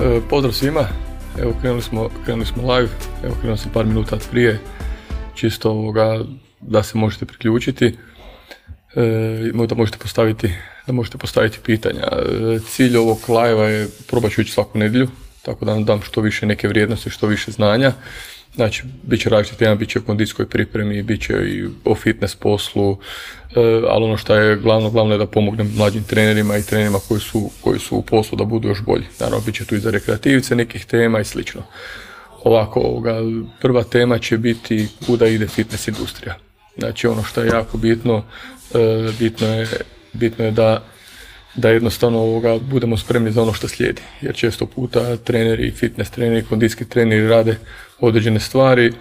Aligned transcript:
E, 0.00 0.20
pozdrav 0.30 0.52
svima, 0.52 0.88
evo 1.38 1.54
krenuli 1.60 1.82
smo, 1.82 2.10
krenuli 2.24 2.46
smo 2.46 2.74
live, 2.74 2.88
evo 3.24 3.34
krenuo 3.40 3.56
sam 3.56 3.70
par 3.72 3.86
minuta 3.86 4.18
prije, 4.30 4.60
čisto 5.34 5.70
ovoga 5.70 6.24
da 6.60 6.82
se 6.82 6.98
možete 6.98 7.26
priključiti, 7.26 7.96
e, 8.96 9.66
da 9.68 9.74
možete 9.74 9.98
postaviti, 9.98 10.54
da 10.86 10.92
možete 10.92 11.18
postaviti 11.18 11.58
pitanja. 11.64 12.02
E, 12.02 12.58
cilj 12.68 12.96
ovog 12.96 13.18
live 13.28 13.72
je 13.72 13.88
probat 14.08 14.32
ću 14.32 14.40
ići 14.40 14.52
svaku 14.52 14.78
nedjelju, 14.78 15.08
tako 15.42 15.64
da 15.64 15.72
vam 15.72 15.84
dam 15.84 16.02
što 16.02 16.20
više 16.20 16.46
neke 16.46 16.68
vrijednosti, 16.68 17.10
što 17.10 17.26
više 17.26 17.50
znanja. 17.50 17.92
Znači, 18.56 18.82
bit 19.02 19.20
će 19.20 19.30
različiti 19.30 19.58
tema, 19.58 19.74
bit 19.74 19.88
će 19.88 19.98
o 19.98 20.02
kondicijskoj 20.02 20.46
pripremi, 20.46 21.02
bit 21.02 21.22
će 21.22 21.32
i 21.32 21.64
o 21.84 21.94
fitness 21.94 22.34
poslu, 22.34 22.92
e, 22.92 23.60
ali 23.88 24.04
ono 24.04 24.16
što 24.16 24.34
je 24.34 24.56
glavno, 24.56 24.90
glavno 24.90 25.14
je 25.14 25.18
da 25.18 25.26
pomognem 25.26 25.72
mlađim 25.76 26.04
trenerima 26.04 26.56
i 26.56 26.62
trenerima 26.62 26.98
koji 27.08 27.20
su, 27.20 27.50
koji 27.60 27.78
su 27.78 27.96
u 27.96 28.02
poslu 28.02 28.38
da 28.38 28.44
budu 28.44 28.68
još 28.68 28.82
bolji. 28.82 29.04
Naravno, 29.20 29.44
bit 29.46 29.54
će 29.54 29.64
tu 29.64 29.74
i 29.74 29.78
za 29.78 29.90
rekreativice 29.90 30.56
nekih 30.56 30.84
tema 30.84 31.20
i 31.20 31.24
slično. 31.24 31.62
Ovako, 32.44 32.80
ovoga, 32.80 33.18
prva 33.60 33.82
tema 33.82 34.18
će 34.18 34.38
biti 34.38 34.88
kuda 35.06 35.26
ide 35.26 35.46
fitness 35.46 35.88
industrija. 35.88 36.36
Znači, 36.78 37.06
ono 37.06 37.22
što 37.22 37.40
je 37.40 37.48
jako 37.48 37.78
bitno, 37.78 38.24
e, 38.74 39.12
bitno 39.18 39.46
je, 39.46 39.68
bitno 40.12 40.44
je 40.44 40.50
da 40.50 40.84
da 41.56 41.70
jednostavno 41.70 42.18
ovoga 42.18 42.58
budemo 42.58 42.96
spremni 42.96 43.32
za 43.32 43.42
ono 43.42 43.52
što 43.52 43.68
slijedi. 43.68 44.02
Jer 44.20 44.34
često 44.34 44.66
puta 44.66 45.16
treneri, 45.16 45.70
fitness 45.70 46.10
treneri, 46.10 46.44
kondicijski 46.44 46.84
treneri 46.84 47.28
rade 47.28 47.56
određene 48.00 48.40
stvari 48.40 48.92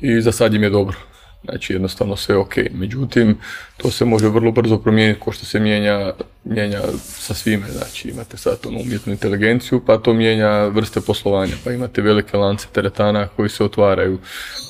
i 0.00 0.20
za 0.20 0.32
sad 0.32 0.54
im 0.54 0.62
je 0.62 0.70
dobro. 0.70 0.96
Znači 1.44 1.72
jednostavno 1.72 2.16
sve 2.16 2.36
ok. 2.36 2.54
Međutim, 2.70 3.38
to 3.76 3.90
se 3.90 4.04
može 4.04 4.28
vrlo 4.28 4.52
brzo 4.52 4.78
promijeniti 4.78 5.20
ko 5.20 5.32
što 5.32 5.46
se 5.46 5.60
mijenja, 5.60 6.12
mijenja 6.44 6.80
sa 7.02 7.34
svime. 7.34 7.66
Znači 7.70 8.08
imate 8.08 8.36
sad 8.36 8.58
onu 8.66 8.78
umjetnu 8.80 9.12
inteligenciju 9.12 9.82
pa 9.86 9.98
to 9.98 10.14
mijenja 10.14 10.66
vrste 10.66 11.00
poslovanja. 11.00 11.54
Pa 11.64 11.72
imate 11.72 12.02
velike 12.02 12.36
lance 12.36 12.66
teretana 12.72 13.28
koji 13.28 13.48
se 13.48 13.64
otvaraju, 13.64 14.18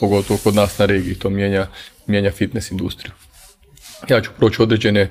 pogotovo 0.01 0.39
kod 0.45 0.55
nas 0.55 0.79
na 0.79 0.87
regiji. 0.87 1.15
To 1.15 1.31
mijenja, 1.31 1.67
mijenja 2.07 2.31
fitness 2.31 2.71
industriju. 2.71 3.13
Ja 4.09 4.21
ću 4.21 4.31
proći 4.39 4.63
određene 4.63 5.11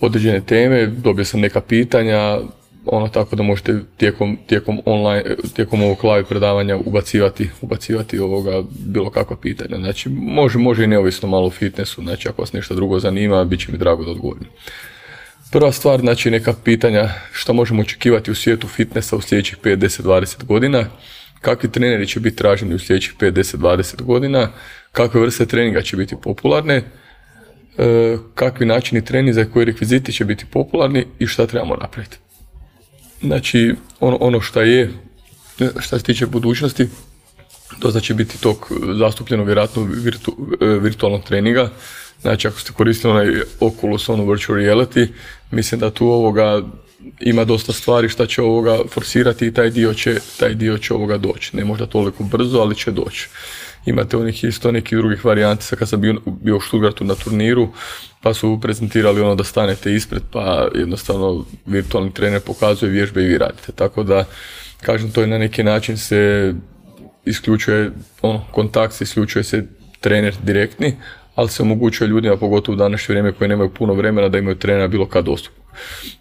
određene 0.00 0.40
teme, 0.40 0.86
dobio 0.86 1.24
sam 1.24 1.40
neka 1.40 1.60
pitanja, 1.60 2.38
ono 2.86 3.08
tako 3.08 3.36
da 3.36 3.42
možete 3.42 3.78
tijekom, 3.96 4.38
tijekom 4.46 4.80
online, 4.84 5.24
tijekom 5.56 5.82
ovog 5.82 6.04
live 6.04 6.24
predavanja 6.24 6.76
ubacivati, 6.76 7.50
ubacivati 7.60 8.18
ovoga 8.18 8.62
bilo 8.70 9.10
kakva 9.10 9.36
pitanja. 9.36 9.76
Znači, 9.76 10.08
može, 10.08 10.58
može 10.58 10.84
i 10.84 10.86
neovisno 10.86 11.28
malo 11.28 11.46
u 11.46 11.50
fitnessu, 11.50 12.02
znači 12.02 12.28
ako 12.28 12.42
vas 12.42 12.52
nešto 12.52 12.74
drugo 12.74 13.00
zanima, 13.00 13.44
bit 13.44 13.60
će 13.60 13.72
mi 13.72 13.78
drago 13.78 14.04
da 14.04 14.10
odgovorim. 14.10 14.44
Prva 15.52 15.72
stvar, 15.72 16.00
znači 16.00 16.30
neka 16.30 16.54
pitanja 16.64 17.08
što 17.32 17.52
možemo 17.52 17.82
očekivati 17.82 18.30
u 18.30 18.34
svijetu 18.34 18.68
fitnessa 18.68 19.16
u 19.16 19.20
sljedećih 19.20 19.58
5, 19.62 19.76
10, 19.76 20.02
20 20.02 20.44
godina, 20.44 20.84
kakvi 21.40 21.72
treneri 21.72 22.06
će 22.06 22.20
biti 22.20 22.36
traženi 22.36 22.74
u 22.74 22.78
sljedećih 22.78 23.14
5, 23.20 23.32
10, 23.32 23.56
20 23.56 24.02
godina, 24.02 24.48
kakve 24.92 25.20
vrste 25.20 25.46
treninga 25.46 25.82
će 25.82 25.96
biti 25.96 26.16
popularne, 26.22 26.82
E, 27.78 28.16
kakvi 28.34 28.66
načini 28.66 29.04
treninga 29.04 29.40
i 29.40 29.44
koji 29.52 29.64
rekviziti 29.64 30.12
će 30.12 30.24
biti 30.24 30.44
popularni 30.46 31.06
i 31.18 31.26
šta 31.26 31.46
trebamo 31.46 31.76
napraviti. 31.76 32.18
Znači, 33.22 33.74
ono, 34.00 34.16
ono 34.20 34.40
šta 34.40 34.62
je, 34.62 34.92
šta 35.78 35.98
se 35.98 36.04
tiče 36.04 36.26
budućnosti, 36.26 36.88
to 37.78 38.00
će 38.00 38.14
biti 38.14 38.40
tog 38.40 38.72
zastupljeno 38.98 39.44
vjerojatno 39.44 39.82
virtu, 39.82 40.36
e, 40.60 40.66
virtualnog 40.66 41.24
treninga. 41.24 41.70
Znači, 42.20 42.48
ako 42.48 42.60
ste 42.60 42.72
koristili 42.72 43.12
onaj 43.12 43.40
Oculus, 43.60 44.08
ono 44.08 44.30
virtual 44.30 44.58
reality, 44.58 45.08
mislim 45.50 45.80
da 45.80 45.90
tu 45.90 46.06
ovoga 46.06 46.62
ima 47.20 47.44
dosta 47.44 47.72
stvari 47.72 48.08
šta 48.08 48.26
će 48.26 48.42
ovoga 48.42 48.78
forsirati 48.88 49.46
i 49.46 49.54
taj 49.54 49.70
dio 49.70 49.94
će, 49.94 50.18
taj 50.38 50.54
dio 50.54 50.78
će 50.78 50.94
ovoga 50.94 51.18
doći. 51.18 51.56
Ne 51.56 51.64
možda 51.64 51.86
toliko 51.86 52.24
brzo, 52.24 52.58
ali 52.58 52.74
će 52.74 52.90
doći. 52.90 53.28
Imate 53.86 54.16
onih 54.16 54.44
isto 54.44 54.72
nekih 54.72 54.98
drugih 54.98 55.24
varijanti, 55.24 55.64
sad 55.64 55.78
kad 55.78 55.88
sam 55.88 56.00
bio, 56.00 56.14
bio 56.26 56.56
u 56.56 56.60
Stuttgartu 56.60 57.04
na 57.04 57.14
turniru, 57.14 57.68
pa 58.22 58.34
su 58.34 58.58
prezentirali 58.62 59.20
ono 59.20 59.34
da 59.34 59.44
stanete 59.44 59.94
ispred, 59.94 60.22
pa 60.32 60.68
jednostavno 60.74 61.44
virtualni 61.66 62.14
trener 62.14 62.40
pokazuje 62.40 62.92
vježbe 62.92 63.22
i 63.22 63.26
vi 63.26 63.38
radite. 63.38 63.72
Tako 63.72 64.02
da, 64.02 64.24
kažem, 64.82 65.10
to 65.10 65.20
je 65.20 65.26
na 65.26 65.38
neki 65.38 65.62
način 65.62 65.96
se 65.96 66.54
isključuje, 67.24 67.90
ono, 68.22 68.44
kontakt 68.50 68.94
se 68.94 69.04
isključuje 69.04 69.44
se 69.44 69.66
trener 70.00 70.34
direktni, 70.42 70.96
ali 71.34 71.48
se 71.48 71.62
omogućuje 71.62 72.08
ljudima, 72.08 72.36
pogotovo 72.36 72.74
u 72.74 72.78
današnje 72.78 73.12
vrijeme 73.12 73.32
koji 73.32 73.48
nemaju 73.48 73.70
puno 73.70 73.94
vremena, 73.94 74.28
da 74.28 74.38
imaju 74.38 74.58
trenera 74.58 74.88
bilo 74.88 75.06
kad 75.06 75.24
dostupno. 75.24 75.62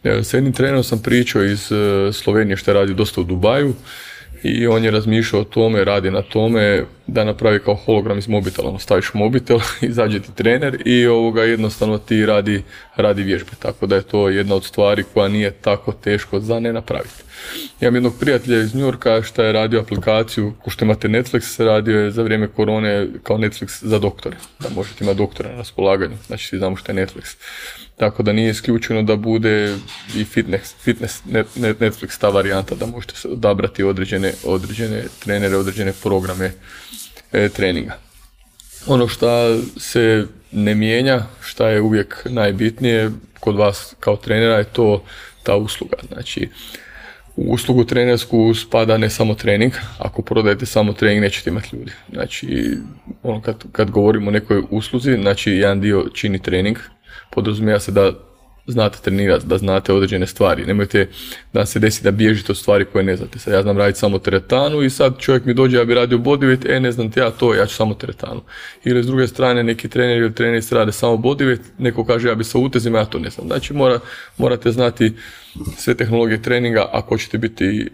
E, 0.04 0.24
s 0.24 0.34
jednim 0.34 0.54
trenerom 0.54 0.84
sam 0.84 1.02
pričao 1.02 1.44
iz 1.44 1.72
e, 1.72 2.14
Slovenije 2.14 2.58
što 2.58 2.72
je 2.72 2.76
radio 2.76 2.96
dosta 2.96 3.22
u 3.22 3.24
Dubaju 3.24 3.74
i 4.44 4.68
on 4.68 4.84
je 4.84 4.92
razmišljao 4.92 5.42
o 5.42 5.46
tome, 5.46 5.84
radi 5.84 6.12
na 6.12 6.22
tome 6.22 6.84
da 7.08 7.24
napravi 7.24 7.60
kao 7.60 7.76
hologram 7.76 8.18
iz 8.18 8.28
mobitela, 8.28 8.70
ono 8.70 8.80
staviš 8.80 9.14
mobitel, 9.14 9.60
izađe 9.82 10.20
ti 10.20 10.36
trener 10.36 10.82
i 10.86 11.08
ovoga 11.08 11.44
jednostavno 11.44 11.98
ti 11.98 12.26
radi, 12.26 12.64
radi 12.96 13.24
vježbe, 13.24 13.52
tako 13.60 13.86
da 13.86 13.96
je 13.96 14.02
to 14.02 14.30
jedna 14.30 14.56
od 14.56 14.64
stvari 14.64 15.04
koja 15.14 15.28
nije 15.28 15.52
tako 15.52 15.92
teško 15.92 16.40
za 16.40 16.60
ne 16.60 16.74
napraviti. 16.74 17.29
Imam 17.82 17.96
jednog 17.96 18.14
prijatelja 18.20 18.62
iz 18.62 18.76
Yorka 18.76 19.22
što 19.24 19.44
je 19.44 19.54
radio 19.54 19.80
aplikaciju, 19.80 20.54
ko 20.64 20.70
što 20.70 20.86
imate 20.86 21.08
Netflix, 21.08 21.66
radio 21.66 22.00
je 22.00 22.12
za 22.12 22.24
vrijeme 22.24 22.48
korone 22.48 23.08
kao 23.24 23.38
Netflix 23.38 23.86
za 23.86 24.00
doktore, 24.00 24.38
da 24.60 24.70
možete 24.70 25.04
imati 25.04 25.18
doktora 25.18 25.50
na 25.50 25.58
raspolaganju, 25.58 26.16
znači 26.28 26.48
svi 26.48 26.58
znamo 26.58 26.76
što 26.76 26.92
je 26.92 27.06
Netflix. 27.06 27.36
Tako 27.98 28.24
da 28.24 28.34
nije 28.34 28.50
isključeno 28.50 29.04
da 29.04 29.16
bude 29.16 29.76
i 30.16 30.26
fitness, 30.26 30.76
fitness 30.84 31.22
Netflix 31.56 32.20
ta 32.20 32.30
varijanta 32.30 32.76
da 32.76 32.86
možete 32.86 33.14
odabrati 33.28 33.84
određene, 33.84 34.34
određene 34.46 35.04
trenere, 35.20 35.58
određene 35.58 35.94
programe 36.04 36.52
e, 37.32 37.50
treninga. 37.50 37.98
Ono 38.88 39.08
što 39.08 39.58
se 39.78 40.26
ne 40.52 40.76
mijenja, 40.76 41.24
što 41.42 41.68
je 41.68 41.82
uvijek 41.82 42.22
najbitnije 42.26 43.12
kod 43.40 43.56
vas 43.56 43.96
kao 44.00 44.16
trenera 44.16 44.58
je 44.58 44.64
to 44.64 45.04
ta 45.44 45.56
usluga. 45.56 45.98
Znači, 46.14 46.50
u 47.40 47.54
uslugu 47.54 47.84
trenersku 47.84 48.54
spada 48.54 48.98
ne 48.98 49.10
samo 49.10 49.34
trening, 49.36 49.74
ako 49.98 50.22
prodajete 50.22 50.66
samo 50.66 50.94
trening 50.94 51.22
nećete 51.22 51.50
imati 51.50 51.76
ljudi. 51.76 51.92
Znači, 52.14 52.78
ono 53.24 53.42
kad, 53.42 53.64
kad 53.72 53.92
govorimo 53.92 54.28
o 54.28 54.32
nekoj 54.32 54.64
usluzi, 54.70 55.18
znači 55.22 55.52
jedan 55.52 55.82
dio 55.82 56.06
čini 56.14 56.40
trening, 56.40 56.78
podrazumijeva 57.32 57.80
se 57.80 57.92
da 57.92 58.12
znate 58.72 58.98
trenirati, 59.04 59.46
da 59.48 59.58
znate 59.58 59.94
određene 59.94 60.28
stvari. 60.28 60.66
Nemojte 60.66 61.08
da 61.54 61.66
se 61.66 61.80
desi 61.80 62.04
da 62.04 62.12
bježite 62.12 62.52
od 62.52 62.58
stvari 62.58 62.86
koje 62.86 63.04
ne 63.04 63.16
znate. 63.16 63.40
Sad 63.40 63.54
ja 63.54 63.62
znam 63.62 63.78
raditi 63.78 64.00
samo 64.00 64.20
teretanu 64.20 64.82
i 64.82 64.90
sad 64.90 65.20
čovjek 65.20 65.46
mi 65.46 65.54
dođe, 65.54 65.78
ja 65.78 65.86
bi 65.86 65.94
radio 65.94 66.18
bodyweight, 66.18 66.76
e 66.76 66.80
ne 66.80 66.92
znam 66.92 67.12
ti 67.12 67.20
ja 67.20 67.32
to, 67.32 67.54
ja 67.56 67.66
ću 67.66 67.76
samo 67.76 67.94
teretanu. 67.94 68.42
Ili 68.84 69.04
s 69.04 69.08
druge 69.08 69.28
strane 69.28 69.64
neki 69.64 69.90
trener 69.90 70.18
ili 70.18 70.36
trenerici 70.36 70.76
rade 70.76 70.92
samo 70.92 71.18
bodyweight, 71.18 71.64
neko 71.78 72.06
kaže 72.06 72.28
ja 72.28 72.36
bi 72.36 72.44
sa 72.44 72.58
utezima, 72.58 73.00
ja 73.00 73.06
to 73.06 73.20
ne 73.20 73.30
znam. 73.30 73.48
Znači 73.48 73.74
mora, 73.74 74.00
morate 74.38 74.72
znati 74.72 75.14
sve 75.78 75.96
tehnologije 75.96 76.42
treninga 76.42 76.90
ako 76.92 77.18
ćete 77.18 77.38
biti 77.38 77.90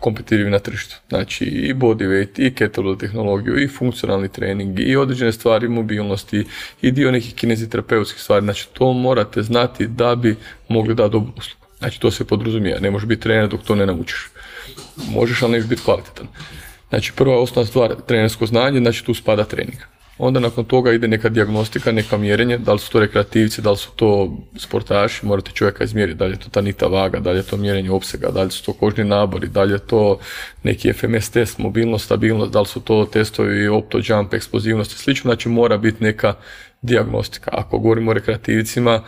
kompetitivni 0.00 0.50
na 0.50 0.58
tržištu. 0.58 0.96
Znači 1.08 1.44
i 1.44 1.74
bodyweight, 1.74 2.46
i 2.46 2.54
kettlebell 2.54 2.96
tehnologiju, 2.96 3.62
i 3.62 3.68
funkcionalni 3.68 4.28
trening, 4.28 4.80
i 4.80 4.96
određene 4.96 5.32
stvari 5.32 5.68
mobilnosti, 5.68 6.44
i 6.82 6.90
dio 6.90 7.12
nekih 7.12 7.34
kineziterapeutskih 7.34 8.22
stvari. 8.22 8.44
Znači 8.44 8.68
to 8.72 8.92
morate 8.92 9.42
znati 9.42 9.86
da 9.86 10.14
bi 10.16 10.36
mogli 10.68 10.94
dati 10.94 11.12
dobru 11.12 11.32
uslugu. 11.36 11.66
Znači 11.78 12.00
to 12.00 12.10
se 12.10 12.24
podrazumijeva. 12.24 12.80
Ne 12.80 12.90
možeš 12.90 13.08
biti 13.08 13.22
trener 13.22 13.48
dok 13.48 13.62
to 13.62 13.74
ne 13.74 13.86
naučiš. 13.86 14.28
Možeš, 15.10 15.42
ali 15.42 15.52
nećeš 15.52 15.68
biti 15.68 15.82
kvalitetan. 15.82 16.26
Znači 16.88 17.12
prva 17.16 17.40
osnovna 17.40 17.66
stvar, 17.66 17.94
trenersko 18.06 18.46
znanje, 18.46 18.78
znači 18.78 19.04
tu 19.04 19.14
spada 19.14 19.44
trening. 19.44 19.78
Onda 20.18 20.40
nakon 20.40 20.64
toga 20.64 20.92
ide 20.92 21.08
neka 21.08 21.28
dijagnostika, 21.28 21.92
neka 21.92 22.18
mjerenje, 22.18 22.58
da 22.58 22.72
li 22.72 22.78
su 22.78 22.90
to 22.90 23.00
rekreativci, 23.00 23.62
da 23.62 23.70
li 23.70 23.76
su 23.76 23.90
to 23.96 24.36
sportaši, 24.56 25.26
morate 25.26 25.50
čovjeka 25.54 25.84
izmjeriti, 25.84 26.18
da 26.18 26.24
li 26.24 26.32
je 26.32 26.38
to 26.38 26.48
tanita 26.50 26.86
vaga, 26.86 27.20
da 27.20 27.30
li 27.30 27.38
je 27.38 27.42
to 27.42 27.56
mjerenje 27.56 27.90
opsega, 27.90 28.30
da 28.30 28.42
li 28.42 28.50
su 28.50 28.64
to 28.64 28.72
kožni 28.72 29.04
nabori, 29.04 29.48
da 29.48 29.62
li 29.62 29.72
je 29.72 29.78
to 29.78 30.18
neki 30.62 30.92
FMS 30.92 31.30
test, 31.30 31.58
mobilnost, 31.58 32.04
stabilnost, 32.04 32.52
da 32.52 32.60
li 32.60 32.66
su 32.66 32.80
to 32.80 33.04
testovi 33.12 33.68
opto, 33.68 34.00
jump, 34.04 34.34
eksplozivnost 34.34 34.92
i 34.92 34.98
slično, 34.98 35.28
znači 35.28 35.48
mora 35.48 35.76
biti 35.76 36.04
neka 36.04 36.34
dijagnostika. 36.82 37.50
Ako 37.54 37.78
govorimo 37.78 38.10
o 38.10 38.14
rekreativcima, 38.14 39.02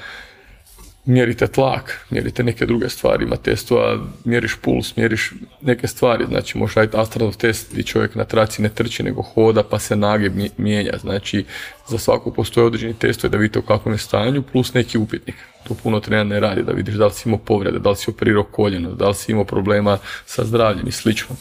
mjerite 1.05 1.47
tlak, 1.47 2.07
mjerite 2.11 2.45
neke 2.45 2.67
druge 2.67 2.89
stvari, 2.89 3.25
ima 3.25 3.37
testova, 3.37 3.99
mjeriš 4.25 4.57
puls, 4.63 4.97
mjeriš 4.97 5.33
neke 5.61 5.87
stvari, 5.87 6.25
znači 6.29 6.59
možeš 6.59 6.75
raditi 6.75 6.97
astronov 6.97 7.37
test 7.37 7.73
gdje 7.73 7.83
čovjek 7.83 8.15
na 8.15 8.25
traci 8.25 8.63
ne 8.63 8.69
trči 8.69 9.03
nego 9.03 9.23
hoda 9.23 9.63
pa 9.63 9.79
se 9.79 9.97
nage 9.97 10.31
mijenja, 10.57 10.93
znači 11.01 11.45
za 11.89 11.99
svaku 11.99 12.35
postoje 12.35 12.67
određeni 12.67 12.95
testovi 12.95 13.31
da 13.31 13.37
vidite 13.37 13.59
u 13.59 13.63
kakvom 13.63 13.95
je 13.95 13.99
stanju 13.99 14.43
plus 14.43 14.75
neki 14.75 14.99
upitnik. 14.99 15.37
To 15.69 15.75
puno 15.75 16.01
trenera 16.01 16.25
ne 16.25 16.41
radi, 16.41 16.63
da 16.63 16.73
vidiš 16.73 16.95
da 16.95 17.07
li 17.07 17.13
si 17.13 17.29
imao 17.29 17.39
povrede, 17.39 17.79
da 17.79 17.91
li 17.91 17.97
si 17.97 18.11
operirao 18.11 18.45
koljeno, 18.45 18.95
da 18.95 19.09
li 19.09 19.15
si 19.15 19.33
imao 19.33 19.45
problema 19.45 19.99
sa 20.27 20.45
zdravljem 20.45 20.89
i 20.89 20.93
slično. 20.93 21.37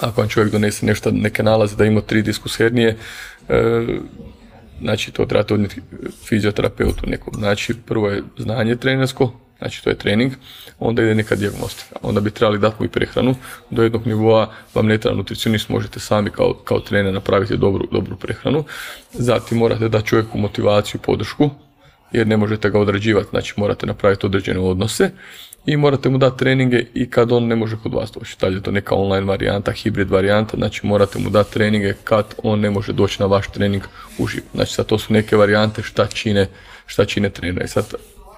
Ako 0.00 0.20
vam 0.20 0.30
čovjek 0.30 0.52
donese 0.52 0.86
nešto, 0.86 1.10
neke 1.10 1.42
nalaze 1.42 1.76
da 1.76 1.84
ima 1.84 2.00
tri 2.00 2.22
diskus 2.22 2.56
hernije, 2.58 2.96
e, 3.48 3.84
Znači, 4.80 5.12
to 5.12 5.26
trebate 5.26 5.54
odnijeti 5.54 5.80
fizioterapeutu 6.24 7.06
nekom. 7.06 7.34
Znači, 7.36 7.74
prvo 7.86 8.08
je 8.08 8.22
znanje 8.38 8.76
trenersko, 8.76 9.32
znači 9.58 9.84
to 9.84 9.90
je 9.90 9.98
trening, 9.98 10.32
onda 10.78 11.02
ide 11.02 11.14
neka 11.14 11.34
dijagnostika. 11.34 11.96
Onda 12.02 12.20
bi 12.20 12.30
trebali 12.30 12.58
dati 12.58 12.76
mu 12.78 12.84
i 12.84 12.88
prehranu. 12.88 13.34
Do 13.70 13.82
jednog 13.82 14.06
nivoa 14.06 14.52
vam 14.74 14.86
ne 14.86 14.98
treba 14.98 15.16
nutricionist, 15.16 15.68
možete 15.68 16.00
sami 16.00 16.30
kao, 16.30 16.54
kao 16.54 16.80
trener 16.80 17.14
napraviti 17.14 17.56
dobru, 17.56 17.88
dobru 17.92 18.16
prehranu. 18.16 18.64
Zatim 19.12 19.58
morate 19.58 19.88
dati 19.88 20.06
čovjeku 20.06 20.38
motivaciju, 20.38 21.00
podršku, 21.00 21.50
jer 22.12 22.26
ne 22.26 22.36
možete 22.36 22.70
ga 22.70 22.78
odrađivati, 22.80 23.28
znači 23.30 23.54
morate 23.56 23.86
napraviti 23.86 24.26
određene 24.26 24.60
odnose 24.60 25.10
i 25.66 25.76
morate 25.76 26.08
mu 26.08 26.18
dati 26.18 26.38
treninge 26.38 26.84
i 26.94 27.10
kad 27.10 27.32
on 27.32 27.46
ne 27.46 27.56
može 27.56 27.76
kod 27.82 27.94
vas 27.94 28.12
doći. 28.12 28.36
Da 28.40 28.46
je 28.46 28.62
to 28.62 28.70
neka 28.70 28.94
online 28.94 29.26
varijanta, 29.26 29.72
hibrid 29.72 30.10
varijanta, 30.10 30.56
znači 30.56 30.86
morate 30.86 31.18
mu 31.18 31.30
dati 31.30 31.52
treninge 31.52 31.94
kad 32.04 32.34
on 32.42 32.60
ne 32.60 32.70
može 32.70 32.92
doći 32.92 33.20
na 33.20 33.26
vaš 33.26 33.48
trening 33.48 33.82
uživo. 34.18 34.46
Znači 34.54 34.74
sad 34.74 34.86
to 34.86 34.98
su 34.98 35.12
neke 35.12 35.36
varijante 35.36 35.82
šta 35.82 36.06
čine, 36.06 36.46
šta 36.86 37.04
čine 37.04 37.30
trenera. 37.30 37.64
I 37.64 37.68
sad 37.68 37.94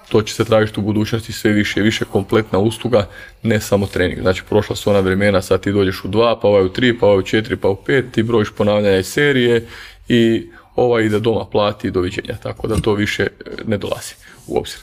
to 0.09 0.21
će 0.21 0.33
se 0.33 0.45
tražiti 0.45 0.79
u 0.79 0.83
budućnosti 0.83 1.33
sve 1.33 1.51
više 1.51 1.79
i 1.79 1.83
više 1.83 2.05
kompletna 2.05 2.59
usluga, 2.59 3.07
ne 3.43 3.59
samo 3.59 3.87
trening. 3.87 4.21
Znači 4.21 4.43
prošla 4.49 4.75
su 4.75 4.89
ona 4.89 4.99
vremena, 4.99 5.41
sad 5.41 5.61
ti 5.61 5.71
dođeš 5.71 6.05
u 6.05 6.07
dva, 6.07 6.39
pa 6.39 6.47
ovaj 6.47 6.63
u 6.63 6.69
tri, 6.69 6.99
pa 6.99 7.05
ovaj 7.05 7.19
u 7.19 7.21
četiri, 7.21 7.55
pa 7.55 7.67
u 7.69 7.75
pet, 7.75 8.05
ti 8.11 8.23
brojiš 8.23 8.49
ponavljanja 8.57 8.97
i 8.97 9.03
serije 9.03 9.67
i 10.07 10.49
ovaj 10.75 11.03
ide 11.03 11.19
doma 11.19 11.45
plati 11.45 11.87
i 11.87 11.91
doviđenja, 11.91 12.35
tako 12.43 12.67
da 12.67 12.75
to 12.75 12.93
više 12.93 13.27
ne 13.65 13.77
dolazi 13.77 14.13
u 14.47 14.57
obzir. 14.57 14.79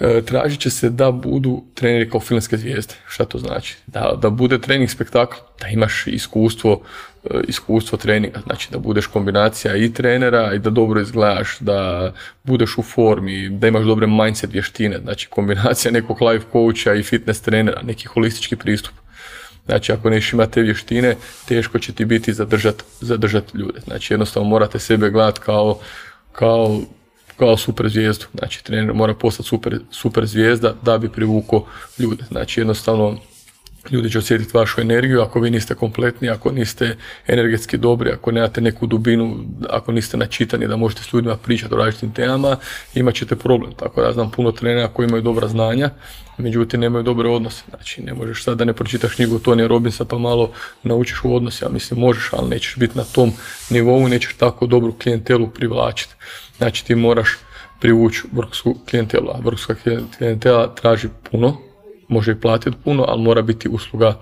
E, 0.00 0.22
tražit 0.22 0.60
će 0.60 0.70
se 0.70 0.90
da 0.90 1.10
budu 1.10 1.62
treneri 1.74 2.10
kao 2.10 2.20
filmske 2.20 2.56
zvijezde. 2.56 2.94
Šta 3.08 3.24
to 3.24 3.38
znači? 3.38 3.76
Da, 3.86 4.18
da 4.22 4.30
bude 4.30 4.60
trening 4.60 4.90
spektakl, 4.90 5.36
da 5.60 5.68
imaš 5.68 6.06
iskustvo, 6.06 6.80
e, 7.24 7.40
iskustvo 7.48 7.98
treninga, 7.98 8.40
znači 8.46 8.68
da 8.72 8.78
budeš 8.78 9.06
kombinacija 9.06 9.76
i 9.76 9.92
trenera 9.92 10.54
i 10.54 10.58
da 10.58 10.70
dobro 10.70 11.00
izgledaš, 11.00 11.58
da 11.60 12.12
budeš 12.44 12.78
u 12.78 12.82
formi, 12.82 13.48
da 13.48 13.68
imaš 13.68 13.84
dobre 13.84 14.06
mindset 14.06 14.52
vještine, 14.52 14.98
znači 14.98 15.28
kombinacija 15.28 15.92
nekog 15.92 16.22
life 16.22 16.46
coacha 16.52 16.94
i 16.94 17.02
fitness 17.02 17.40
trenera, 17.40 17.82
neki 17.82 18.06
holistički 18.06 18.56
pristup. 18.56 18.94
Znači, 19.66 19.92
ako 19.92 20.10
neš 20.10 20.32
ima 20.32 20.46
te 20.46 20.62
vještine, 20.62 21.16
teško 21.48 21.78
će 21.78 21.92
ti 21.92 22.04
biti 22.04 22.32
zadržati 22.32 22.84
zadržat 23.00 23.54
ljude. 23.54 23.80
Znači, 23.80 24.12
jednostavno 24.12 24.48
morate 24.48 24.78
sebe 24.78 25.10
gledati 25.10 25.40
kao, 25.40 25.78
kao 26.32 26.80
kao 27.36 27.56
super 27.56 27.88
zvijezdu. 27.88 28.24
Znači 28.34 28.64
trener 28.64 28.94
mora 28.94 29.14
postati 29.14 29.48
super, 29.48 29.80
super 29.90 30.26
zvijezda 30.26 30.74
da 30.82 30.98
bi 30.98 31.08
privukao 31.08 31.66
ljude. 31.98 32.24
Znači 32.30 32.60
jednostavno 32.60 33.18
ljudi 33.90 34.10
će 34.10 34.18
osjetiti 34.18 34.56
vašu 34.56 34.80
energiju 34.80 35.20
ako 35.20 35.40
vi 35.40 35.50
niste 35.50 35.74
kompletni, 35.74 36.28
ako 36.28 36.52
niste 36.52 36.96
energetski 37.26 37.76
dobri, 37.76 38.10
ako 38.10 38.32
nemate 38.32 38.60
neku 38.60 38.86
dubinu, 38.86 39.44
ako 39.70 39.92
niste 39.92 40.16
načitani 40.16 40.68
da 40.68 40.76
možete 40.76 41.02
s 41.02 41.12
ljudima 41.12 41.36
pričati 41.36 41.74
o 41.74 41.76
različitim 41.76 42.12
temama, 42.12 42.56
imat 42.94 43.14
ćete 43.14 43.36
problem. 43.36 43.72
Tako 43.72 44.02
da 44.02 44.12
znam 44.12 44.30
puno 44.30 44.52
trenera 44.52 44.88
koji 44.88 45.06
imaju 45.06 45.22
dobra 45.22 45.48
znanja, 45.48 45.90
međutim 46.38 46.80
nemaju 46.80 47.02
dobre 47.02 47.28
odnose. 47.28 47.62
Znači 47.68 48.02
ne 48.02 48.14
možeš 48.14 48.44
sad 48.44 48.58
da 48.58 48.64
ne 48.64 48.72
pročitaš 48.72 49.14
knjigu 49.14 49.38
Tonija 49.38 49.68
Robinsa 49.68 50.04
pa 50.04 50.18
malo 50.18 50.52
naučiš 50.82 51.24
u 51.24 51.36
odnosi, 51.36 51.64
ja 51.64 51.68
mislim 51.68 52.00
možeš, 52.00 52.28
ali 52.32 52.48
nećeš 52.48 52.76
biti 52.76 52.98
na 52.98 53.04
tom 53.04 53.32
nivou, 53.70 54.08
nećeš 54.08 54.34
tako 54.34 54.66
dobru 54.66 54.92
klijentelu 54.92 55.46
privlačiti. 55.48 56.14
Znači 56.58 56.84
ti 56.86 56.94
moraš 56.94 57.38
privući 57.80 58.22
vrhsku 58.32 58.76
klijentelu, 58.90 59.28
a 59.28 59.40
klijentela 60.18 60.74
traži 60.74 61.08
puno, 61.30 61.56
može 62.08 62.32
i 62.32 62.40
platiti 62.40 62.76
puno, 62.84 63.04
ali 63.08 63.22
mora 63.22 63.42
biti 63.42 63.68
usluga 63.68 64.20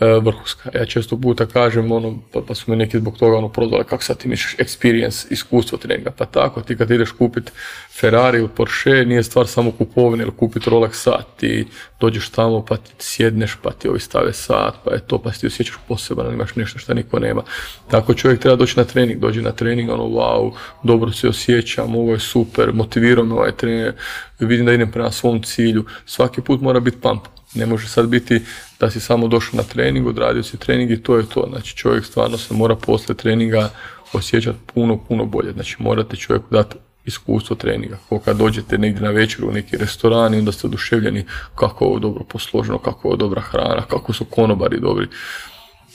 vrhunska. 0.00 0.70
Ja 0.74 0.86
često 0.86 1.16
puta 1.20 1.46
kažem, 1.46 1.92
ono, 1.92 2.18
pa, 2.32 2.40
pa 2.48 2.54
su 2.54 2.70
me 2.70 2.76
neki 2.76 2.98
zbog 2.98 3.18
toga 3.18 3.36
ono 3.36 3.48
prozvali, 3.48 3.84
kako 3.84 4.02
sad 4.02 4.18
ti 4.18 4.28
misliš 4.28 4.56
experience, 4.56 5.26
iskustvo 5.30 5.78
treninga. 5.78 6.10
Pa 6.10 6.24
tako, 6.24 6.60
ti 6.60 6.76
kad 6.76 6.90
ideš 6.90 7.10
kupiti 7.10 7.52
Ferrari 8.00 8.38
ili 8.38 8.48
Porsche, 8.48 9.04
nije 9.04 9.22
stvar 9.22 9.46
samo 9.46 9.70
kupovine 9.70 10.22
ili 10.22 10.32
kupiti 10.36 10.70
Rolex 10.70 10.92
sat. 10.92 11.26
Ti 11.36 11.66
dođeš 12.00 12.28
tamo 12.28 12.64
pa 12.64 12.76
ti 12.76 12.92
sjedneš, 12.98 13.56
pa 13.62 13.70
ti 13.70 13.88
ovi 13.88 14.00
stave 14.00 14.32
sat, 14.32 14.74
pa 14.84 14.92
je 14.92 15.00
to, 15.06 15.18
pa 15.22 15.30
ti 15.30 15.46
osjećaš 15.46 15.76
poseban, 15.88 16.34
imaš 16.34 16.56
nešto 16.56 16.78
što 16.78 16.94
niko 16.94 17.18
nema. 17.18 17.42
Tako 17.90 18.14
čovjek 18.14 18.40
treba 18.40 18.56
doći 18.56 18.78
na 18.78 18.84
trening, 18.84 19.20
dođe 19.20 19.42
na 19.42 19.52
trening, 19.52 19.90
ono, 19.90 20.04
wow, 20.04 20.52
dobro 20.82 21.12
se 21.12 21.28
osjećam, 21.28 21.96
ovo 21.96 22.12
je 22.12 22.18
super, 22.20 22.72
motivirao 22.72 23.24
me 23.24 23.34
ovaj 23.34 23.52
trener, 23.52 23.92
vidim 24.38 24.66
da 24.66 24.72
idem 24.72 24.90
prema 24.90 25.10
svom 25.10 25.42
cilju. 25.42 25.84
Svaki 26.06 26.40
put 26.40 26.60
mora 26.60 26.80
biti 26.80 27.00
pump. 27.00 27.37
Ne 27.54 27.66
može 27.66 27.88
sad 27.88 28.08
biti 28.08 28.42
da 28.80 28.90
si 28.90 29.00
samo 29.00 29.28
došao 29.28 29.56
na 29.56 29.62
trening, 29.62 30.06
odradio 30.06 30.42
si 30.42 30.56
trening 30.56 30.90
i 30.90 31.02
to 31.02 31.16
je 31.16 31.26
to. 31.26 31.46
Znači 31.50 31.76
čovjek 31.76 32.04
stvarno 32.04 32.38
se 32.38 32.54
mora 32.54 32.76
poslije 32.76 33.16
treninga 33.16 33.70
osjećati 34.12 34.58
puno, 34.74 34.98
puno 35.08 35.24
bolje. 35.24 35.52
Znači 35.52 35.76
morate 35.78 36.16
čovjeku 36.16 36.46
dati 36.50 36.76
iskustvo 37.04 37.56
treninga. 37.56 37.98
Ko 38.08 38.18
kad 38.18 38.36
dođete 38.36 38.78
negdje 38.78 39.02
na 39.02 39.10
večer 39.10 39.44
u 39.44 39.52
neki 39.52 39.76
restoran 39.76 40.34
i 40.34 40.38
onda 40.38 40.52
ste 40.52 40.66
oduševljeni 40.66 41.24
kako 41.54 41.84
je 41.84 41.88
ovo 41.88 41.98
dobro 41.98 42.24
posloženo, 42.24 42.78
kako 42.78 43.08
je 43.08 43.10
ovo 43.10 43.16
dobra 43.16 43.40
hrana, 43.40 43.82
kako 43.82 44.12
su 44.12 44.24
konobari 44.24 44.80
dobri. 44.80 45.06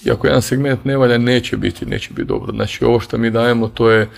I 0.06 0.12
ako 0.12 0.28
jedan 0.28 0.42
segment 0.42 0.86
ne 0.86 0.98
valja, 0.98 1.18
neće 1.18 1.58
biti, 1.58 1.86
neće 1.86 2.10
biti 2.14 2.28
dobro. 2.28 2.54
Znači 2.54 2.86
ovo 2.86 3.00
što 3.00 3.18
mi 3.18 3.32
dajemo, 3.32 3.68
to 3.68 3.92
je 3.92 4.10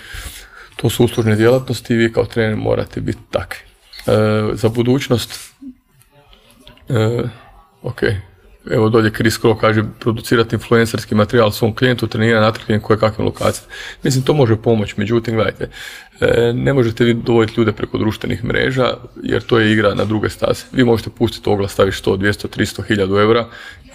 to 0.75 0.89
su 0.89 1.05
uslužne 1.05 1.35
djelatnosti 1.35 1.93
i 1.93 1.97
vi 1.97 2.13
kao 2.13 2.25
trener 2.25 2.55
morate 2.55 3.01
biti 3.01 3.19
takvi. 3.31 3.59
E, 4.07 4.11
za 4.53 4.69
budućnost 4.69 5.54
e, 6.89 7.23
ok, 7.81 8.01
evo 8.71 8.89
dolje 8.89 9.11
Chris 9.11 9.41
Crow 9.41 9.59
kaže 9.59 9.83
producirati 9.99 10.55
influencerski 10.55 11.15
materijal 11.15 11.51
svom 11.51 11.75
klijentu, 11.75 12.07
trenira 12.07 12.41
na 12.41 12.51
trgovim 12.51 12.81
koje 12.81 12.99
kakvim 12.99 13.25
lokacijama. 13.25 13.73
Mislim, 14.03 14.23
to 14.23 14.33
može 14.33 14.55
pomoći, 14.55 14.93
međutim, 14.97 15.35
gledajte, 15.35 15.69
e, 16.21 16.53
ne 16.53 16.73
možete 16.73 17.03
vi 17.03 17.13
dovoljiti 17.13 17.53
ljude 17.57 17.71
preko 17.71 17.97
društvenih 17.97 18.43
mreža, 18.43 18.93
jer 19.23 19.41
to 19.41 19.59
je 19.59 19.71
igra 19.71 19.93
na 19.95 20.05
druge 20.05 20.29
staze. 20.29 20.63
Vi 20.71 20.83
možete 20.83 21.09
pustiti 21.17 21.49
oglas, 21.49 21.71
staviti 21.71 21.97
100, 21.97 22.17
200, 22.17 22.47
300, 22.57 22.81
1000 22.89 23.21
eura 23.21 23.45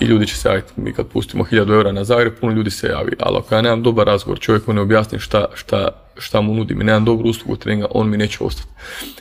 i 0.01 0.05
ljudi 0.05 0.27
će 0.27 0.37
se 0.37 0.49
javiti. 0.49 0.73
Mi 0.77 0.93
kad 0.93 1.07
pustimo 1.07 1.45
1000 1.45 1.73
eura 1.73 1.93
na 1.93 2.05
Zagreb, 2.05 2.33
puno 2.41 2.53
ljudi 2.53 2.71
se 2.71 2.87
javi, 2.87 3.13
ali 3.21 3.37
ako 3.39 3.55
ja 3.55 3.63
nemam 3.63 3.83
dobar 3.83 4.07
razgovor, 4.07 4.39
čovjeku 4.39 4.73
ne 4.73 4.81
objasnim 4.81 5.21
šta, 5.21 5.47
šta, 5.55 5.89
šta 6.21 6.41
mu 6.41 6.55
nudim 6.55 6.81
i 6.81 6.85
nemam 6.85 7.05
dobru 7.05 7.29
uslugu 7.29 7.57
treninga, 7.57 7.87
on 7.91 8.11
mi 8.11 8.17
neće 8.17 8.45
ostati. 8.45 8.69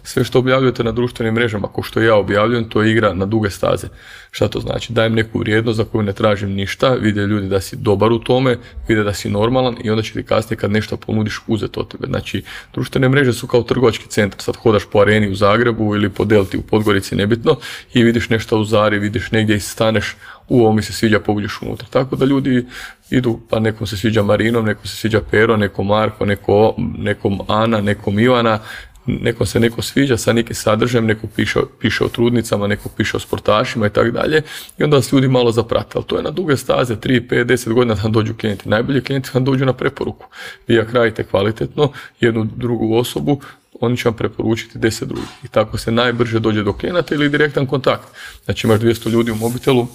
Sve 0.03 0.23
što 0.23 0.39
objavljujete 0.39 0.83
na 0.83 0.91
društvenim 0.91 1.33
mrežama, 1.33 1.67
ako 1.67 1.83
što 1.83 2.01
ja 2.01 2.15
objavljujem, 2.15 2.69
to 2.69 2.81
je 2.81 2.91
igra 2.91 3.13
na 3.13 3.25
duge 3.25 3.49
staze. 3.49 3.87
Šta 4.31 4.47
to 4.47 4.59
znači? 4.59 4.93
Dajem 4.93 5.13
neku 5.13 5.39
vrijednost 5.39 5.77
za 5.77 5.83
koju 5.83 6.03
ne 6.03 6.13
tražim 6.13 6.49
ništa, 6.49 6.93
vide 6.93 7.25
ljudi 7.25 7.47
da 7.47 7.61
si 7.61 7.75
dobar 7.75 8.11
u 8.11 8.19
tome, 8.19 8.57
vide 8.87 9.03
da 9.03 9.13
si 9.13 9.29
normalan 9.29 9.75
i 9.83 9.89
onda 9.89 10.03
će 10.03 10.13
ti 10.13 10.23
kasnije 10.23 10.57
kad 10.57 10.71
nešto 10.71 10.97
ponudiš 10.97 11.39
uzeti 11.47 11.79
od 11.79 11.91
tebe. 11.91 12.07
Znači, 12.07 12.43
društvene 12.73 13.09
mreže 13.09 13.33
su 13.33 13.47
kao 13.47 13.63
trgovački 13.63 14.07
centar, 14.07 14.41
sad 14.41 14.55
hodaš 14.55 14.83
po 14.91 14.99
areni 14.99 15.29
u 15.29 15.35
Zagrebu 15.35 15.95
ili 15.95 16.09
po 16.09 16.25
Delti 16.25 16.57
u 16.57 16.61
Podgorici, 16.61 17.15
nebitno, 17.15 17.55
i 17.93 18.03
vidiš 18.03 18.29
nešto 18.29 18.59
u 18.59 18.63
Zari, 18.63 18.99
vidiš 18.99 19.31
negdje 19.31 19.55
i 19.55 19.59
staneš, 19.59 20.15
u 20.49 20.61
ovo 20.61 20.73
mi 20.73 20.81
se 20.81 20.93
sviđa, 20.93 21.19
pobuđeš 21.19 21.61
unutra. 21.61 21.87
Tako 21.89 22.15
da 22.15 22.25
ljudi 22.25 22.65
idu, 23.09 23.39
pa 23.49 23.59
nekom 23.59 23.87
se 23.87 23.97
sviđa 23.97 24.23
Marinom, 24.23 24.65
nekom 24.65 24.85
se 24.85 24.95
sviđa 24.95 25.21
Pero, 25.31 25.57
nekom 25.57 25.87
Marko, 25.87 26.25
neko, 26.25 26.75
nekom 26.97 27.39
Ana, 27.47 27.81
nekom 27.81 28.19
Ivana, 28.19 28.59
nekom 29.05 29.47
se 29.47 29.59
neko 29.59 29.81
sviđa 29.81 30.17
sa 30.17 30.33
nekim 30.33 30.55
sadržajem, 30.55 31.05
neko 31.05 31.27
piše, 31.27 31.59
piše 31.79 32.03
o 32.03 32.09
trudnicama, 32.09 32.67
neko 32.67 32.89
piše 32.89 33.17
o 33.17 33.19
sportašima 33.19 33.87
i 33.87 33.89
tako 33.89 34.11
dalje 34.11 34.41
i 34.77 34.83
onda 34.83 34.95
vas 34.95 35.11
ljudi 35.11 35.27
malo 35.27 35.51
zaprate, 35.51 35.89
ali 35.95 36.05
to 36.05 36.17
je 36.17 36.23
na 36.23 36.31
duge 36.31 36.57
staze, 36.57 36.95
3, 36.95 37.27
5, 37.29 37.45
10 37.45 37.73
godina 37.73 37.95
da 37.95 38.09
dođu 38.09 38.33
klijenti. 38.33 38.69
Najbolji 38.69 39.01
klijenti 39.01 39.29
vam 39.33 39.43
dođu 39.43 39.65
na 39.65 39.73
preporuku. 39.73 40.25
Vi 40.67 40.79
ako 40.79 40.91
radite 40.91 41.23
kvalitetno 41.23 41.91
jednu 42.19 42.47
drugu 42.55 42.95
osobu, 42.95 43.41
oni 43.81 43.97
će 43.97 44.09
vam 44.09 44.17
preporučiti 44.17 44.79
10 44.79 45.05
drugih. 45.05 45.29
I 45.43 45.47
tako 45.47 45.77
se 45.77 45.91
najbrže 45.91 46.39
dođe 46.39 46.63
do 46.63 46.73
klijenata 46.73 47.15
ili 47.15 47.29
direktan 47.29 47.65
kontakt. 47.65 48.07
Znači 48.45 48.67
imaš 48.67 48.79
200 48.79 49.09
ljudi 49.09 49.31
u 49.31 49.35
mobitelu, 49.35 49.87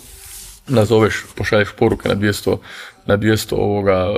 nazoveš, 0.69 1.25
pošalješ 1.37 1.69
poruke 1.79 2.09
na 2.09 2.15
200, 2.15 2.57
na 3.07 3.17
200 3.17 3.55
ovoga 3.55 4.09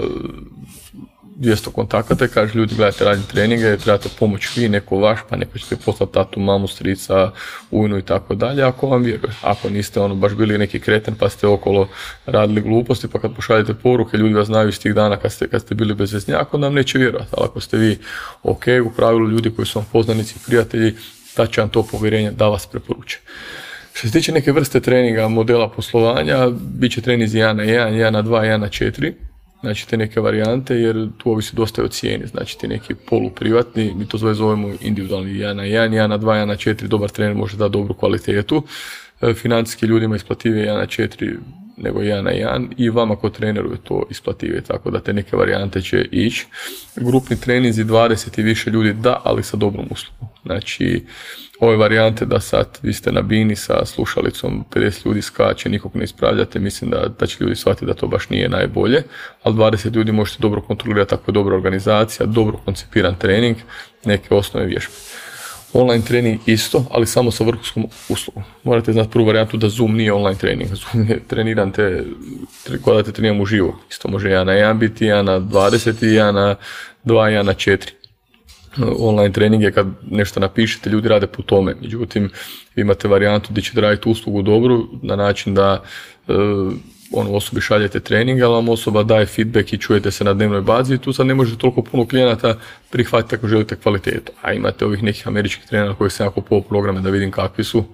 200 1.39 1.73
kontakata 1.73 2.29
kaže 2.29 2.55
ljudi 2.55 2.75
gledajte 2.75 3.05
radim 3.05 3.25
treninge, 3.25 3.77
trebate 3.77 4.09
pomoć 4.19 4.57
vi, 4.57 4.69
neko 4.69 4.99
vaš, 4.99 5.19
pa 5.31 5.37
neko 5.37 5.59
ćete 5.59 5.77
poslati 5.77 6.13
tatu, 6.13 6.41
mamu, 6.41 6.69
strica, 6.69 7.31
ujnu 7.71 7.99
i 7.99 8.03
tako 8.03 8.35
dalje, 8.35 8.63
ako 8.63 8.87
vam 8.87 9.03
vjeruje. 9.03 9.33
Ako 9.43 9.71
niste 9.71 10.01
ono 10.01 10.15
baš 10.15 10.33
bili 10.35 10.59
neki 10.59 10.81
kreten 10.81 11.15
pa 11.15 11.29
ste 11.29 11.47
okolo 11.47 11.89
radili 12.27 12.61
gluposti, 12.61 13.09
pa 13.09 13.19
kad 13.21 13.35
pošaljete 13.35 13.75
poruke, 13.75 14.17
ljudi 14.17 14.35
vas 14.35 14.47
znaju 14.47 14.69
iz 14.69 14.81
tih 14.81 14.95
dana 14.95 15.17
kad 15.17 15.33
ste, 15.33 15.49
kad 15.49 15.63
ste 15.63 15.75
bili 15.75 15.95
bez 15.95 16.13
veznjaka, 16.13 16.49
onda 16.53 16.67
vam 16.67 16.75
neće 16.75 16.99
vjerovati. 16.99 17.31
Ali 17.37 17.45
ako 17.45 17.61
ste 17.61 17.77
vi 17.77 17.99
ok, 18.43 18.65
u 18.85 18.91
pravilu 18.97 19.29
ljudi 19.29 19.51
koji 19.57 19.67
su 19.67 19.79
vam 19.79 19.89
poznanici, 19.93 20.35
prijatelji, 20.47 20.95
da 21.37 21.47
će 21.47 21.61
vam 21.61 21.71
to 21.71 21.83
povjerenje 21.83 22.31
da 22.31 22.49
vas 22.49 22.67
preporuče. 22.67 23.19
Što 23.97 24.09
se 24.09 24.13
tiče 24.13 24.33
neke 24.33 24.53
vrste 24.53 24.81
treninga, 24.81 25.29
modela 25.29 25.71
poslovanja, 25.71 26.51
bit 26.51 26.93
će 26.93 27.01
trenizi 27.01 27.39
1 27.39 27.53
na 27.53 27.63
1, 27.63 27.93
1 27.93 28.11
na 28.11 28.23
2, 28.23 28.31
1 28.31 28.57
na 28.57 28.69
4 28.69 29.13
znači 29.61 29.89
te 29.89 29.97
neke 29.97 30.21
varijante, 30.21 30.75
jer 30.75 31.09
tu 31.19 31.31
ovisi 31.31 31.57
dosta 31.57 31.83
o 31.83 31.89
cijeni, 31.89 32.27
znači 32.27 32.59
ti 32.59 32.69
neki 32.69 32.95
poluprivatni, 32.95 33.95
mi 33.95 34.09
to 34.09 34.19
zovemo 34.19 34.73
individualni 34.81 35.31
1 35.31 35.53
na 35.53 35.63
1, 35.63 35.91
1 35.91 36.07
na 36.07 36.19
2, 36.19 36.27
1 36.27 36.45
na 36.45 36.57
4, 36.57 36.87
dobar 36.87 37.11
trener 37.11 37.37
može 37.37 37.57
dati 37.57 37.73
dobru 37.73 37.95
kvalitetu, 37.95 38.63
e, 39.21 39.35
financijski 39.35 39.87
ljudima 39.87 40.17
isplativije 40.17 40.67
1 40.67 40.77
na 40.77 40.87
4 40.87 41.37
nego 41.77 42.03
jedan 42.03 42.25
na 42.25 42.31
jedan 42.31 42.69
i 42.77 42.91
vama 42.91 43.17
kao 43.17 43.31
treneru 43.31 43.71
je 43.71 43.79
to 43.85 44.03
isplativije, 44.11 44.61
tako 44.61 44.91
da 44.91 45.01
te 45.01 45.13
neke 45.13 45.37
varijante 45.37 45.83
će 45.83 46.09
ići. 46.13 46.47
Grupni 46.97 47.41
treninzi 47.41 47.85
20 47.85 48.41
i 48.41 48.43
više 48.43 48.71
ljudi 48.71 48.93
da, 48.93 49.21
ali 49.25 49.43
sa 49.43 49.57
dobrom 49.57 49.87
uslugom. 49.91 50.29
Znači, 50.45 51.05
ove 51.61 51.77
varijante 51.77 52.27
da 52.27 52.41
sad 52.41 52.79
vi 52.83 52.93
ste 52.93 53.13
na 53.13 53.23
bini 53.23 53.57
sa 53.57 53.85
slušalicom, 53.85 54.65
50 54.71 55.07
ljudi 55.07 55.23
skače, 55.23 55.69
nikog 55.69 55.97
ne 55.97 56.05
ispravljate, 56.05 56.59
mislim 56.59 56.91
da, 56.91 57.09
da 57.21 57.27
će 57.27 57.37
ljudi 57.41 57.57
shvatiti 57.57 57.87
da 57.87 57.95
to 57.95 58.07
baš 58.07 58.29
nije 58.29 58.49
najbolje, 58.49 59.03
ali 59.43 59.55
20 59.55 59.95
ljudi 59.95 60.13
možete 60.13 60.39
dobro 60.41 60.61
kontrolirati 60.61 61.15
ako 61.15 61.31
je 61.31 61.33
dobra 61.33 61.57
organizacija, 61.57 62.27
dobro 62.27 62.59
koncipiran 62.65 63.15
trening, 63.15 63.57
neke 64.05 64.35
osnove 64.35 64.67
vježbe. 64.67 64.93
Online 65.73 66.05
trening 66.05 66.41
isto, 66.47 66.85
ali 66.91 67.07
samo 67.07 67.31
sa 67.31 67.45
vrhunskom 67.45 67.87
uslugom. 68.09 68.43
Morate 68.63 68.93
znati 68.93 69.11
prvu 69.11 69.25
varijantu 69.25 69.57
da 69.57 69.69
Zoom 69.69 69.97
nije 69.97 70.13
online 70.13 70.39
trening. 70.39 70.71
Zoom 70.81 71.09
je 71.09 71.21
treniran 71.29 71.73
te, 71.73 72.05
kod 72.83 72.97
da 72.97 73.03
te 73.03 73.13
treniram 73.13 73.41
uživo. 73.41 73.79
Isto 73.91 74.09
može 74.09 74.29
jedan 74.29 74.47
na 74.47 74.53
jedan 74.53 74.79
biti, 74.79 75.05
jedan 75.05 75.25
na 75.25 75.41
20 75.41 76.07
i 76.07 76.15
jedan 76.15 76.35
na 76.35 76.57
2 77.05 77.27
jedan 77.27 77.47
na 77.47 77.55
4 77.55 77.97
online 78.99 79.33
trening 79.33 79.63
je 79.63 79.73
kad 79.73 79.87
nešto 80.11 80.41
napišete, 80.41 80.91
ljudi 80.91 81.09
rade 81.09 81.27
po 81.27 81.43
tome. 81.43 81.75
Međutim, 81.83 82.31
imate 82.77 83.09
varijantu 83.09 83.49
gdje 83.51 83.63
ćete 83.63 83.81
raditi 83.81 84.09
uslugu 84.09 84.43
dobru 84.43 84.89
na 85.03 85.17
način 85.17 85.55
da 85.55 85.83
e, 86.29 86.33
ono, 87.13 87.33
osobi 87.33 87.61
šaljete 87.61 88.01
trening, 88.01 88.43
ali 88.43 88.53
vam 88.53 88.69
osoba 88.69 89.03
daje 89.03 89.27
feedback 89.27 89.73
i 89.73 89.79
čujete 89.79 90.11
se 90.11 90.25
na 90.25 90.35
dnevnoj 90.35 90.61
bazi 90.61 90.95
i 90.95 90.99
tu 90.99 91.13
sad 91.13 91.27
ne 91.27 91.35
može 91.35 91.59
toliko 91.59 91.83
puno 91.83 92.07
klijenata 92.07 92.59
prihvatiti 92.91 93.35
ako 93.35 93.49
želite 93.49 93.77
kvalitetu. 93.77 94.33
A 94.43 94.53
imate 94.53 94.85
ovih 94.85 95.03
nekih 95.03 95.29
američkih 95.29 95.65
trenera 95.65 95.95
koji 95.95 96.11
se 96.11 96.25
jako 96.25 96.41
po 96.41 96.61
programe 96.61 97.01
da 97.01 97.11
vidim 97.11 97.31
kakvi 97.31 97.65
su, 97.65 97.85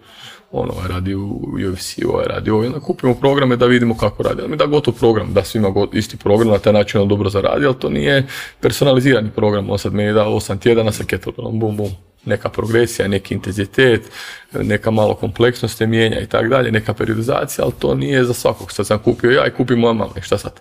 ono, 0.53 0.73
ovaj 0.73 0.89
radi 0.89 1.15
u 1.15 1.41
UFC, 1.71 1.99
ovaj 2.07 2.25
radi 2.29 2.51
ovo, 2.51 2.67
onda 2.67 2.81
kupimo 2.81 3.15
programe 3.15 3.57
da 3.57 3.67
vidimo 3.67 3.97
kako 3.97 4.23
radi. 4.23 4.43
Mi 4.49 4.57
da 4.57 4.67
gotov 4.67 4.95
program, 4.95 5.35
da 5.35 5.45
svima 5.45 5.69
isti 5.93 6.17
program, 6.17 6.49
na 6.49 6.59
taj 6.59 6.73
način 6.73 7.01
on 7.01 7.09
dobro 7.09 7.31
zaradi, 7.31 7.67
ali 7.67 7.79
to 7.79 7.89
nije 7.89 8.27
personalizirani 8.61 9.31
program, 9.31 9.71
on 9.71 9.79
sad 9.79 9.95
meni 9.95 10.13
da 10.13 10.25
8 10.25 10.59
tjedana 10.59 10.93
sa 10.93 11.05
kettlebellom, 11.05 11.59
bum 11.59 11.77
bum, 11.77 11.91
neka 12.25 12.49
progresija, 12.49 13.09
neki 13.09 13.35
intenzitet, 13.35 14.11
neka 14.53 14.91
malo 14.91 15.15
kompleksnost 15.15 15.79
se 15.79 15.87
mijenja 15.87 16.21
i 16.21 16.27
tako 16.27 16.49
dalje, 16.49 16.73
neka 16.73 16.95
periodizacija, 16.95 17.65
ali 17.65 17.75
to 17.79 17.95
nije 17.95 18.25
za 18.25 18.35
svakog. 18.35 18.73
Sad 18.73 18.87
sam 18.87 18.99
kupio 18.99 19.31
ja 19.31 19.47
i 19.47 19.51
kupim 19.51 19.79
moja 19.79 19.93
mama, 19.93 20.21
šta 20.21 20.39
sad? 20.39 20.61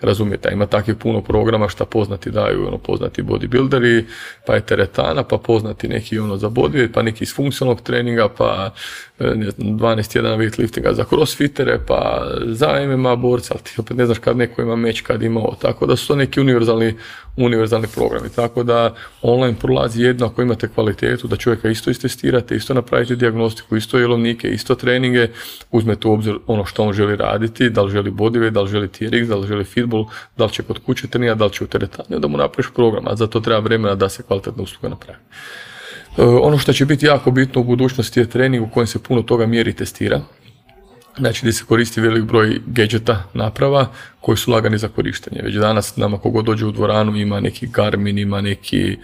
Razumijete, 0.00 0.50
ima 0.52 0.66
takvih 0.66 0.96
puno 0.96 1.22
programa 1.22 1.68
šta 1.68 1.84
poznati 1.84 2.30
daju, 2.30 2.66
ono, 2.66 2.78
poznati 2.78 3.22
bodybuilderi, 3.22 4.04
pa 4.46 4.54
je 4.54 4.66
teretana, 4.66 5.22
pa 5.22 5.38
poznati 5.38 5.88
neki 5.88 6.18
ono 6.18 6.36
za 6.36 6.48
bodyweight, 6.48 6.92
pa 6.92 7.02
neki 7.02 7.24
iz 7.24 7.34
funkcionalnog 7.34 7.82
treninga, 7.82 8.28
pa 8.28 8.70
e, 8.70 8.70
ne 9.20 9.50
znam, 9.50 9.78
12 9.78 10.12
tjedana 10.12 10.36
weightliftinga 10.36 10.92
za 10.94 11.04
crossfitere, 11.04 11.80
pa 11.86 12.26
za 12.46 12.68
MMA 12.86 13.16
borca, 13.16 13.54
ali 13.54 13.62
ti 13.62 13.74
opet 13.78 13.96
ne 13.96 14.06
znaš 14.06 14.18
kad 14.18 14.36
neko 14.36 14.62
ima 14.62 14.76
meč, 14.76 15.00
kad 15.00 15.22
ima 15.22 15.40
ovo, 15.40 15.56
tako 15.62 15.86
da 15.86 15.96
su 15.96 16.08
to 16.08 16.16
neki 16.16 16.40
univerzalni, 16.40 16.94
univerzalni 17.36 17.86
programi, 17.94 18.28
tako 18.36 18.62
da 18.62 18.94
online 19.22 19.56
prolazi 19.60 20.02
jedno 20.02 20.26
ako 20.26 20.42
imate 20.42 20.68
kvalitetu, 20.68 21.28
da 21.28 21.36
čovjeka 21.36 21.68
isto 21.68 21.90
istestirate, 21.90 22.56
isto 22.56 22.74
napravite 22.74 23.16
diagnostiku, 23.16 23.76
isto 23.76 23.98
jelovnike, 23.98 24.48
isto 24.48 24.74
treninge, 24.74 25.28
uzmete 25.70 26.08
u 26.08 26.12
obzir 26.12 26.34
ono 26.46 26.64
što 26.64 26.82
on 26.82 26.92
želi 26.92 27.16
raditi, 27.16 27.70
da 27.70 27.82
li 27.82 27.92
želi 27.92 28.10
bodyweight, 28.10 28.50
da 28.50 28.62
li 28.62 28.70
želi 28.70 28.88
TRX, 28.88 29.26
da 29.26 29.36
li 29.36 29.46
želi 29.46 29.64
fitball, 29.64 30.06
da 30.36 30.44
li 30.44 30.50
će 30.52 30.62
kod 30.62 30.78
kuće 30.78 31.06
trenirati, 31.06 31.38
da 31.38 31.44
li 31.44 31.52
će 31.52 31.64
u 31.64 31.66
teretani, 31.66 32.20
da 32.20 32.28
mu 32.28 32.36
napraviš 32.36 32.70
program, 32.74 33.08
a 33.08 33.16
za 33.16 33.26
to 33.26 33.40
treba 33.40 33.60
vremena 33.60 33.94
da 33.94 34.08
se 34.08 34.22
kvalitetna 34.22 34.62
usluga 34.62 34.88
napravi. 34.88 35.18
E, 36.18 36.22
ono 36.22 36.58
što 36.58 36.72
će 36.72 36.84
biti 36.84 37.06
jako 37.06 37.30
bitno 37.30 37.60
u 37.60 37.64
budućnosti 37.64 38.20
je 38.20 38.30
trening 38.30 38.64
u 38.64 38.70
kojem 38.70 38.86
se 38.86 39.02
puno 39.02 39.22
toga 39.22 39.46
mjeri 39.46 39.70
i 39.70 39.74
testira. 39.74 40.20
Znači 41.18 41.40
gdje 41.42 41.52
se 41.52 41.64
koristi 41.64 42.00
velik 42.00 42.24
broj 42.24 42.60
gadgeta, 42.66 43.24
naprava 43.34 43.86
koji 44.20 44.36
su 44.36 44.50
lagani 44.50 44.78
za 44.78 44.88
korištenje. 44.88 45.42
Već 45.42 45.54
danas 45.54 45.96
nama 45.96 46.18
kogod 46.18 46.44
dođe 46.44 46.66
u 46.66 46.70
dvoranu 46.70 47.16
ima 47.16 47.40
neki 47.40 47.66
Garmin, 47.66 48.18
ima 48.18 48.40
neki 48.40 48.96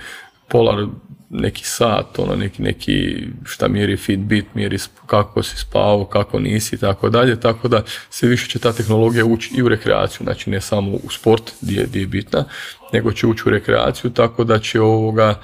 Polar, 0.49 0.87
neki 1.31 1.65
sat, 1.65 2.19
ono, 2.19 2.37
neki, 2.37 2.63
neki 2.63 3.27
šta 3.45 3.69
mjeri 3.69 3.97
Fitbit, 3.97 4.45
mjeri 4.55 4.79
kako 5.07 5.43
si 5.43 5.57
spao, 5.57 6.05
kako 6.05 6.39
nisi 6.39 6.77
i 6.77 6.79
tako 6.79 7.11
dalje, 7.11 7.41
tako 7.41 7.69
da 7.69 7.83
sve 8.11 8.29
više 8.29 8.49
će 8.49 8.59
ta 8.59 8.73
tehnologija 8.73 9.25
ući 9.25 9.55
i 9.57 9.63
u 9.63 9.69
rekreaciju, 9.69 10.25
znači 10.25 10.51
ne 10.51 10.61
samo 10.61 10.91
u 10.91 11.11
sport 11.11 11.53
gdje, 11.61 11.85
gdje 11.89 12.01
je 12.01 12.07
bitna, 12.07 12.45
nego 12.93 13.13
će 13.13 13.27
ući 13.27 13.43
u 13.47 13.51
rekreaciju, 13.51 14.11
tako 14.11 14.45
da 14.45 14.59
će 14.59 14.81
ovoga 14.81 15.41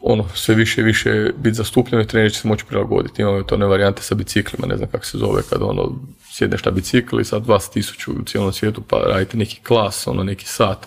ono, 0.00 0.28
sve 0.34 0.54
više 0.54 0.80
i 0.80 0.84
više 0.84 1.30
biti 1.36 1.54
zastupljeno 1.54 2.04
i 2.04 2.06
trener 2.06 2.32
će 2.32 2.40
se 2.40 2.48
moći 2.48 2.64
prilagoditi. 2.64 3.22
Imamo 3.22 3.42
to 3.42 3.54
one 3.54 3.66
varijante 3.66 4.02
sa 4.02 4.14
biciklima, 4.14 4.66
ne 4.66 4.76
znam 4.76 4.88
kako 4.90 5.04
se 5.04 5.18
zove, 5.18 5.42
kad 5.50 5.62
ono, 5.62 5.98
sjedneš 6.32 6.64
na 6.64 6.70
bicikl 6.70 7.20
i 7.20 7.24
sad 7.24 7.46
vas 7.46 7.70
tisuću 7.70 8.12
u 8.12 8.24
cijelom 8.24 8.52
svijetu 8.52 8.82
pa 8.88 8.96
radite 8.96 9.36
neki 9.36 9.60
klas, 9.62 10.06
ono, 10.06 10.24
neki 10.24 10.46
sat 10.46 10.86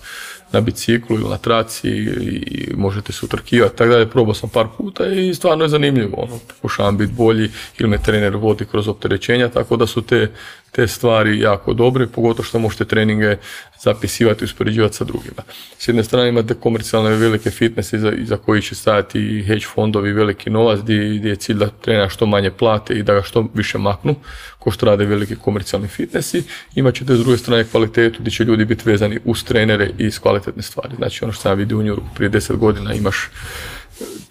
na 0.52 0.62
biciklu 0.62 1.16
ili 1.16 1.30
na 1.30 1.38
traci 1.38 1.90
i 1.90 2.74
možete 2.78 3.14
se 3.14 3.26
utrkivati, 3.26 3.78
tako 3.78 3.90
dalje. 3.90 4.10
Probao 4.10 4.34
sam 4.34 4.50
par 4.50 4.68
puta 4.78 5.08
i 5.08 5.34
stvarno 5.34 5.64
je 5.64 5.70
zanimljivo. 5.70 6.18
Ono, 6.18 6.40
pokušavam 6.48 6.98
biti 6.98 7.14
bolji 7.14 7.50
ili 7.80 7.90
me 7.90 7.98
trener 7.98 8.36
vodi 8.36 8.66
kroz 8.66 8.88
opterećenja, 8.88 9.50
tako 9.50 9.78
da 9.78 9.88
su 9.88 10.02
te, 10.02 10.32
te 10.72 10.88
stvari 10.88 11.40
jako 11.40 11.74
dobre, 11.74 12.08
pogotovo 12.08 12.44
što 12.44 12.60
možete 12.60 12.86
treninge 12.86 13.38
zapisivati 13.82 14.44
i 14.44 14.46
uspoređivati 14.46 14.96
sa 14.96 15.04
drugima. 15.04 15.44
S 15.78 15.88
jedne 15.88 16.04
strane 16.04 16.30
imate 16.30 16.54
komercijalne 16.54 17.10
velike 17.10 17.50
fitness 17.50 17.94
iza, 17.94 18.12
iza 18.12 18.38
koji 18.38 18.62
će 18.62 18.76
stajati 18.76 19.44
hedge 19.48 19.66
fondovi, 19.66 20.14
veliki 20.14 20.50
novac, 20.50 20.80
gdje, 20.80 20.96
je 21.30 21.36
cilj 21.36 21.56
da 21.56 21.70
trenera 21.70 22.10
što 22.10 22.26
manje 22.26 22.52
plate 22.52 22.94
i 22.94 23.04
da 23.04 23.14
ga 23.14 23.22
što 23.22 23.48
više 23.54 23.78
maknu, 23.78 24.16
ko 24.60 24.72
što 24.72 24.86
rade 24.86 25.06
veliki 25.06 25.36
komercijalni 25.36 25.88
fitnessi. 25.88 26.44
Imat 26.76 26.96
ćete 26.96 27.16
s 27.16 27.20
druge 27.20 27.38
strane 27.38 27.64
kvalitetu 27.64 28.20
gdje 28.20 28.32
će 28.32 28.44
ljudi 28.44 28.66
biti 28.66 28.90
vezani 28.90 29.20
uz 29.26 29.44
trenere 29.44 29.90
i 29.98 30.12
s 30.12 30.20
kvalitetne 30.20 30.64
stvari. 30.64 30.96
Znači 30.96 31.24
ono 31.24 31.34
što 31.34 31.42
sam 31.42 31.58
vidio 31.58 31.78
u 31.78 31.84
New 31.84 31.98
prije 32.16 32.32
10 32.32 32.56
godina 32.56 32.94
imaš 32.94 33.30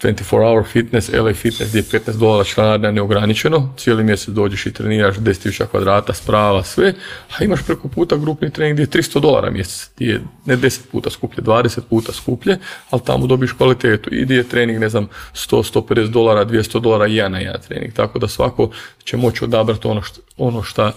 24 0.02 0.42
hour 0.42 0.64
fitness, 0.64 1.12
LA 1.12 1.34
fitness 1.34 1.70
gdje 1.70 1.78
je 1.78 2.00
15 2.00 2.18
dolara 2.18 2.44
članarina 2.44 2.90
neograničeno, 2.90 3.74
cijeli 3.76 4.04
mjesec 4.04 4.28
dođeš 4.28 4.66
i 4.66 4.72
treniraš 4.72 5.16
10.000 5.16 5.66
kvadrata, 5.66 6.14
sprava, 6.14 6.62
sve, 6.64 6.94
a 7.38 7.44
imaš 7.44 7.60
preko 7.66 7.88
puta 7.88 8.16
grupni 8.16 8.50
trening 8.50 8.74
gdje 8.74 8.98
je 8.98 9.02
300 9.02 9.20
dolara 9.20 9.50
mjesec, 9.50 9.90
gdje 9.96 10.06
je 10.06 10.20
ne 10.44 10.56
10 10.56 10.80
puta 10.92 11.10
skuplje, 11.10 11.44
20 11.44 11.80
puta 11.90 12.12
skuplje, 12.12 12.58
ali 12.90 13.02
tamo 13.04 13.26
dobiš 13.26 13.52
kvalitetu. 13.52 14.14
I 14.14 14.22
gdje 14.24 14.36
je 14.36 14.48
trening, 14.48 14.80
ne 14.80 14.88
znam, 14.88 15.08
100, 15.34 15.80
150 15.80 16.10
dolara, 16.10 16.44
200 16.44 16.80
dolara, 16.80 17.06
jedan 17.06 17.32
na 17.32 17.38
jedan 17.38 17.60
trening, 17.68 17.92
tako 17.92 18.18
da 18.18 18.28
svako 18.28 18.70
će 19.04 19.16
moći 19.16 19.44
odabrati 19.44 19.88
ono 19.88 20.02
što, 20.02 20.20
ono 20.36 20.62
šta 20.62 20.92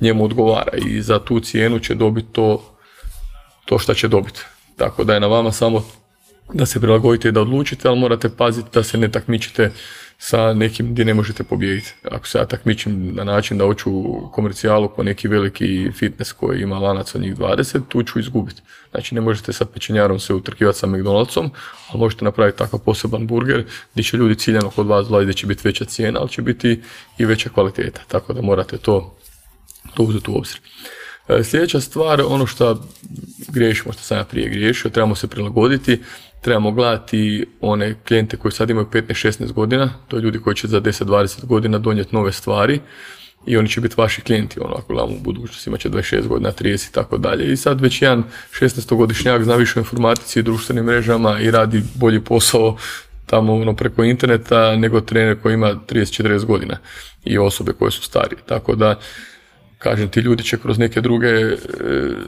njemu 0.00 0.24
odgovara. 0.24 0.76
I 0.76 1.02
za 1.02 1.18
tu 1.18 1.40
cijenu 1.40 1.78
će 1.78 1.94
dobiti 1.94 2.28
to, 2.32 2.76
to 3.64 3.78
što 3.78 3.94
će 3.94 4.08
dobiti. 4.08 4.40
Tako 4.76 5.04
da 5.04 5.14
je 5.14 5.20
na 5.20 5.26
vama 5.26 5.52
samo 5.52 5.84
da 6.54 6.66
se 6.66 6.80
prilagodite 6.80 7.28
i 7.28 7.32
da 7.32 7.40
odlučite, 7.40 7.88
ali 7.88 7.98
morate 7.98 8.28
paziti 8.28 8.68
da 8.72 8.82
se 8.82 8.98
ne 8.98 9.08
takmičite 9.08 9.70
sa 10.18 10.54
nekim 10.54 10.92
gdje 10.92 11.04
ne 11.04 11.14
možete 11.14 11.44
pobijediti. 11.44 11.94
Ako 12.10 12.26
se 12.26 12.38
ja 12.38 12.46
takmičim 12.46 13.14
na 13.14 13.24
način 13.24 13.58
da 13.58 13.64
hoću 13.64 13.90
komercijalu 14.32 14.88
po 14.96 15.02
neki 15.02 15.28
veliki 15.28 15.90
fitness 15.92 16.32
koji 16.32 16.62
ima 16.62 16.78
lanac 16.78 17.14
od 17.14 17.20
njih 17.20 17.36
20, 17.36 17.80
tu 17.88 18.02
ću 18.02 18.20
izgubiti. 18.20 18.62
Znači 18.90 19.14
ne 19.14 19.20
možete 19.20 19.52
sa 19.52 19.64
pečenjarom 19.64 20.20
se 20.20 20.34
utrkivati 20.34 20.78
sa 20.78 20.86
McDonald'som, 20.86 21.50
ali 21.88 22.00
možete 22.00 22.24
napraviti 22.24 22.58
takav 22.58 22.80
poseban 22.80 23.26
burger 23.26 23.64
gdje 23.92 24.04
će 24.04 24.16
ljudi 24.16 24.34
ciljano 24.34 24.70
kod 24.70 24.86
vas 24.86 25.08
dolaziti 25.08 25.26
gdje 25.26 25.40
će 25.40 25.46
biti 25.46 25.68
veća 25.68 25.84
cijena, 25.84 26.20
ali 26.20 26.28
će 26.28 26.42
biti 26.42 26.80
i 27.18 27.24
veća 27.24 27.50
kvaliteta. 27.50 28.00
Tako 28.08 28.32
da 28.32 28.42
morate 28.42 28.78
to, 28.78 29.16
to 29.94 30.02
uzeti 30.02 30.30
u 30.30 30.36
obzir. 30.36 30.60
E, 31.28 31.44
sljedeća 31.44 31.80
stvar, 31.80 32.20
ono 32.20 32.46
što 32.46 32.88
griješimo, 33.48 33.92
što 33.92 34.02
sam 34.02 34.18
ja 34.18 34.24
prije 34.24 34.48
griješio, 34.48 34.90
trebamo 34.90 35.14
se 35.14 35.26
prilagoditi, 35.26 36.00
trebamo 36.42 36.72
gledati 36.72 37.46
one 37.60 37.94
klijente 38.08 38.36
koji 38.36 38.52
sad 38.52 38.70
imaju 38.70 38.86
15-16 38.86 39.52
godina, 39.52 39.90
to 40.08 40.16
je 40.16 40.22
ljudi 40.22 40.38
koji 40.38 40.56
će 40.56 40.68
za 40.68 40.80
10-20 40.80 41.44
godina 41.44 41.78
donijeti 41.78 42.14
nove 42.14 42.32
stvari 42.32 42.80
i 43.46 43.56
oni 43.56 43.68
će 43.68 43.80
biti 43.80 43.94
vaši 43.98 44.20
klijenti, 44.20 44.60
ono 44.60 44.74
ako 44.74 44.92
gledamo 44.92 45.14
u 45.16 45.22
budućnosti, 45.22 45.70
imat 45.70 45.80
će 45.80 45.88
26 45.90 46.28
godina, 46.28 46.52
30 46.52 46.88
i 46.88 46.92
tako 46.92 47.18
dalje. 47.18 47.52
I 47.52 47.56
sad 47.56 47.80
već 47.80 48.02
jedan 48.02 48.24
16-godišnjak 48.60 49.42
zna 49.42 49.56
više 49.56 49.78
o 49.78 49.82
informatici 49.82 50.38
i 50.38 50.42
društvenim 50.42 50.84
mrežama 50.84 51.40
i 51.40 51.50
radi 51.50 51.82
bolji 51.94 52.20
posao 52.20 52.76
tamo 53.26 53.54
ono 53.54 53.76
preko 53.76 54.04
interneta 54.04 54.76
nego 54.76 55.00
trener 55.00 55.40
koji 55.42 55.54
ima 55.54 55.74
30-40 55.88 56.44
godina 56.44 56.78
i 57.24 57.38
osobe 57.38 57.72
koje 57.72 57.90
su 57.90 58.02
starije. 58.02 58.38
Tako 58.46 58.74
da 58.74 58.98
kažem, 59.82 60.08
ti 60.08 60.20
ljudi 60.20 60.42
će 60.42 60.58
kroz 60.58 60.78
neke 60.78 61.00
druge 61.00 61.28
e, 61.28 61.56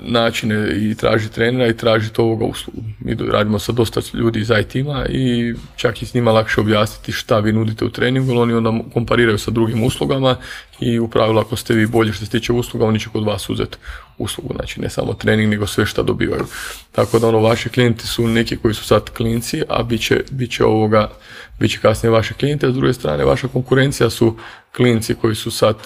načine 0.03 0.77
i 0.77 0.95
traži 0.95 1.29
trenera 1.29 1.69
i 1.69 1.77
tražiti 1.77 2.21
ovoga 2.21 2.45
uslugu. 2.45 2.81
Mi 3.01 3.17
radimo 3.33 3.59
sa 3.59 3.73
dosta 3.73 4.01
ljudi 4.15 4.41
iz 4.41 4.51
IT-ima 4.61 5.07
i 5.09 5.55
čak 5.77 6.03
i 6.03 6.07
s 6.07 6.15
njima 6.15 6.33
lakše 6.33 6.61
objasniti 6.61 7.13
šta 7.13 7.39
vi 7.39 7.53
nudite 7.53 7.85
u 7.85 7.91
treningu, 7.91 8.41
oni 8.41 8.53
onda 8.53 8.73
kompariraju 8.93 9.39
sa 9.39 9.51
drugim 9.51 9.85
uslugama 9.85 10.37
i 10.81 10.99
u 10.99 11.09
pravilu 11.09 11.39
ako 11.39 11.57
ste 11.57 11.75
vi 11.75 11.87
bolji 11.87 12.13
što 12.13 12.25
se 12.25 12.31
tiče 12.31 12.53
usluga, 12.53 12.87
oni 12.87 13.01
će 13.01 13.09
kod 13.09 13.25
vas 13.25 13.51
uzeti 13.51 13.77
uslugu, 14.19 14.55
znači 14.57 14.81
ne 14.81 14.91
samo 14.91 15.15
trening, 15.15 15.51
nego 15.51 15.67
sve 15.67 15.87
što 15.87 16.03
dobivaju. 16.03 16.47
Tako 16.93 17.19
da 17.19 17.29
ono, 17.29 17.39
vaši 17.39 17.69
klijenti 17.69 18.07
su 18.07 18.29
neki 18.29 18.57
koji 18.57 18.75
su 18.75 18.85
sad 18.85 19.11
klinci, 19.11 19.63
a 19.69 19.83
bit 19.83 20.07
će, 20.07 20.25
bit 20.31 20.53
će 20.53 20.65
ovoga, 20.65 21.11
bit 21.59 21.71
će 21.71 21.79
kasnije 21.79 22.11
vaše 22.11 22.35
klijente, 22.35 22.71
s 22.71 22.75
druge 22.75 22.93
strane 22.93 23.25
vaša 23.25 23.49
konkurencija 23.49 24.11
su 24.11 24.37
klinci 24.77 25.15
koji 25.15 25.35
su 25.35 25.51
sad 25.51 25.77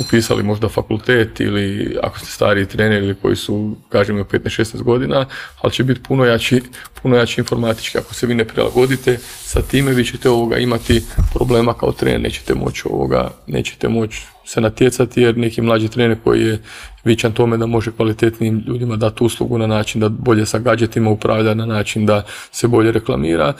upisali 0.00 0.42
možda 0.42 0.68
fakultet 0.68 1.40
ili 1.40 1.96
ako 2.02 2.18
ste 2.18 2.26
stariji 2.26 2.66
trener 2.66 3.02
ili 3.02 3.14
koji 3.14 3.36
su, 3.36 3.76
kažem, 3.88 4.16
15-16 4.16 4.82
godina, 4.82 5.26
ali 5.60 5.72
će 5.72 5.84
biti 5.84 6.02
puno 6.02 6.24
jači, 6.24 6.62
puno 7.02 7.16
jači 7.16 7.40
informatički. 7.40 7.98
Ako 7.98 8.14
se 8.14 8.26
vi 8.26 8.34
ne 8.34 8.44
prilagodite 8.44 9.18
sa 9.42 9.62
time, 9.62 9.92
vi 9.92 10.04
ćete 10.04 10.30
ovoga 10.30 10.58
imati 10.58 11.02
problema 11.34 11.74
kao 11.74 11.92
trener, 11.92 12.20
nećete 12.20 12.54
moći 12.54 12.82
ovoga, 12.90 13.30
nećete 13.46 13.88
moći 13.88 14.26
se 14.46 14.60
natjecati 14.60 15.22
jer 15.22 15.38
neki 15.38 15.62
mlađi 15.62 15.88
trener 15.88 16.16
koji 16.24 16.42
je 16.42 16.62
vičan 17.04 17.32
tome 17.32 17.56
da 17.56 17.66
može 17.66 17.92
kvalitetnim 17.92 18.64
ljudima 18.66 18.96
dati 18.96 19.24
uslugu 19.24 19.58
na 19.58 19.66
način 19.66 20.00
da 20.00 20.08
bolje 20.08 20.46
sa 20.46 20.58
gadgetima 20.58 21.10
upravlja, 21.10 21.54
na 21.54 21.66
način 21.66 22.06
da 22.06 22.22
se 22.52 22.68
bolje 22.68 22.92
reklamira, 22.92 23.52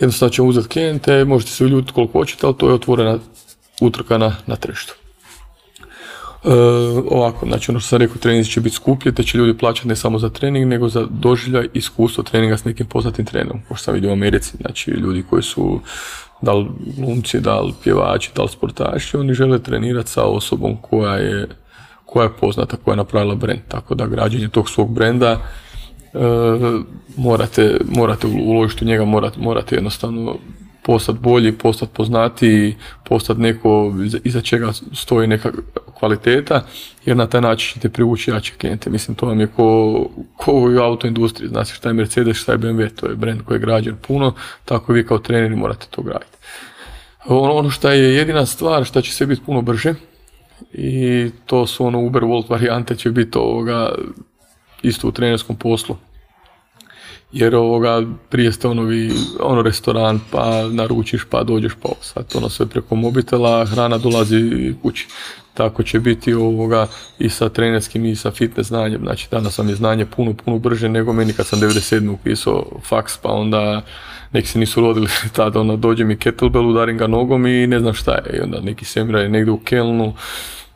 jednostavno 0.00 0.32
će 0.32 0.42
uzeti 0.42 0.68
klijente, 0.68 1.24
možete 1.24 1.52
se 1.52 1.64
uljutiti 1.64 1.92
koliko 1.92 2.18
hoćete, 2.18 2.46
ali 2.46 2.56
to 2.56 2.68
je 2.68 2.74
otvorena 2.74 3.18
utrka 3.80 4.18
na, 4.18 4.36
na 4.46 4.56
tržištu. 4.56 4.94
E, 6.44 6.50
ovako, 7.10 7.46
znači 7.46 7.70
ono 7.70 7.80
što 7.80 7.88
sam 7.88 7.98
rekao, 7.98 8.16
trening 8.16 8.46
će 8.46 8.60
biti 8.60 8.76
skuplji, 8.76 9.14
te 9.14 9.22
će 9.22 9.38
ljudi 9.38 9.58
plaćati 9.58 9.88
ne 9.88 9.96
samo 9.96 10.18
za 10.18 10.28
trening, 10.28 10.68
nego 10.68 10.88
za 10.88 11.06
doživljaj 11.10 11.68
iskustvo 11.74 12.24
treninga 12.24 12.56
s 12.56 12.64
nekim 12.64 12.86
poznatim 12.86 13.24
trenerom. 13.24 13.60
Kao 13.68 13.76
što 13.76 13.84
sam 13.84 13.94
vidio 13.94 14.10
u 14.10 14.12
Americi, 14.12 14.56
znači 14.60 14.90
ljudi 14.90 15.24
koji 15.30 15.42
su 15.42 15.80
da 16.42 16.52
li 16.52 16.66
glumci, 16.96 17.40
da 17.40 17.60
li 17.60 17.72
pjevači, 17.84 18.30
da 18.36 18.42
li 18.42 18.48
sportaši, 18.48 19.16
oni 19.16 19.34
žele 19.34 19.58
trenirati 19.58 20.10
sa 20.10 20.24
osobom 20.24 20.76
koja 20.82 21.14
je, 21.14 21.48
koja 22.04 22.24
je 22.24 22.36
poznata, 22.40 22.76
koja 22.76 22.92
je 22.92 22.96
napravila 22.96 23.34
brend. 23.34 23.60
Tako 23.68 23.94
da 23.94 24.06
građenje 24.06 24.48
tog 24.48 24.70
svog 24.70 24.94
brenda 24.94 25.30
e, 25.30 25.38
morate, 27.16 27.78
morate 27.84 28.26
uložiti 28.26 28.84
u 28.84 28.88
njega, 28.88 29.04
morate, 29.04 29.40
morate 29.40 29.74
jednostavno 29.74 30.36
postati 30.88 31.18
bolji, 31.18 31.52
postati 31.52 31.92
poznatiji, 31.94 32.76
postati 33.04 33.40
neko 33.40 33.94
iza 34.24 34.40
čega 34.40 34.72
stoji 34.92 35.26
neka 35.26 35.50
kvaliteta, 35.98 36.64
jer 37.04 37.16
na 37.16 37.26
taj 37.26 37.40
način 37.40 37.74
ćete 37.74 37.88
privući 37.88 38.30
jače 38.30 38.54
klijente. 38.60 38.90
Mislim, 38.90 39.14
to 39.14 39.26
vam 39.26 39.40
je 39.40 39.46
ko, 39.46 40.08
ko 40.36 40.52
u 40.52 40.78
autoindustriji, 40.78 41.48
znači 41.48 41.74
šta 41.74 41.88
je 41.88 41.92
Mercedes, 41.92 42.36
šta 42.36 42.52
je 42.52 42.58
BMW, 42.58 42.88
to 42.94 43.06
je 43.06 43.16
brand 43.16 43.42
koji 43.42 43.56
je 43.56 43.60
građen 43.60 43.96
puno, 44.06 44.34
tako 44.64 44.92
vi 44.92 45.06
kao 45.06 45.18
treneri 45.18 45.56
morate 45.56 45.86
to 45.90 46.02
graditi. 46.02 46.36
Ono, 47.26 47.52
ono 47.52 47.70
što 47.70 47.90
je 47.90 48.14
jedina 48.14 48.46
stvar, 48.46 48.84
što 48.84 49.00
će 49.00 49.12
sve 49.12 49.26
biti 49.26 49.42
puno 49.46 49.62
brže, 49.62 49.94
i 50.72 51.30
to 51.46 51.66
su 51.66 51.86
ono 51.86 52.00
Uber 52.00 52.24
Volt 52.24 52.48
varijante 52.48 52.96
će 52.96 53.10
biti 53.10 53.38
ovoga 53.38 53.94
isto 54.82 55.08
u 55.08 55.12
trenerskom 55.12 55.56
poslu 55.56 55.96
jer 57.32 57.54
ovoga, 57.54 58.02
prije 58.28 58.52
ste 58.52 58.68
ono, 58.68 58.82
vi, 58.82 59.12
ono 59.40 59.62
restoran, 59.62 60.20
pa 60.30 60.68
naručiš, 60.68 61.24
pa 61.30 61.44
dođeš, 61.44 61.72
pa 61.82 61.88
sad 62.00 62.24
ono 62.34 62.48
sve 62.48 62.66
preko 62.66 62.94
mobitela, 62.94 63.64
hrana 63.64 63.98
dolazi 63.98 64.74
kući. 64.82 65.08
Tako 65.54 65.82
će 65.82 66.00
biti 66.00 66.34
ovoga 66.34 66.86
i 67.18 67.28
sa 67.28 67.48
trenerskim 67.48 68.04
i 68.04 68.16
sa 68.16 68.30
fitness 68.30 68.68
znanjem. 68.68 69.00
Znači 69.02 69.28
danas 69.30 69.58
vam 69.58 69.68
je 69.68 69.74
znanje 69.74 70.06
puno, 70.06 70.34
puno 70.44 70.58
brže 70.58 70.88
nego 70.88 71.12
meni 71.12 71.32
kad 71.32 71.46
sam 71.46 71.60
97. 71.60 72.10
upisao 72.10 72.66
faks, 72.84 73.16
pa 73.16 73.28
onda 73.28 73.82
neki 74.32 74.48
se 74.48 74.58
nisu 74.58 74.80
rodili 74.80 75.08
tada, 75.36 75.60
onda 75.60 75.76
dođe 75.76 76.04
mi 76.04 76.16
kettlebell, 76.16 76.68
udarim 76.68 76.98
ga 76.98 77.06
nogom 77.06 77.46
i 77.46 77.66
ne 77.66 77.80
znam 77.80 77.94
šta 77.94 78.12
je. 78.12 78.38
I 78.38 78.40
onda 78.40 78.60
neki 78.60 78.84
semira 78.84 79.20
je 79.20 79.28
negdje 79.28 79.52
u 79.52 79.58
Kelnu, 79.58 80.14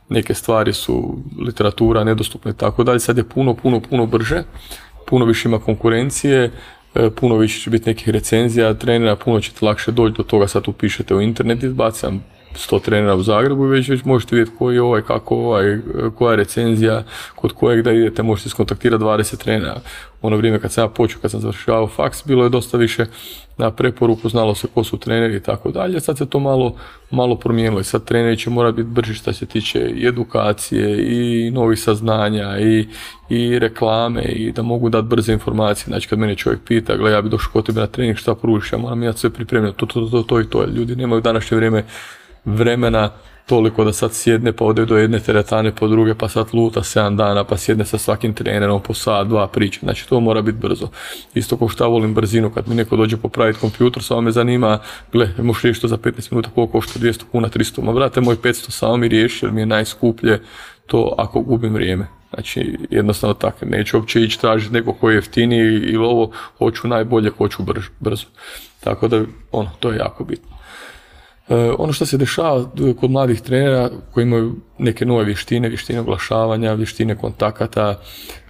neke 0.09 0.35
stvari 0.35 0.73
su 0.73 1.19
literatura 1.47 2.05
nedostupna 2.05 2.51
i 2.51 2.55
tako 2.55 2.85
dalje. 2.85 3.01
Sad 3.01 3.17
je 3.17 3.29
puno, 3.29 3.55
puno, 3.55 3.81
puno 3.81 4.07
brže 4.07 4.43
puno 5.07 5.25
više 5.25 5.49
ima 5.49 5.59
konkurencije, 5.59 6.51
e, 6.95 7.11
puno 7.11 7.37
više 7.37 7.61
će 7.61 7.71
biti 7.71 7.91
nekih 7.91 8.09
recenzija 8.09 8.75
trenera, 8.75 9.17
puno 9.17 9.41
ćete 9.41 9.67
lakše 9.67 9.93
doći 9.93 10.17
do 10.17 10.23
toga, 10.23 10.49
sad 10.49 10.69
upišete 10.69 11.15
u 11.15 11.21
internet, 11.21 11.63
izbacam 11.63 12.25
100 12.55 12.83
trenera 12.83 13.15
u 13.15 13.23
Zagrebu 13.23 13.65
već, 13.65 13.89
već 13.89 14.05
možete 14.05 14.37
vidjeti 14.37 14.59
koji 14.59 14.75
je 14.75 14.83
ovaj, 14.83 15.03
kako 15.03 15.37
ovaj, 15.37 15.79
koja 16.19 16.31
je 16.31 16.37
recenzija, 16.37 17.03
kod 17.35 17.53
kojeg 17.53 17.85
da 17.85 17.93
idete, 17.93 18.23
možete 18.23 18.49
skontaktirati 18.49 19.05
20 19.05 19.37
trenera. 19.37 19.81
Ono 20.23 20.37
vrijeme 20.37 20.61
kad 20.61 20.73
sam 20.73 20.85
ja 20.85 20.89
počeo, 20.89 21.19
kad 21.23 21.31
sam 21.31 21.41
završavao 21.41 21.89
faks, 21.89 22.27
bilo 22.27 22.45
je 22.45 22.51
dosta 22.51 22.77
više 22.77 23.07
na 23.59 23.71
preporuku, 23.71 24.29
znalo 24.29 24.55
se 24.55 24.69
ko 24.75 24.85
su 24.85 24.99
treneri 24.99 25.37
i 25.37 25.41
tako 25.41 25.71
dalje. 25.71 26.01
Sad 26.01 26.19
se 26.19 26.27
to 26.27 26.39
malo, 26.41 26.75
malo 27.11 27.37
promijenilo 27.37 27.81
i 27.81 27.85
sad 27.85 28.05
treneri 28.05 28.37
će 28.37 28.51
morati 28.51 28.77
biti 28.77 28.89
brži 28.89 29.15
što 29.15 29.33
se 29.33 29.47
tiče 29.47 29.81
i 29.81 30.07
edukacije 30.07 31.05
i 31.13 31.51
novih 31.51 31.81
saznanja 31.81 32.59
i, 32.61 32.89
i 33.29 33.59
reklame 33.59 34.23
i 34.23 34.53
da 34.53 34.63
mogu 34.63 34.89
dati 34.89 35.07
brze 35.07 35.33
informacije. 35.33 35.85
Znači 35.87 36.09
kad 36.09 36.19
mene 36.19 36.35
čovjek 36.35 36.61
pita, 36.67 36.97
gle 36.97 37.13
ja 37.13 37.23
bi 37.23 37.29
došao 37.29 37.53
kod 37.53 37.67
tebe 37.67 37.81
na 37.81 37.87
trening, 37.87 38.17
šta 38.17 38.35
pružiš, 38.35 38.73
ja 38.73 38.79
moram 38.79 39.03
imati 39.03 39.19
sve 39.19 39.31
pripremljeno, 39.31 39.73
to, 39.73 39.87
to, 39.87 40.09
to, 40.11 40.23
to 40.23 40.41
i 40.41 40.51
to. 40.51 40.67
Ljudi 40.67 40.97
nemaju 40.97 41.21
današnje 41.21 41.57
vrijeme 41.57 41.85
vremena 42.45 43.11
toliko 43.47 43.85
da 43.85 43.93
sad 43.93 44.15
sjedne 44.15 44.53
pa 44.53 44.65
ode 44.65 44.85
do 44.85 44.97
jedne 44.97 45.21
teretane 45.21 45.75
po 45.75 45.89
druge 45.89 46.15
pa 46.15 46.29
sad 46.29 46.47
luta 46.53 46.81
7 46.81 47.17
dana 47.17 47.45
pa 47.45 47.57
sjedne 47.57 47.85
sa 47.85 47.99
svakim 47.99 48.35
trenerom 48.35 48.83
po 48.83 48.95
sat, 48.95 49.29
dva 49.29 49.49
priča. 49.49 49.81
Znači 49.83 50.09
to 50.09 50.21
mora 50.21 50.43
biti 50.43 50.59
brzo. 50.59 50.89
Isto 51.35 51.57
kao 51.57 51.69
što 51.69 51.89
volim 51.89 52.15
brzinu 52.15 52.51
kad 52.51 52.69
mi 52.69 52.75
neko 52.75 52.97
dođe 52.97 53.17
popraviti 53.17 53.61
kompjuter, 53.61 54.03
samo 54.03 54.21
me 54.21 54.33
zanima, 54.33 54.79
gle, 55.13 55.29
možeš 55.39 55.63
riješiti 55.63 55.89
za 55.89 55.97
15 55.97 56.33
minuta 56.33 56.51
koliko 56.55 56.73
košta 56.73 56.99
200 56.99 57.23
kuna, 57.33 57.49
300, 57.49 57.83
ma 57.83 57.93
brate 57.93 58.21
moj 58.21 58.37
500 58.37 58.71
samo 58.71 58.97
mi 58.97 59.09
riješi 59.09 59.45
jer 59.47 59.53
mi 59.53 59.61
je 59.61 59.67
najskuplje 59.67 60.41
to 60.87 61.15
ako 61.19 61.41
gubim 61.41 61.75
vrijeme. 61.75 62.07
Znači, 62.35 62.79
jednostavno 62.91 63.35
tako, 63.35 63.67
neću 63.67 63.97
uopće 63.97 64.21
ići 64.21 64.41
tražiti 64.41 64.73
neko 64.73 64.93
koji 64.93 65.15
je 65.15 65.17
jeftiniji 65.17 65.67
ili 65.67 66.05
ovo, 66.05 66.31
hoću 66.59 66.89
najbolje, 66.89 67.31
hoću 67.31 67.63
brzo. 68.01 68.27
Tako 68.81 69.09
da, 69.09 69.23
ono, 69.53 69.71
to 69.81 69.91
je 69.91 69.99
jako 69.99 70.25
bitno. 70.25 70.62
E, 71.49 71.55
ono 71.79 71.93
što 71.93 72.07
se 72.07 72.17
dešava 72.17 72.71
kod 73.01 73.11
mladih 73.11 73.41
trenera 73.41 73.91
koji 74.13 74.23
imaju 74.23 74.55
neke 74.79 75.07
nove 75.07 75.25
vještine, 75.25 75.69
vještine 75.69 76.01
oglašavanja, 76.01 76.73
vještine 76.73 77.17
kontakata, 77.17 77.99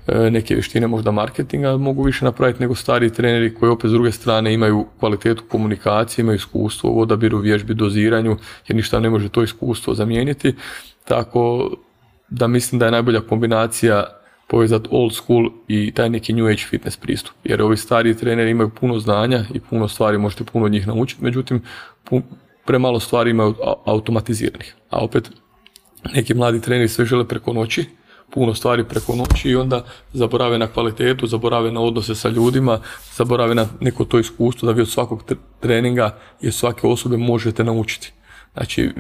e, 0.07 0.31
neke 0.31 0.55
vještine 0.55 0.87
možda 0.87 1.11
marketinga 1.11 1.77
mogu 1.77 2.03
više 2.03 2.25
napraviti 2.25 2.61
nego 2.61 2.75
stari 2.75 3.13
treneri 3.13 3.55
koji 3.55 3.71
opet 3.71 3.91
s 3.91 3.93
druge 3.93 4.13
strane 4.13 4.55
imaju 4.55 4.87
kvalitetu 4.99 5.43
komunikacije, 5.49 6.23
imaju 6.23 6.37
iskustvo 6.37 6.91
u 6.93 7.01
odabiru 7.01 7.39
vježbi, 7.39 7.75
doziranju, 7.75 8.37
jer 8.69 8.77
ništa 8.77 9.01
ne 9.01 9.11
može 9.11 9.29
to 9.29 9.43
iskustvo 9.43 9.95
zamijeniti. 9.95 10.55
Tako 11.05 11.71
da 12.29 12.47
mislim 12.47 12.79
da 12.79 12.85
je 12.85 12.93
najbolja 12.93 13.21
kombinacija 13.21 14.05
povezati 14.49 14.89
old 14.91 15.15
school 15.15 15.51
i 15.69 15.93
taj 15.95 16.11
neki 16.11 16.33
new 16.33 16.47
age 16.47 16.63
fitness 16.71 16.97
pristup. 16.97 17.35
Jer 17.45 17.63
ovi 17.63 17.77
stari 17.77 18.17
treneri 18.17 18.51
imaju 18.51 18.71
puno 18.81 18.99
znanja 18.99 19.45
i 19.55 19.61
puno 19.61 19.89
stvari 19.89 20.19
možete 20.19 20.45
puno 20.45 20.67
od 20.67 20.73
njih 20.73 20.87
naučiti, 20.87 21.25
međutim 21.25 21.63
premalo 22.65 23.01
stvari 23.01 23.31
imaju 23.31 23.55
automatiziranih. 23.85 24.75
A 24.91 24.99
opet 25.05 25.31
neki 26.15 26.35
mladi 26.35 26.61
treneri 26.61 26.89
sve 26.89 27.05
žele 27.05 27.29
preko 27.29 27.53
noći, 27.53 27.85
puno 28.31 28.55
stvari 28.55 28.85
preko 28.85 29.17
noći 29.17 29.49
i 29.49 29.57
onda 29.57 29.85
zaborave 30.13 30.59
na 30.59 30.67
kvalitetu, 30.67 31.27
zaborave 31.27 31.73
na 31.73 31.81
odnose 31.81 32.15
sa 32.15 32.29
ljudima, 32.29 32.81
zaborave 33.17 33.55
na 33.55 33.67
neko 33.81 34.05
to 34.05 34.19
iskustvo 34.19 34.67
da 34.67 34.73
vi 34.73 34.83
od 34.83 34.89
svakog 34.89 35.33
treninga 35.61 36.19
i 36.41 36.49
od 36.49 36.55
svake 36.55 36.87
osobe 36.87 37.17
možete 37.17 37.65
naučiti. 37.65 38.13
Znači, 38.53 38.91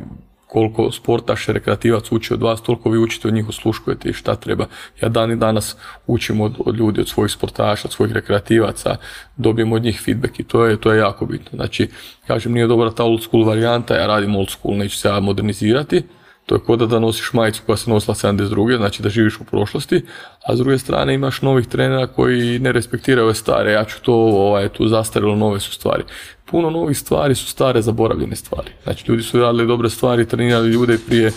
koliko 0.52 0.90
sportaš, 0.92 1.46
rekreativac 1.46 2.12
uči 2.12 2.34
od 2.34 2.42
vas, 2.42 2.60
toliko 2.62 2.90
vi 2.90 2.98
učite 2.98 3.28
od 3.28 3.34
njih, 3.34 3.48
osluškujete 3.48 4.08
i 4.08 4.12
šta 4.12 4.34
treba. 4.36 4.66
Ja 5.00 5.08
dan 5.08 5.32
i 5.32 5.36
danas 5.36 5.76
učim 6.06 6.40
od, 6.40 6.54
od 6.58 6.76
ljudi, 6.76 7.00
od 7.00 7.08
svojih 7.08 7.32
sportaša, 7.32 7.88
od 7.88 7.92
svojih 7.92 8.12
rekreativaca, 8.12 8.96
dobijem 9.36 9.72
od 9.72 9.82
njih 9.82 10.00
feedback 10.04 10.40
i 10.40 10.44
to 10.44 10.64
je, 10.64 10.76
to 10.76 10.92
je 10.92 10.98
jako 10.98 11.26
bitno. 11.26 11.56
Znači, 11.56 11.88
kažem, 12.26 12.52
nije 12.52 12.66
dobra 12.66 12.90
ta 12.90 13.04
old 13.04 13.22
school 13.22 13.44
varijanta, 13.44 13.96
ja 13.96 14.06
radim 14.06 14.36
old 14.36 14.50
school, 14.50 14.76
neću 14.76 14.98
se 14.98 15.08
ja 15.08 15.20
modernizirati, 15.20 16.02
to 16.46 16.54
je 16.54 16.58
kod 16.58 16.78
da 16.78 16.98
nosiš 16.98 17.32
majicu 17.32 17.62
koja 17.66 17.76
se 17.76 17.90
nosila 17.90 18.14
72. 18.14 18.76
znači 18.76 19.02
da 19.02 19.08
živiš 19.08 19.40
u 19.40 19.44
prošlosti, 19.44 20.04
a 20.46 20.56
s 20.56 20.58
druge 20.58 20.78
strane 20.78 21.14
imaš 21.14 21.42
novih 21.42 21.66
trenera 21.66 22.06
koji 22.06 22.58
ne 22.58 22.72
respektiraju 22.72 23.24
ove 23.24 23.34
stare, 23.34 23.72
ja 23.72 23.84
ću 23.84 24.02
to, 24.02 24.14
ovaj, 24.14 24.68
tu 24.68 24.88
zastarilo, 24.88 25.36
nove 25.36 25.60
su 25.60 25.72
stvari. 25.72 26.02
Puno 26.44 26.70
novih 26.70 26.98
stvari 26.98 27.34
su 27.34 27.46
stare, 27.46 27.82
zaboravljene 27.82 28.36
stvari. 28.36 28.70
Znači 28.82 29.04
ljudi 29.08 29.22
su 29.22 29.40
radili 29.40 29.66
dobre 29.66 29.90
stvari, 29.90 30.28
trenirali 30.28 30.68
ljude 30.68 30.98
prije, 31.06 31.32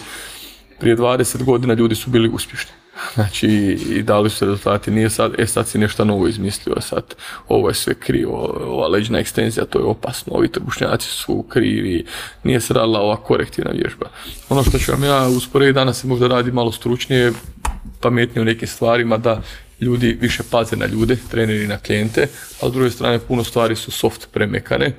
prije 0.80 0.98
20 0.98 1.44
godina, 1.44 1.74
ljudi 1.74 1.96
su 1.96 2.10
bili 2.10 2.30
uspješni. 2.30 2.85
Znači, 3.14 3.48
i 3.90 4.04
dali 4.04 4.30
su 4.30 4.46
rezultati, 4.46 4.92
nije 4.92 5.10
sad, 5.10 5.34
e 5.38 5.48
sad 5.48 5.68
si 5.68 5.78
nešto 5.78 6.06
novo 6.06 6.28
izmislio, 6.28 6.82
sad 6.82 7.16
ovo 7.48 7.70
je 7.70 7.74
sve 7.74 7.94
krivo, 7.94 8.58
ova 8.62 8.88
leđna 8.88 9.20
ekstenzija, 9.20 9.66
to 9.66 9.80
je 9.80 9.86
opasno, 9.86 10.34
ovi 10.34 10.48
trbušnjaci 10.48 11.08
su 11.08 11.46
krivi, 11.50 12.06
nije 12.44 12.62
se 12.62 12.74
radila 12.74 13.00
ova 13.00 13.16
korektivna 13.16 13.72
vježba. 13.72 14.10
Ono 14.50 14.64
što 14.64 14.78
ću 14.78 14.92
vam 14.92 15.04
ja 15.04 15.28
usporediti 15.28 15.76
danas 15.76 16.02
se 16.02 16.08
možda 16.08 16.28
radi 16.28 16.52
malo 16.52 16.72
stručnije, 16.72 17.34
pametnije 18.00 18.42
u 18.42 18.46
nekim 18.46 18.68
stvarima, 18.68 19.18
da 19.18 19.42
ljudi 19.80 20.18
više 20.22 20.44
paze 20.52 20.76
na 20.76 20.86
ljude, 20.86 21.18
treneri 21.32 21.68
na 21.68 21.78
klijente, 21.78 22.28
a 22.62 22.70
s 22.70 22.74
druge 22.74 22.90
strane 22.90 23.20
puno 23.20 23.44
stvari 23.44 23.76
su 23.76 23.92
soft 23.92 24.28
premekane 24.32 24.94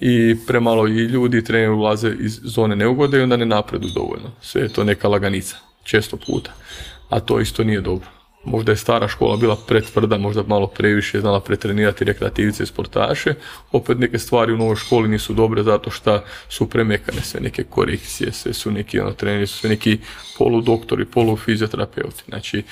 i 0.00 0.36
premalo 0.46 0.88
i 0.88 0.90
ljudi 0.90 1.44
treneri 1.44 1.72
ulaze 1.72 2.14
iz 2.20 2.40
zone 2.42 2.76
neugode 2.76 3.18
i 3.18 3.22
onda 3.22 3.36
ne 3.36 3.46
napredu 3.46 3.88
dovoljno. 3.88 4.30
Sve 4.40 4.62
je 4.62 4.68
to 4.68 4.84
neka 4.84 5.08
laganica, 5.08 5.56
često 5.84 6.16
puta. 6.26 6.52
A 7.08 7.20
to 7.20 7.40
isto 7.40 7.64
nije 7.64 7.80
dobro. 7.80 8.08
Možda 8.44 8.72
je 8.72 8.76
stara 8.76 9.08
škola 9.08 9.36
bila 9.36 9.56
pretvrda, 9.68 10.18
možda 10.18 10.42
malo 10.42 10.66
previše 10.66 11.20
znala 11.20 11.40
pretrenirati 11.40 12.04
rekreativce 12.04 12.62
i 12.62 12.66
sportaše. 12.66 13.34
Opet 13.72 13.98
neke 13.98 14.18
stvari 14.18 14.52
u 14.52 14.56
novoj 14.56 14.76
školi 14.76 15.08
nisu 15.08 15.34
dobre 15.34 15.62
zato 15.62 15.90
što 15.90 16.20
su 16.48 16.70
premekane 16.70 17.20
sve 17.22 17.40
neke 17.40 17.64
korekcije, 17.64 18.32
sve 18.32 18.52
su 18.52 18.70
neki 18.70 19.00
ono, 19.00 19.12
treneri, 19.12 19.46
su 19.46 19.58
sve 19.58 19.70
neki 19.70 19.98
poludoktori, 20.38 21.04
polufizioterapeuti. 21.04 22.22
Znači, 22.28 22.62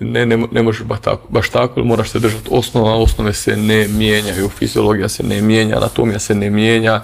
ne, 0.00 0.26
ne, 0.26 0.36
ne 0.52 0.62
možeš 0.62 0.82
baš 0.82 1.00
tako, 1.00 1.28
baš 1.28 1.48
tako, 1.48 1.84
moraš 1.84 2.10
se 2.10 2.18
držati 2.18 2.48
osnova, 2.50 2.94
osnove 2.94 3.32
se 3.32 3.56
ne 3.56 3.88
mijenjaju, 3.88 4.48
fiziologija 4.48 5.08
se 5.08 5.22
ne 5.22 5.42
mijenja, 5.42 5.76
anatomija 5.76 6.18
se 6.18 6.34
ne 6.34 6.50
mijenja 6.50 7.02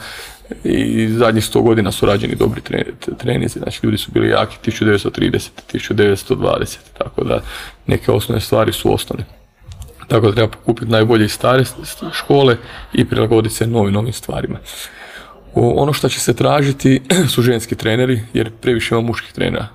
i 0.64 1.08
zadnjih 1.08 1.44
sto 1.44 1.62
godina 1.62 1.92
su 1.92 2.06
rađeni 2.06 2.34
dobri 2.34 2.60
trenizi, 3.18 3.58
znači 3.58 3.80
ljudi 3.82 3.98
su 3.98 4.12
bili 4.12 4.28
jaki 4.28 4.70
1930, 4.70 5.48
1920, 5.72 6.76
tako 6.98 7.24
da 7.24 7.40
neke 7.86 8.12
osnovne 8.12 8.40
stvari 8.40 8.72
su 8.72 8.94
osnovne. 8.94 9.24
Tako 10.08 10.26
da 10.26 10.34
treba 10.34 10.50
pokupiti 10.50 10.90
najbolje 10.90 11.24
iz 11.24 11.32
stare 11.32 11.64
škole 12.12 12.56
i 12.92 13.04
prilagoditi 13.04 13.54
se 13.54 13.66
novim 13.66 13.92
novim 13.92 14.12
stvarima. 14.12 14.58
Ono 15.54 15.92
što 15.92 16.08
će 16.08 16.20
se 16.20 16.36
tražiti 16.36 17.02
su 17.34 17.42
ženski 17.42 17.74
treneri, 17.74 18.22
jer 18.32 18.50
previše 18.60 18.94
ima 18.94 19.02
muških 19.02 19.32
trenera. 19.32 19.68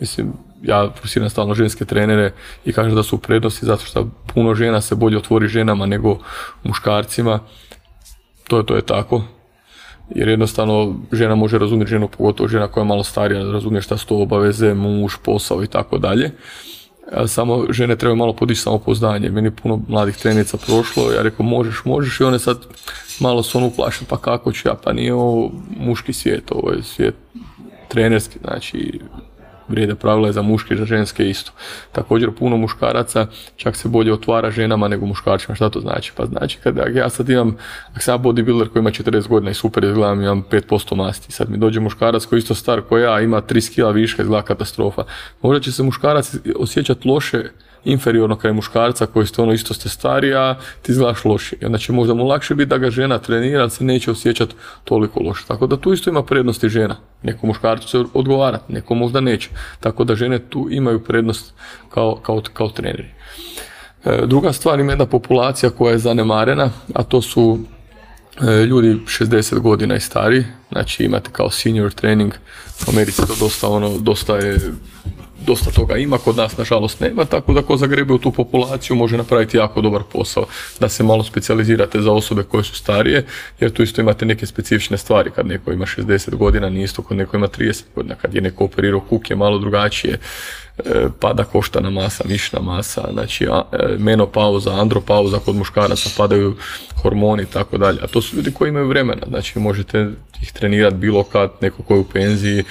Mislim, 0.00 0.32
ja 0.62 0.90
forsiram 1.00 1.30
stalno 1.30 1.54
ženske 1.54 1.84
trenere 1.84 2.32
i 2.64 2.72
kažem 2.72 2.94
da 2.94 3.02
su 3.02 3.16
u 3.16 3.18
prednosti 3.18 3.66
zato 3.66 3.84
što 3.84 4.10
puno 4.34 4.54
žena 4.54 4.80
se 4.80 4.94
bolje 4.94 5.18
otvori 5.18 5.48
ženama 5.48 5.86
nego 5.86 6.18
muškarcima. 6.62 7.40
To, 8.48 8.62
to 8.62 8.76
je 8.76 8.82
tako. 8.82 9.24
Jer 10.10 10.28
jednostavno 10.28 10.94
žena 11.12 11.34
može 11.34 11.58
razumjeti 11.58 11.90
ženu, 11.90 12.08
pogotovo 12.08 12.48
žena 12.48 12.68
koja 12.68 12.82
je 12.82 12.88
malo 12.88 13.04
starija, 13.04 13.52
razumije 13.52 13.82
šta 13.82 13.96
su 13.96 14.06
to 14.06 14.16
obaveze, 14.16 14.74
muž, 14.74 15.12
posao 15.24 15.64
i 15.64 15.66
tako 15.66 15.98
dalje. 15.98 16.30
Samo 17.26 17.64
žene 17.70 17.96
trebaju 17.96 18.16
malo 18.16 18.32
podići 18.32 18.60
samopoznanje. 18.60 19.30
Meni 19.30 19.46
je 19.46 19.56
puno 19.62 19.80
mladih 19.88 20.16
trenica 20.16 20.56
prošlo, 20.56 21.12
ja 21.12 21.22
rekao 21.22 21.46
možeš, 21.46 21.84
možeš 21.84 22.20
i 22.20 22.24
one 22.24 22.38
sad 22.38 22.58
malo 23.20 23.42
su 23.42 23.58
ono 23.58 23.66
uplašene, 23.66 24.06
pa 24.08 24.16
kako 24.16 24.52
ću 24.52 24.68
ja, 24.68 24.74
pa 24.84 24.92
nije 24.92 25.14
ovo 25.14 25.50
muški 25.76 26.12
svijet, 26.12 26.52
ovo 26.52 26.70
je 26.70 26.82
svijet 26.82 27.14
trenerski, 27.88 28.38
znači 28.44 29.00
vrijede 29.68 29.94
pravila 29.94 30.32
za 30.32 30.42
muške 30.42 30.74
i 30.74 30.76
za 30.76 30.84
ženske 30.84 31.28
isto. 31.28 31.52
Također 31.92 32.30
puno 32.38 32.56
muškaraca 32.56 33.26
čak 33.56 33.76
se 33.76 33.88
bolje 33.88 34.12
otvara 34.12 34.50
ženama 34.50 34.88
nego 34.88 35.06
muškarcima. 35.06 35.54
Šta 35.54 35.70
to 35.70 35.80
znači? 35.80 36.12
Pa 36.16 36.26
znači 36.26 36.58
kad 36.62 36.76
ja 36.94 37.10
sad 37.10 37.28
imam, 37.28 37.56
ako 37.90 38.00
sam 38.00 38.22
bodybuilder 38.22 38.68
koji 38.68 38.80
ima 38.80 38.90
40 38.90 39.28
godina 39.28 39.50
i 39.50 39.54
super 39.54 39.84
izgledam, 39.84 40.22
imam 40.22 40.44
5% 40.50 40.94
masti. 40.94 41.32
Sad 41.32 41.50
mi 41.50 41.58
dođe 41.58 41.80
muškarac 41.80 42.24
koji 42.24 42.36
je 42.36 42.40
isto 42.40 42.54
star 42.54 42.82
koji 42.88 43.02
ja, 43.02 43.20
ima 43.20 43.42
30 43.42 43.74
kila 43.74 43.90
viška, 43.90 44.22
izgleda 44.22 44.42
katastrofa. 44.42 45.04
Možda 45.42 45.60
će 45.60 45.72
se 45.72 45.82
muškarac 45.82 46.34
osjećati 46.58 47.08
loše 47.08 47.50
inferiorno 47.84 48.36
kraj 48.36 48.52
muškarca 48.52 49.06
koji 49.06 49.26
ste 49.26 49.42
ono 49.42 49.52
isto 49.52 49.74
ste 49.74 49.88
stariji, 49.88 50.34
a 50.34 50.56
ti 50.82 50.92
izgledaš 50.92 51.24
loši. 51.24 51.56
I 51.60 51.64
onda 51.64 51.78
će 51.78 51.92
možda 51.92 52.14
mu 52.14 52.24
lakše 52.24 52.54
biti 52.54 52.68
da 52.68 52.78
ga 52.78 52.90
žena 52.90 53.18
trenira, 53.18 53.60
ali 53.60 53.70
se 53.70 53.84
neće 53.84 54.10
osjećati 54.10 54.54
toliko 54.84 55.20
loše. 55.20 55.44
Tako 55.48 55.66
da 55.66 55.76
tu 55.76 55.92
isto 55.92 56.10
ima 56.10 56.22
prednosti 56.22 56.68
žena. 56.68 56.96
Neko 57.22 57.46
muškarcu 57.46 57.88
će 57.88 57.98
odgovarati, 58.14 58.72
neko 58.72 58.94
možda 58.94 59.20
neće. 59.20 59.50
Tako 59.80 60.04
da 60.04 60.14
žene 60.14 60.38
tu 60.38 60.68
imaju 60.70 61.04
prednost 61.04 61.54
kao, 61.90 62.16
kao, 62.22 62.42
kao 62.52 62.68
treneri. 62.68 63.08
E, 64.04 64.26
druga 64.26 64.52
stvar 64.52 64.80
ima 64.80 64.92
jedna 64.92 65.06
populacija 65.06 65.70
koja 65.70 65.92
je 65.92 65.98
zanemarena, 65.98 66.70
a 66.94 67.02
to 67.02 67.22
su 67.22 67.58
e, 68.40 68.64
ljudi 68.64 68.98
60 69.06 69.58
godina 69.58 69.96
i 69.96 70.00
stari, 70.00 70.44
znači 70.72 71.04
imate 71.04 71.30
kao 71.32 71.50
senior 71.50 71.92
training, 71.92 72.32
u 72.86 72.90
Americi 72.90 73.26
to 73.26 73.34
dosta 73.40 73.68
ono, 73.68 73.98
dosta 73.98 74.36
je 74.36 74.58
dosta 75.46 75.70
toga 75.70 75.96
ima, 75.96 76.18
kod 76.18 76.36
nas 76.36 76.56
nažalost 76.56 77.00
nema, 77.00 77.24
tako 77.24 77.52
da 77.52 77.62
ko 77.62 77.76
zagrebe 77.76 78.12
u 78.12 78.18
tu 78.18 78.32
populaciju 78.32 78.96
može 78.96 79.16
napraviti 79.16 79.56
jako 79.56 79.80
dobar 79.80 80.02
posao, 80.12 80.46
da 80.80 80.88
se 80.88 81.02
malo 81.02 81.24
specijalizirate 81.24 82.00
za 82.00 82.12
osobe 82.12 82.42
koje 82.42 82.64
su 82.64 82.74
starije, 82.74 83.26
jer 83.60 83.70
tu 83.70 83.82
isto 83.82 84.00
imate 84.00 84.26
neke 84.26 84.46
specifične 84.46 84.98
stvari, 84.98 85.30
kad 85.30 85.46
neko 85.46 85.72
ima 85.72 85.86
60 85.86 86.34
godina, 86.34 86.68
nije 86.68 86.84
isto 86.84 87.02
kod 87.02 87.16
neko 87.16 87.36
ima 87.36 87.48
30 87.48 87.82
godina, 87.94 88.14
kad 88.14 88.34
je 88.34 88.40
neko 88.40 88.64
operirao 88.64 89.00
kuk 89.00 89.30
je 89.30 89.36
malo 89.36 89.58
drugačije, 89.58 90.18
e, 90.78 91.06
pada 91.20 91.44
koštana 91.44 91.90
masa, 91.90 92.24
mišna 92.28 92.60
masa, 92.60 93.08
znači 93.12 93.44
e, 93.44 93.48
menopauza, 93.98 94.80
andropauza 94.80 95.38
kod 95.38 95.56
muškaraca, 95.56 96.10
padaju 96.16 96.56
hormoni 97.02 97.42
i 97.42 97.46
tako 97.46 97.78
dalje. 97.78 97.98
A 98.02 98.06
to 98.06 98.22
su 98.22 98.36
ljudi 98.36 98.52
koji 98.52 98.68
imaju 98.68 98.88
vremena, 98.88 99.22
znači 99.28 99.58
možete 99.58 100.08
ih 100.42 100.52
trenirati 100.52 100.96
bilo 100.96 101.24
kad, 101.24 101.50
neko 101.60 101.82
koji 101.82 101.96
je 101.96 102.00
u 102.00 102.04
penziji, 102.04 102.64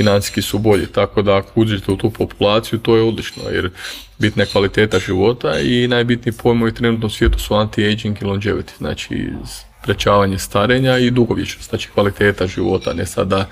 financijski 0.00 0.42
su 0.42 0.58
bolji, 0.58 0.86
tako 0.86 1.22
da 1.22 1.36
ako 1.36 1.60
uđete 1.60 1.92
u 1.92 1.96
tu 1.96 2.10
populaciju 2.10 2.78
to 2.78 2.96
je 2.96 3.02
odlično 3.02 3.42
jer 3.50 3.70
bitna 4.18 4.42
je 4.42 4.46
kvaliteta 4.46 4.98
života 4.98 5.58
i 5.58 5.88
najbitniji 5.88 6.32
pojmovi 6.42 6.74
trenutno 6.74 7.06
u 7.06 7.10
svijetu 7.10 7.38
su 7.38 7.54
anti-aging 7.54 8.22
i 8.22 8.24
longevity, 8.24 8.78
znači 8.78 9.28
sprečavanje 9.82 10.38
starenja 10.38 10.98
i 10.98 11.10
dugovječnost, 11.10 11.68
znači 11.70 11.88
kvaliteta 11.94 12.46
života, 12.46 12.92
ne 12.92 13.06
sada 13.06 13.48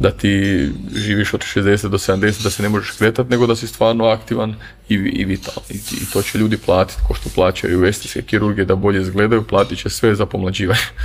da 0.00 0.10
ti 0.10 0.68
živiš 0.94 1.34
od 1.34 1.40
60 1.40 1.88
do 1.88 1.98
70, 1.98 2.42
da 2.42 2.50
se 2.50 2.62
ne 2.62 2.68
možeš 2.68 2.90
kretati, 2.90 3.30
nego 3.30 3.46
da 3.46 3.56
si 3.56 3.66
stvarno 3.66 4.04
aktivan 4.04 4.54
i, 4.88 4.94
i 4.94 5.38
I, 5.70 6.06
to 6.12 6.22
će 6.22 6.38
ljudi 6.38 6.56
platiti, 6.56 7.02
ko 7.08 7.14
što 7.14 7.28
plaćaju 7.34 7.84
estetske 7.84 8.22
kirurgije 8.22 8.64
da 8.64 8.74
bolje 8.74 9.00
izgledaju, 9.00 9.42
platit 9.42 9.78
će 9.78 9.88
sve 9.90 10.14
za 10.14 10.26
pomlađivanje. 10.26 10.88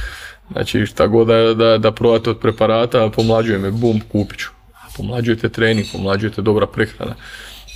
Znači 0.52 0.86
šta 0.86 1.08
god 1.08 1.28
da, 1.28 1.54
da, 1.54 1.78
da 1.78 1.92
probate 1.92 2.30
od 2.30 2.40
preparata, 2.40 3.10
pomlađuje 3.10 3.60
me, 3.60 3.72
bum, 3.72 4.02
kupit 4.12 4.40
ću. 4.40 4.61
Pomlađujete 5.02 5.50
trening, 5.50 5.88
pomlađujete 5.92 6.42
dobra 6.42 6.68
prehrana. 6.68 7.16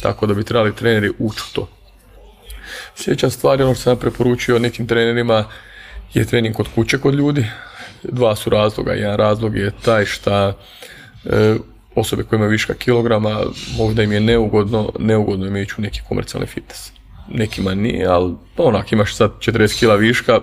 Tako 0.01 0.27
da 0.27 0.33
bi 0.33 0.43
trebali 0.43 0.75
treneri 0.75 1.09
ući 1.19 1.41
u 1.49 1.55
to. 1.55 1.67
Sljedeća 2.95 3.29
stvar 3.29 3.59
je 3.59 3.65
ono 3.65 3.75
što 3.75 3.83
sam 3.83 3.97
preporučio 3.97 4.59
nekim 4.59 4.87
trenerima 4.87 5.45
je 6.13 6.25
trening 6.25 6.55
kod 6.55 6.67
kuće 6.75 6.97
kod 6.97 7.15
ljudi. 7.15 7.45
Dva 8.03 8.35
su 8.35 8.49
razloga. 8.49 8.93
Jedan 8.93 9.17
razlog 9.17 9.57
je 9.57 9.71
taj 9.85 10.05
šta 10.05 10.53
e, 11.25 11.55
osobe 11.95 12.23
koje 12.23 12.37
imaju 12.37 12.51
viška 12.51 12.73
kilograma 12.73 13.41
možda 13.77 14.03
im 14.03 14.11
je 14.11 14.19
neugodno, 14.19 14.91
neugodno 14.99 15.47
im 15.47 15.57
ići 15.57 15.73
u 15.77 15.81
neki 15.81 16.01
komercijalni 16.09 16.47
fitness. 16.47 16.91
Nekima 17.29 17.73
nije, 17.73 18.07
ali 18.07 18.35
onak 18.57 18.91
imaš 18.91 19.15
sad 19.15 19.31
40 19.39 19.79
kila 19.79 19.95
viška, 19.95 20.39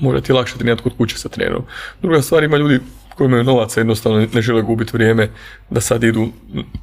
možda 0.00 0.20
ti 0.20 0.32
lakše 0.32 0.54
trenirati 0.54 0.82
kod 0.82 0.96
kuće 0.96 1.18
sa 1.18 1.28
trenerom. 1.28 1.64
Druga 2.02 2.22
stvar, 2.22 2.44
ima 2.44 2.56
ljudi 2.56 2.80
koji 3.16 3.26
imaju 3.26 3.44
novaca 3.44 3.80
jednostavno 3.80 4.26
ne 4.34 4.42
žele 4.42 4.62
gubiti 4.62 4.90
vrijeme 4.94 5.28
da 5.70 5.80
sad 5.80 6.04
idu 6.04 6.28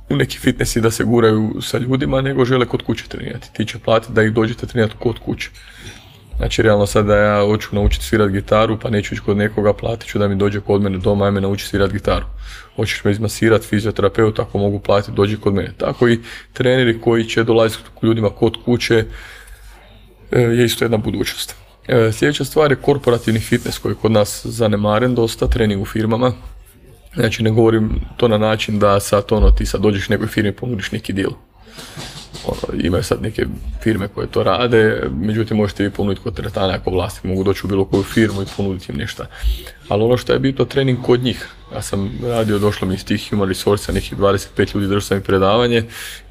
u 0.09 0.15
neki 0.15 0.39
fitness 0.39 0.75
i 0.75 0.81
da 0.81 0.91
se 0.91 1.03
guraju 1.03 1.61
sa 1.61 1.77
ljudima, 1.77 2.21
nego 2.21 2.45
žele 2.45 2.65
kod 2.65 2.81
kuće 2.81 3.07
trenirati. 3.07 3.53
Ti 3.53 3.65
će 3.65 3.79
platiti 3.79 4.13
da 4.13 4.23
ih 4.23 4.33
dođete 4.33 4.67
trenirati 4.67 4.95
kod 4.99 5.19
kuće. 5.19 5.49
Znači, 6.37 6.61
realno 6.61 6.85
sad 6.85 7.05
da 7.05 7.15
ja 7.15 7.45
hoću 7.45 7.75
naučiti 7.75 8.05
svirati 8.05 8.33
gitaru, 8.33 8.79
pa 8.79 8.89
neću 8.89 9.13
ići 9.13 9.23
kod 9.23 9.37
nekoga, 9.37 9.73
platit 9.73 10.09
ću 10.09 10.19
da 10.19 10.27
mi 10.27 10.35
dođe 10.35 10.59
kod 10.59 10.81
mene 10.81 10.97
doma, 10.97 11.25
ajme 11.25 11.41
nauči 11.41 11.67
svirati 11.67 11.93
gitaru. 11.93 12.25
Hoćeš 12.75 13.03
me 13.03 13.11
izmasirati, 13.11 13.67
fizioterapeut, 13.67 14.39
ako 14.39 14.57
mogu 14.57 14.79
platiti, 14.79 15.15
dođi 15.15 15.37
kod 15.37 15.53
mene. 15.53 15.73
Tako 15.77 16.09
i 16.09 16.19
treneri 16.53 17.01
koji 17.01 17.23
će 17.23 17.43
dolaziti 17.43 17.83
ljudima 18.03 18.29
kod 18.29 18.53
kuće 18.65 19.05
e, 20.31 20.41
je 20.41 20.65
isto 20.65 20.85
jedna 20.85 20.97
budućnost. 20.97 21.66
E, 21.87 22.11
sljedeća 22.11 22.45
stvar 22.45 22.71
je 22.71 22.81
korporativni 22.81 23.39
fitness 23.39 23.79
koji 23.79 23.91
je 23.91 23.95
kod 24.01 24.11
nas 24.11 24.45
zanemaren 24.45 25.15
dosta, 25.15 25.47
trening 25.47 25.81
u 25.81 25.85
firmama. 25.85 26.33
Znači 27.15 27.43
ne 27.43 27.51
govorim 27.51 28.01
to 28.17 28.27
na 28.27 28.37
način 28.37 28.79
da 28.79 28.99
sad 28.99 29.23
ono 29.29 29.51
ti 29.51 29.65
sad 29.65 29.81
dođeš 29.81 30.09
nekoj 30.09 30.27
firmi 30.27 30.51
ponudiš 30.51 30.91
neki 30.91 31.13
deal 31.13 31.31
ono, 32.47 32.83
imaju 32.83 33.03
sad 33.03 33.21
neke 33.21 33.45
firme 33.81 34.07
koje 34.07 34.27
to 34.27 34.43
rade, 34.43 35.03
međutim 35.11 35.57
možete 35.57 35.83
vi 35.83 35.89
ponuditi 35.89 36.23
kod 36.23 36.35
teretana 36.35 36.73
ako 36.73 36.91
vlasnik 36.91 37.23
mogu 37.23 37.43
doći 37.43 37.61
u 37.63 37.67
bilo 37.67 37.85
koju 37.85 38.03
firmu 38.03 38.41
i 38.41 38.45
ponuditi 38.57 38.91
im 38.91 38.97
nešto. 38.97 39.23
Ali 39.87 40.03
ono 40.03 40.17
što 40.17 40.33
je 40.33 40.39
bitno, 40.39 40.65
trening 40.65 41.01
kod 41.01 41.23
njih. 41.23 41.47
Ja 41.73 41.81
sam 41.81 42.19
radio, 42.23 42.59
došlo 42.59 42.87
mi 42.87 42.93
iz 42.93 43.05
tih 43.05 43.29
human 43.29 43.47
resursa, 43.47 43.91
nekih 43.91 44.17
25 44.17 44.75
ljudi, 44.75 44.87
držao 44.87 45.01
sam 45.01 45.17
im 45.17 45.23
predavanje, 45.23 45.83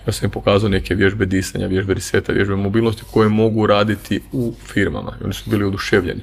ja 0.06 0.12
sam 0.12 0.24
im 0.24 0.30
pokazao 0.30 0.68
neke 0.68 0.94
vježbe 0.94 1.26
disanja, 1.26 1.66
vježbe 1.66 1.94
riseta, 1.94 2.32
vježbe 2.32 2.56
mobilnosti 2.56 3.02
koje 3.10 3.28
mogu 3.28 3.66
raditi 3.66 4.20
u 4.32 4.54
firmama. 4.66 5.12
I 5.20 5.24
oni 5.24 5.34
su 5.34 5.50
bili 5.50 5.64
oduševljeni 5.64 6.20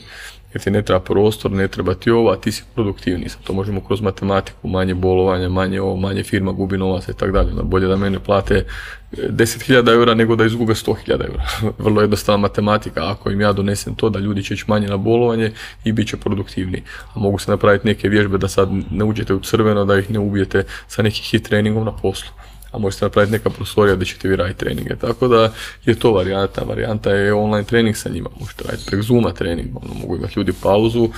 jer 0.53 0.61
ti 0.61 0.71
ne 0.71 0.81
treba 0.81 0.99
prostor, 0.99 1.51
ne 1.51 1.67
treba 1.67 1.93
ti 1.93 2.11
ovo, 2.11 2.31
a 2.31 2.35
ti 2.35 2.51
si 2.51 2.63
produktivniji. 2.75 3.29
Sad 3.29 3.43
to 3.43 3.53
možemo 3.53 3.81
kroz 3.81 4.01
matematiku, 4.01 4.67
manje 4.67 4.93
bolovanja, 4.93 5.49
manje 5.49 5.81
ovo, 5.81 5.95
manje 5.95 6.23
firma 6.23 6.51
gubi 6.51 6.77
novaca 6.77 7.11
i 7.11 7.15
tako 7.15 7.31
dalje. 7.31 7.51
Bolje 7.63 7.87
da 7.87 7.95
mene 7.95 8.19
plate 8.19 8.65
10.000 9.11 9.93
eura 9.93 10.13
nego 10.13 10.35
da 10.35 10.45
izgube 10.45 10.73
100.000 10.73 11.11
eura. 11.11 11.43
Vrlo 11.83 12.01
jednostavna 12.01 12.41
matematika. 12.41 13.11
Ako 13.11 13.31
im 13.31 13.41
ja 13.41 13.53
donesem 13.53 13.95
to 13.95 14.09
da 14.09 14.19
ljudi 14.19 14.43
će 14.43 14.53
ići 14.53 14.65
manje 14.67 14.87
na 14.87 14.97
bolovanje 14.97 15.51
i 15.83 15.91
bit 15.91 16.07
će 16.07 16.17
produktivniji. 16.17 16.83
A 17.13 17.19
mogu 17.19 17.39
se 17.39 17.51
napraviti 17.51 17.87
neke 17.87 18.09
vježbe 18.09 18.37
da 18.37 18.47
sad 18.47 18.69
ne 18.91 19.03
uđete 19.05 19.33
u 19.33 19.39
crveno, 19.39 19.85
da 19.85 19.99
ih 19.99 20.11
ne 20.11 20.19
ubijete 20.19 20.63
sa 20.87 21.01
nekim 21.01 21.23
hit 21.23 21.43
treningom 21.43 21.85
na 21.85 21.91
poslu 21.91 22.29
a 22.73 22.77
možete 22.77 23.05
napraviti 23.05 23.31
neka 23.31 23.49
prostorija 23.49 23.95
gdje 23.95 24.05
ćete 24.05 24.27
vi 24.27 24.35
raditi 24.35 24.59
treninge. 24.59 24.95
Tako 24.95 25.27
da 25.27 25.51
je 25.85 25.95
to 25.95 26.11
varijanta. 26.11 26.61
Varijanta 26.61 27.11
je 27.11 27.33
online 27.33 27.63
trening 27.63 27.97
sa 27.97 28.09
njima. 28.09 28.29
Možete 28.39 28.63
raditi 28.63 28.85
prek 28.85 29.01
Zooma 29.01 29.33
trening, 29.33 29.67
ono, 29.83 29.93
mogu 29.93 30.15
imati 30.15 30.33
ljudi 30.35 30.53
pauzu, 30.63 31.09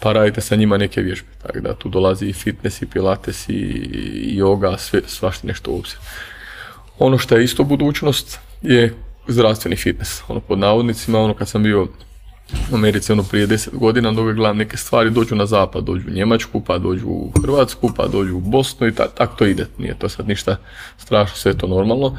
pa 0.00 0.12
radite 0.12 0.40
sa 0.40 0.56
njima 0.56 0.76
neke 0.76 1.00
vježbe. 1.00 1.28
Tako 1.42 1.60
da 1.60 1.74
tu 1.74 1.88
dolazi 1.88 2.26
i 2.26 2.32
fitness, 2.32 2.82
i 2.82 2.86
pilates, 2.86 3.48
i 3.48 4.38
yoga, 4.40 4.78
sve, 4.78 5.00
svašta 5.06 5.46
nešto 5.46 5.70
u. 5.70 5.82
Ono 6.98 7.18
što 7.18 7.36
je 7.36 7.44
isto 7.44 7.64
budućnost 7.64 8.38
je 8.62 8.94
zdravstveni 9.28 9.76
fitness. 9.76 10.22
Ono 10.28 10.40
pod 10.40 10.58
navodnicima, 10.58 11.20
ono 11.20 11.34
kad 11.34 11.48
sam 11.48 11.62
bio 11.62 11.88
u 12.72 12.74
Americi 12.74 13.12
ono 13.12 13.22
prije 13.22 13.46
deset 13.46 13.74
godina, 13.74 14.08
onda 14.08 14.20
uvijek 14.20 14.36
gledam 14.36 14.56
neke 14.56 14.76
stvari, 14.76 15.10
dođu 15.10 15.34
na 15.34 15.46
zapad, 15.46 15.84
dođu 15.84 16.08
u 16.08 16.12
Njemačku, 16.12 16.60
pa 16.60 16.78
dođu 16.78 17.06
u 17.06 17.32
Hrvatsku, 17.42 17.90
pa 17.96 18.06
dođu 18.06 18.36
u 18.36 18.40
Bosnu 18.40 18.86
i 18.86 18.94
tako 18.94 19.36
to 19.36 19.46
ide. 19.46 19.66
Nije 19.78 19.98
to 19.98 20.08
sad 20.08 20.28
ništa 20.28 20.56
strašno, 20.98 21.36
sve 21.36 21.52
je 21.52 21.58
to 21.58 21.66
normalno. 21.66 22.18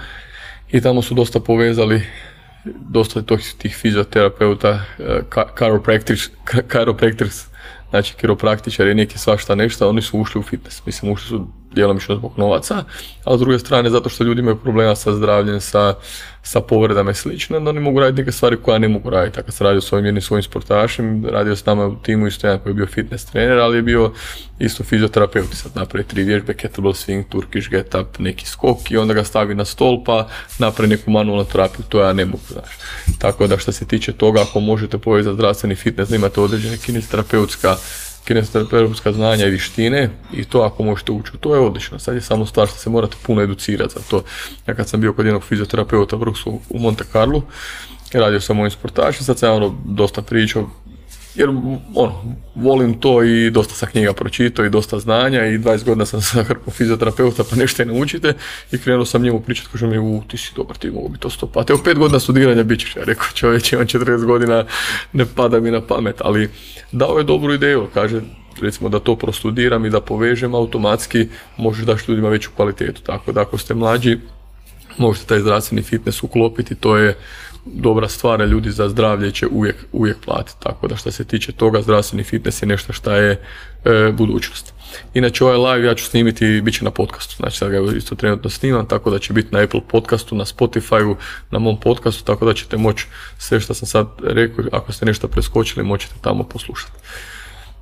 I 0.71 0.81
tamo 0.81 1.01
su 1.01 1.13
dosta 1.13 1.39
povezali 1.39 2.01
dosta 2.89 3.21
tih, 3.57 3.75
fizioterapeuta, 3.75 4.81
chiropractors, 5.57 6.29
chiropractors 6.69 7.45
znači 7.89 8.13
kiropraktičari, 8.15 8.93
neki 8.93 9.17
svašta 9.17 9.55
nešto, 9.55 9.89
oni 9.89 10.01
su 10.01 10.19
ušli 10.19 10.39
u 10.39 10.43
fitness. 10.43 10.85
Mislim, 10.85 11.11
ušli 11.11 11.27
su 11.27 11.47
djelomično 11.71 12.15
zbog 12.15 12.33
novaca, 12.37 12.83
a 13.23 13.37
s 13.37 13.39
druge 13.39 13.59
strane 13.59 13.89
zato 13.89 14.09
što 14.09 14.23
ljudi 14.23 14.41
imaju 14.41 14.55
problema 14.55 14.95
sa 14.95 15.13
zdravljem, 15.13 15.61
sa, 15.61 15.93
sa 16.43 16.61
povredama 16.61 17.11
i 17.11 17.15
slično, 17.15 17.57
onda 17.57 17.69
oni 17.69 17.79
mogu 17.79 17.99
raditi 17.99 18.21
neke 18.21 18.31
stvari 18.31 18.57
koje 18.61 18.79
ne 18.79 18.87
mogu 18.87 19.09
raditi. 19.09 19.35
Tako 19.35 19.51
sam 19.51 19.67
radio 19.67 19.81
s 19.81 19.93
ovim 19.93 20.05
jednim 20.05 20.21
svojim 20.21 20.43
sportašem, 20.43 21.25
radio 21.25 21.55
s 21.55 21.65
nama 21.65 21.85
u 21.85 21.95
timu 21.95 22.27
isto 22.27 22.47
jedan 22.47 22.59
koji 22.59 22.71
je 22.71 22.75
bio 22.75 22.87
fitness 22.87 23.25
trener, 23.25 23.57
ali 23.57 23.77
je 23.77 23.81
bio 23.81 24.11
isto 24.59 24.83
fizioterapeut 24.83 25.53
sad 25.53 25.71
napravi 25.75 26.07
tri 26.07 26.23
vježbe, 26.23 26.53
kettlebell 26.53 26.93
swing, 26.93 27.23
turkish 27.29 27.69
get 27.69 27.95
up, 27.95 28.19
neki 28.19 28.47
skok 28.47 28.91
i 28.91 28.97
onda 28.97 29.13
ga 29.13 29.23
stavi 29.23 29.55
na 29.55 29.65
stol 29.65 30.03
pa 30.03 30.27
napravi 30.59 30.89
neku 30.89 31.11
manualnu 31.11 31.45
terapiju, 31.45 31.85
to 31.89 32.01
ja 32.01 32.13
ne 32.13 32.25
mogu, 32.25 32.43
znaš. 32.47 32.77
Tako 33.19 33.47
da 33.47 33.57
što 33.57 33.71
se 33.71 33.87
tiče 33.87 34.13
toga, 34.13 34.41
ako 34.41 34.59
možete 34.59 34.97
povezati 34.97 35.35
zdravstveni 35.35 35.75
fitness, 35.75 36.09
da 36.09 36.15
imate 36.15 36.41
određene 36.41 36.77
kinesterapeutska 36.77 37.75
kinesterapeutska 38.25 39.11
znanja 39.11 39.45
i 39.45 39.49
vještine 39.49 40.09
i 40.33 40.43
to 40.45 40.61
ako 40.61 40.83
možete 40.83 41.11
ući 41.11 41.31
u 41.33 41.37
to 41.37 41.55
je 41.55 41.61
odlično. 41.61 41.99
Sad 41.99 42.15
je 42.15 42.21
samo 42.21 42.45
stvar 42.45 42.67
što 42.67 42.77
se 42.77 42.89
morate 42.89 43.15
puno 43.25 43.41
educirati 43.41 43.93
za 43.93 43.99
to. 44.09 44.23
Ja 44.67 44.73
kad 44.73 44.89
sam 44.89 45.01
bio 45.01 45.13
kod 45.13 45.25
jednog 45.25 45.43
fizioterapeuta 45.43 46.17
u 46.69 46.79
Monte 46.79 47.03
Carlo, 47.11 47.41
radio 48.13 48.41
sam 48.41 48.55
mojim 48.55 48.71
sportašem, 48.71 49.23
sad 49.23 49.39
sam 49.39 49.55
ono 49.55 49.75
dosta 49.85 50.21
pričao, 50.21 50.69
jer 51.35 51.49
ono, 51.95 52.35
volim 52.55 52.99
to 52.99 53.23
i 53.23 53.51
dosta 53.51 53.73
sam 53.73 53.89
knjiga 53.89 54.13
pročitao 54.13 54.65
i 54.65 54.69
dosta 54.69 54.99
znanja 54.99 55.45
i 55.45 55.57
20 55.57 55.83
godina 55.83 56.05
sam 56.05 56.21
sa 56.31 56.43
hrpom 56.43 56.73
fizioterapeuta 56.73 57.43
pa 57.49 57.55
nešto 57.55 57.83
i 57.83 57.85
naučite. 57.85 58.33
I 58.71 58.77
krenuo 58.77 59.05
sam 59.05 59.21
njemu 59.21 59.39
pričati, 59.39 59.69
kaže 59.71 59.87
mi, 59.87 59.99
u, 59.99 60.23
ti 60.27 60.37
si 60.37 60.51
dobar, 60.55 60.77
ti 60.77 60.91
mogu 60.91 61.09
bi 61.09 61.17
to 61.17 61.29
stopati. 61.29 61.73
Evo 61.73 61.81
pet 61.83 61.97
godina 61.97 62.19
studiranja 62.19 62.63
bit 62.63 62.79
ćeš, 62.79 62.95
ja 62.95 63.03
rekao 63.03 63.27
čovječ, 63.33 63.73
imam 63.73 63.85
40 63.85 64.25
godina, 64.25 64.65
ne 65.13 65.25
pada 65.35 65.59
mi 65.59 65.71
na 65.71 65.81
pamet, 65.81 66.15
ali 66.19 66.49
dao 66.91 67.17
je 67.17 67.23
dobru 67.23 67.53
ideju, 67.53 67.87
kaže, 67.93 68.21
recimo 68.61 68.89
da 68.89 68.99
to 68.99 69.15
prostudiram 69.15 69.85
i 69.85 69.89
da 69.89 70.01
povežem 70.01 70.55
automatski, 70.55 71.27
možeš 71.57 71.85
daš 71.85 72.07
ljudima 72.07 72.29
veću 72.29 72.49
kvalitetu, 72.55 73.01
tako 73.01 73.31
da 73.31 73.41
ako 73.41 73.57
ste 73.57 73.73
mlađi, 73.73 74.19
možete 74.97 75.25
taj 75.25 75.39
zdravstveni 75.39 75.81
fitness 75.81 76.23
uklopiti, 76.23 76.75
to 76.75 76.97
je 76.97 77.17
dobra 77.65 78.07
stvar, 78.07 78.41
ljudi 78.41 78.71
za 78.71 78.89
zdravlje 78.89 79.31
će 79.31 79.47
uvijek, 79.47 79.75
uvijek 79.91 80.17
platiti. 80.25 80.57
Tako 80.59 80.87
da 80.87 80.95
što 80.95 81.11
se 81.11 81.25
tiče 81.25 81.51
toga, 81.51 81.81
zdravstveni 81.81 82.23
fitness 82.23 82.61
je 82.61 82.67
nešto 82.67 82.93
što 82.93 83.11
je 83.11 83.31
e, 83.85 84.11
budućnost. 84.11 84.73
Inače, 85.13 85.43
ovaj 85.43 85.57
live 85.57 85.87
ja 85.87 85.95
ću 85.95 86.05
snimiti 86.05 86.61
bit 86.61 86.75
će 86.75 86.83
na 86.83 86.91
podcastu. 86.91 87.35
Znači, 87.35 87.57
sad 87.57 87.71
ga 87.71 87.77
isto 87.97 88.15
trenutno 88.15 88.49
snimam, 88.49 88.85
tako 88.85 89.09
da 89.09 89.19
će 89.19 89.33
biti 89.33 89.47
na 89.51 89.59
Apple 89.59 89.81
podcastu, 89.87 90.35
na 90.35 90.45
Spotify, 90.45 91.15
na 91.51 91.59
mom 91.59 91.79
podcastu, 91.79 92.23
tako 92.23 92.45
da 92.45 92.53
ćete 92.53 92.77
moći 92.77 93.07
sve 93.37 93.59
što 93.59 93.73
sam 93.73 93.87
sad 93.87 94.07
rekao, 94.23 94.65
ako 94.71 94.91
ste 94.91 95.05
nešto 95.05 95.27
preskočili, 95.27 95.85
moćete 95.85 96.13
tamo 96.21 96.43
poslušati. 96.43 96.93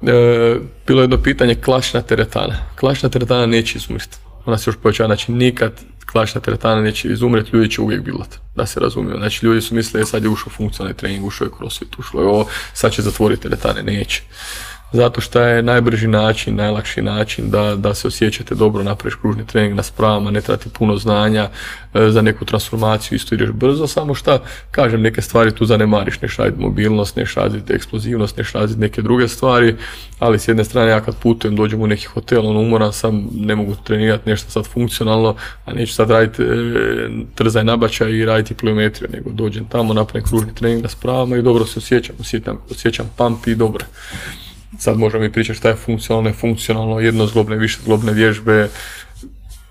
E, 0.01 0.59
bilo 0.87 1.01
je 1.01 1.03
jedno 1.03 1.17
pitanje 1.17 1.55
klašna 1.55 2.01
teretana. 2.01 2.55
Klašna 2.75 3.09
teretana 3.09 3.45
neće 3.45 3.77
izumriti. 3.77 4.17
Ona 4.45 4.57
se 4.57 4.69
još 4.69 4.77
povećava, 4.77 5.07
znači 5.07 5.31
nikad 5.31 5.81
klašna 6.05 6.41
teretana 6.41 6.81
neće 6.81 7.07
izumreti, 7.07 7.49
ljudi 7.53 7.71
će 7.71 7.81
uvijek 7.81 8.01
bilati, 8.01 8.37
da 8.55 8.65
se 8.65 8.79
razumiju. 8.79 9.17
Znači 9.17 9.45
ljudi 9.45 9.61
su 9.61 9.75
mislili, 9.75 10.03
e, 10.03 10.05
sad 10.05 10.23
je 10.23 10.29
ušao 10.29 10.49
funkcionalni 10.49 10.97
trening, 10.97 11.25
ušao 11.25 11.45
je 11.45 11.51
crossfit, 11.57 11.99
ušlo 11.99 12.21
je 12.21 12.27
ovo, 12.27 12.47
sad 12.73 12.91
će 12.91 13.01
zatvoriti 13.01 13.41
teretane, 13.41 13.83
neće 13.83 14.21
zato 14.93 15.21
što 15.21 15.41
je 15.41 15.63
najbrži 15.63 16.07
način, 16.07 16.55
najlakši 16.55 17.01
način 17.01 17.49
da, 17.49 17.75
da 17.75 17.93
se 17.93 18.07
osjećate 18.07 18.55
dobro, 18.55 18.83
napraviš 18.83 19.15
kružni 19.15 19.47
trening 19.47 19.75
na 19.75 19.83
spravama, 19.83 20.31
ne 20.31 20.41
trati 20.41 20.69
puno 20.69 20.97
znanja 20.97 21.49
e, 21.93 22.09
za 22.09 22.21
neku 22.21 22.45
transformaciju, 22.45 23.15
isto 23.15 23.35
ideš 23.35 23.49
brzo, 23.49 23.87
samo 23.87 24.13
šta, 24.13 24.39
kažem, 24.71 25.01
neke 25.01 25.21
stvari 25.21 25.55
tu 25.55 25.65
zanemariš, 25.65 26.21
ne 26.21 26.27
raditi 26.37 26.61
mobilnost, 26.61 27.15
ne 27.15 27.25
raditi 27.35 27.73
eksplozivnost, 27.73 28.37
ne 28.37 28.43
raditi 28.53 28.79
neke 28.79 29.01
druge 29.01 29.27
stvari, 29.27 29.75
ali 30.19 30.39
s 30.39 30.47
jedne 30.47 30.63
strane 30.63 30.91
ja 30.91 31.01
kad 31.01 31.15
putujem, 31.15 31.55
dođem 31.55 31.81
u 31.81 31.87
neki 31.87 32.05
hotel, 32.05 32.47
ono 32.47 32.59
umoran 32.59 32.93
sam, 32.93 33.27
ne 33.33 33.55
mogu 33.55 33.75
trenirati 33.83 34.29
nešto 34.29 34.51
sad 34.51 34.65
funkcionalno, 34.65 35.35
a 35.65 35.73
neću 35.73 35.93
sad 35.93 36.09
raditi 36.09 36.43
e, 36.43 36.45
trzaj 37.35 37.63
nabačaj 37.63 38.11
i 38.11 38.25
raditi 38.25 38.53
pliometriju, 38.53 39.09
nego 39.13 39.29
dođem 39.29 39.65
tamo, 39.65 39.93
napravim 39.93 40.27
kružni 40.27 40.55
trening 40.55 40.83
na 40.83 40.89
spravama 40.89 41.37
i 41.37 41.41
dobro 41.41 41.65
se 41.65 41.79
osjećam, 41.79 42.15
osjećam, 42.19 42.57
osjećam 42.71 43.09
pump 43.17 43.47
i 43.47 43.55
dobro 43.55 43.85
sad 44.79 44.97
možemo 44.97 45.23
i 45.23 45.31
pričati 45.31 45.59
šta 45.59 45.69
je 45.69 45.75
funkcionalno, 45.75 46.29
nefunkcionalno, 46.29 46.99
jednozglobne, 46.99 47.55
višezglobne 47.55 48.13
vježbe, 48.13 48.69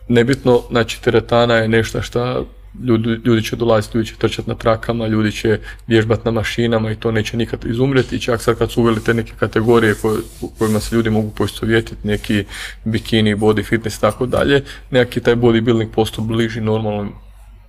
nebitno, 0.09 0.63
znači 0.71 1.03
teretana 1.03 1.55
je 1.55 1.69
nešto 1.69 2.03
što 2.03 2.47
ljudi, 2.81 3.09
ljudi 3.25 3.43
će 3.43 3.57
dolaziti, 3.57 3.99
ljudi 3.99 4.09
će 4.09 4.17
trčati 4.17 4.49
na 4.49 4.55
trakama, 4.55 5.07
ljudi 5.07 5.33
će 5.33 5.59
vježbati 5.87 6.23
na 6.25 6.31
mašinama 6.31 6.91
i 6.91 6.97
to 6.97 7.11
neće 7.11 7.37
nikad 7.37 7.65
izumreti. 7.65 8.21
Čak 8.21 8.43
sad 8.43 8.59
kad 8.59 8.71
su 8.71 8.81
uveli 8.81 9.05
te 9.05 9.15
neke 9.15 9.33
kategorije 9.39 9.95
koje, 9.95 10.19
kojima 10.59 10.81
se 10.81 10.97
ljudi 10.97 11.11
mogu 11.11 11.31
poistovjetiti, 11.31 12.09
neki 12.09 12.45
bikini, 12.85 13.35
body 13.35 13.65
fitness 13.65 13.97
i 13.97 14.01
tako 14.01 14.27
dalje, 14.27 14.65
neki 14.91 15.21
taj 15.21 15.37
bodybuilding 15.37 15.89
postao 15.95 16.25
bliži 16.25 16.61
normalnom 16.61 17.13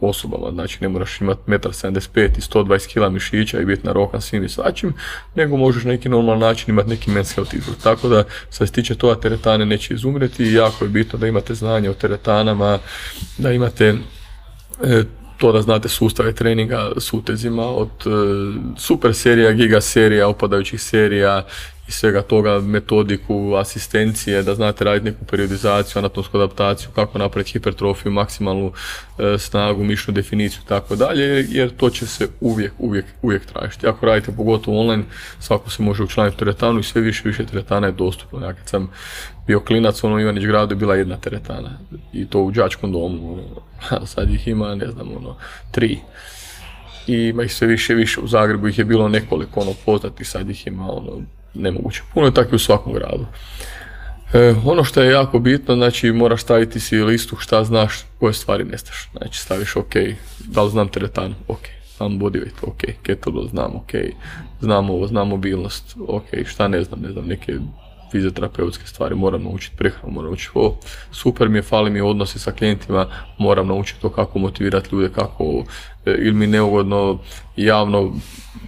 osobama, 0.06 0.52
znači 0.52 0.78
ne 0.82 0.90
moraš 0.90 1.22
imati 1.22 1.42
1,75 1.48 2.38
i 2.38 2.42
120 2.42 2.94
kg 2.94 3.14
mišića 3.14 3.60
i 3.60 3.66
biti 3.66 3.88
narokan 3.88 4.22
svim 4.22 4.44
i 4.44 4.50
svačim, 4.50 4.94
nego 5.36 5.58
možeš 5.58 5.84
na 5.84 5.92
neki 5.92 6.10
normalan 6.10 6.40
način 6.40 6.70
imati 6.70 6.90
neki 6.90 7.12
men's 7.12 7.36
health 7.36 7.56
izvor. 7.56 7.76
Tako 7.84 8.08
da, 8.08 8.24
što 8.52 8.66
se 8.66 8.72
tiče 8.72 8.96
toga, 8.96 9.22
teretane 9.22 9.66
neće 9.66 9.94
izumreti 9.94 10.44
i 10.44 10.54
jako 10.54 10.86
je 10.86 10.90
bitno 10.90 11.20
da 11.20 11.28
imate 11.28 11.54
znanje 11.54 11.90
o 11.90 11.94
teretanama, 11.94 12.80
da 13.38 13.52
imate 13.52 13.96
e, 14.84 15.04
to 15.38 15.52
da 15.52 15.62
znate 15.62 15.90
sustave 15.90 16.34
treninga 16.34 16.92
s 16.98 17.14
utezima 17.14 17.66
od 17.68 17.90
e, 18.06 18.10
super 18.78 19.14
serija, 19.14 19.52
giga 19.52 19.82
serija, 19.82 20.28
opadajućih 20.28 20.82
serija 20.82 21.46
i 21.88 21.92
svega 21.92 22.22
toga, 22.22 22.60
metodiku, 22.60 23.56
asistencije, 23.56 24.44
da 24.44 24.56
znate 24.56 24.84
raditi 24.84 25.06
neku 25.06 25.26
periodizaciju, 25.26 26.00
anatomsku 26.00 26.38
adaptaciju, 26.38 26.90
kako 26.96 27.18
napraviti 27.18 27.52
hipertrofiju, 27.52 28.12
maksimalnu 28.12 28.72
e, 29.20 29.38
snagu, 29.38 29.84
mišnu 29.84 30.14
definiciju 30.14 30.62
tako 30.68 30.96
dalje, 30.96 31.46
jer 31.50 31.70
to 31.78 31.90
će 31.90 32.08
se 32.08 32.28
uvijek, 32.40 32.74
uvijek, 32.80 33.06
uvijek 33.22 33.46
tražiti. 33.46 33.88
Ako 33.88 34.06
radite 34.06 34.32
pogotovo 34.32 34.82
online, 34.82 35.04
svako 35.40 35.70
se 35.70 35.84
može 35.84 36.04
učlaniti 36.04 36.36
u 36.36 36.40
teretanu 36.40 36.80
i 36.80 36.84
sve 36.84 37.02
više 37.02 37.22
više 37.26 37.46
teretana 37.46 37.88
je 37.88 37.94
dostupno. 37.94 38.46
Ja 38.46 38.54
kad 38.54 38.70
sam 38.70 38.92
bio 39.48 39.60
klinac, 39.60 40.04
ono 40.04 40.20
Ivanić 40.20 40.46
gradu 40.46 40.74
je 40.74 40.80
bila 40.80 40.96
jedna 40.96 41.18
teretana 41.18 41.80
i 42.14 42.28
to 42.28 42.40
u 42.40 42.52
đačkom 42.52 42.92
domu, 42.92 43.34
ono, 43.34 44.06
sad 44.06 44.30
ih 44.30 44.48
ima, 44.48 44.76
ne 44.76 44.88
znam, 44.88 45.18
ono, 45.18 45.36
tri 45.72 46.00
i 47.08 47.14
ima 47.14 47.44
ih 47.44 47.54
sve 47.54 47.68
više 47.68 47.94
više 47.94 48.22
u 48.22 48.28
Zagrebu 48.28 48.68
ih 48.68 48.80
je 48.80 48.86
bilo 48.86 49.08
nekoliko 49.08 49.60
ono 49.60 49.72
poznatih 49.86 50.28
sad 50.28 50.50
ih 50.50 50.68
ima 50.68 50.92
ono 50.92 51.22
nemoguće. 51.54 52.02
Puno 52.14 52.26
je 52.26 52.34
tako 52.34 52.56
u 52.56 52.60
svakom 52.60 52.94
gradu. 52.94 53.26
E, 54.34 54.56
ono 54.66 54.84
što 54.84 55.02
je 55.02 55.12
jako 55.12 55.40
bitno, 55.40 55.76
znači 55.76 56.12
moraš 56.12 56.42
staviti 56.42 56.80
si 56.80 56.98
listu 56.98 57.36
šta 57.40 57.64
znaš, 57.64 57.94
koje 58.20 58.34
stvari 58.34 58.64
ne 58.64 58.78
znaš. 58.78 59.10
Znači 59.18 59.40
staviš 59.40 59.76
ok, 59.76 59.94
da 60.40 60.64
li 60.64 60.72
znam 60.72 60.88
teretanu, 60.88 61.36
ok, 61.48 61.60
znam 61.98 62.20
bodyweight, 62.20 62.64
ok, 62.64 62.82
kettlebell 63.04 63.48
znam, 63.48 63.76
ok, 63.76 63.92
znam 64.62 64.90
ovo, 64.90 65.08
znam 65.08 65.28
mobilnost, 65.28 65.96
ok, 66.08 66.26
šta 66.46 66.68
ne 66.68 66.84
znam, 66.84 67.00
ne 67.00 67.12
znam, 67.12 67.26
neke 67.26 67.54
fizioterapeutske 68.14 68.88
stvari, 68.88 69.16
moram 69.16 69.44
naučiti 69.44 69.78
prehranu, 69.78 70.14
moram 70.14 70.30
naučiti 70.30 70.52
o, 70.56 70.76
super 71.12 71.50
mi 71.50 71.58
je, 71.58 71.62
fali 71.62 71.90
mi 71.90 72.02
odnosi 72.02 72.40
sa 72.40 72.52
klijentima, 72.52 73.08
moram 73.38 73.68
naučiti 73.68 74.02
to 74.02 74.10
kako 74.10 74.40
motivirati 74.40 74.90
ljude, 74.92 75.10
kako, 75.10 75.64
e, 76.06 76.12
ili 76.12 76.34
mi 76.34 76.48
neugodno 76.48 77.20
javno 77.56 78.14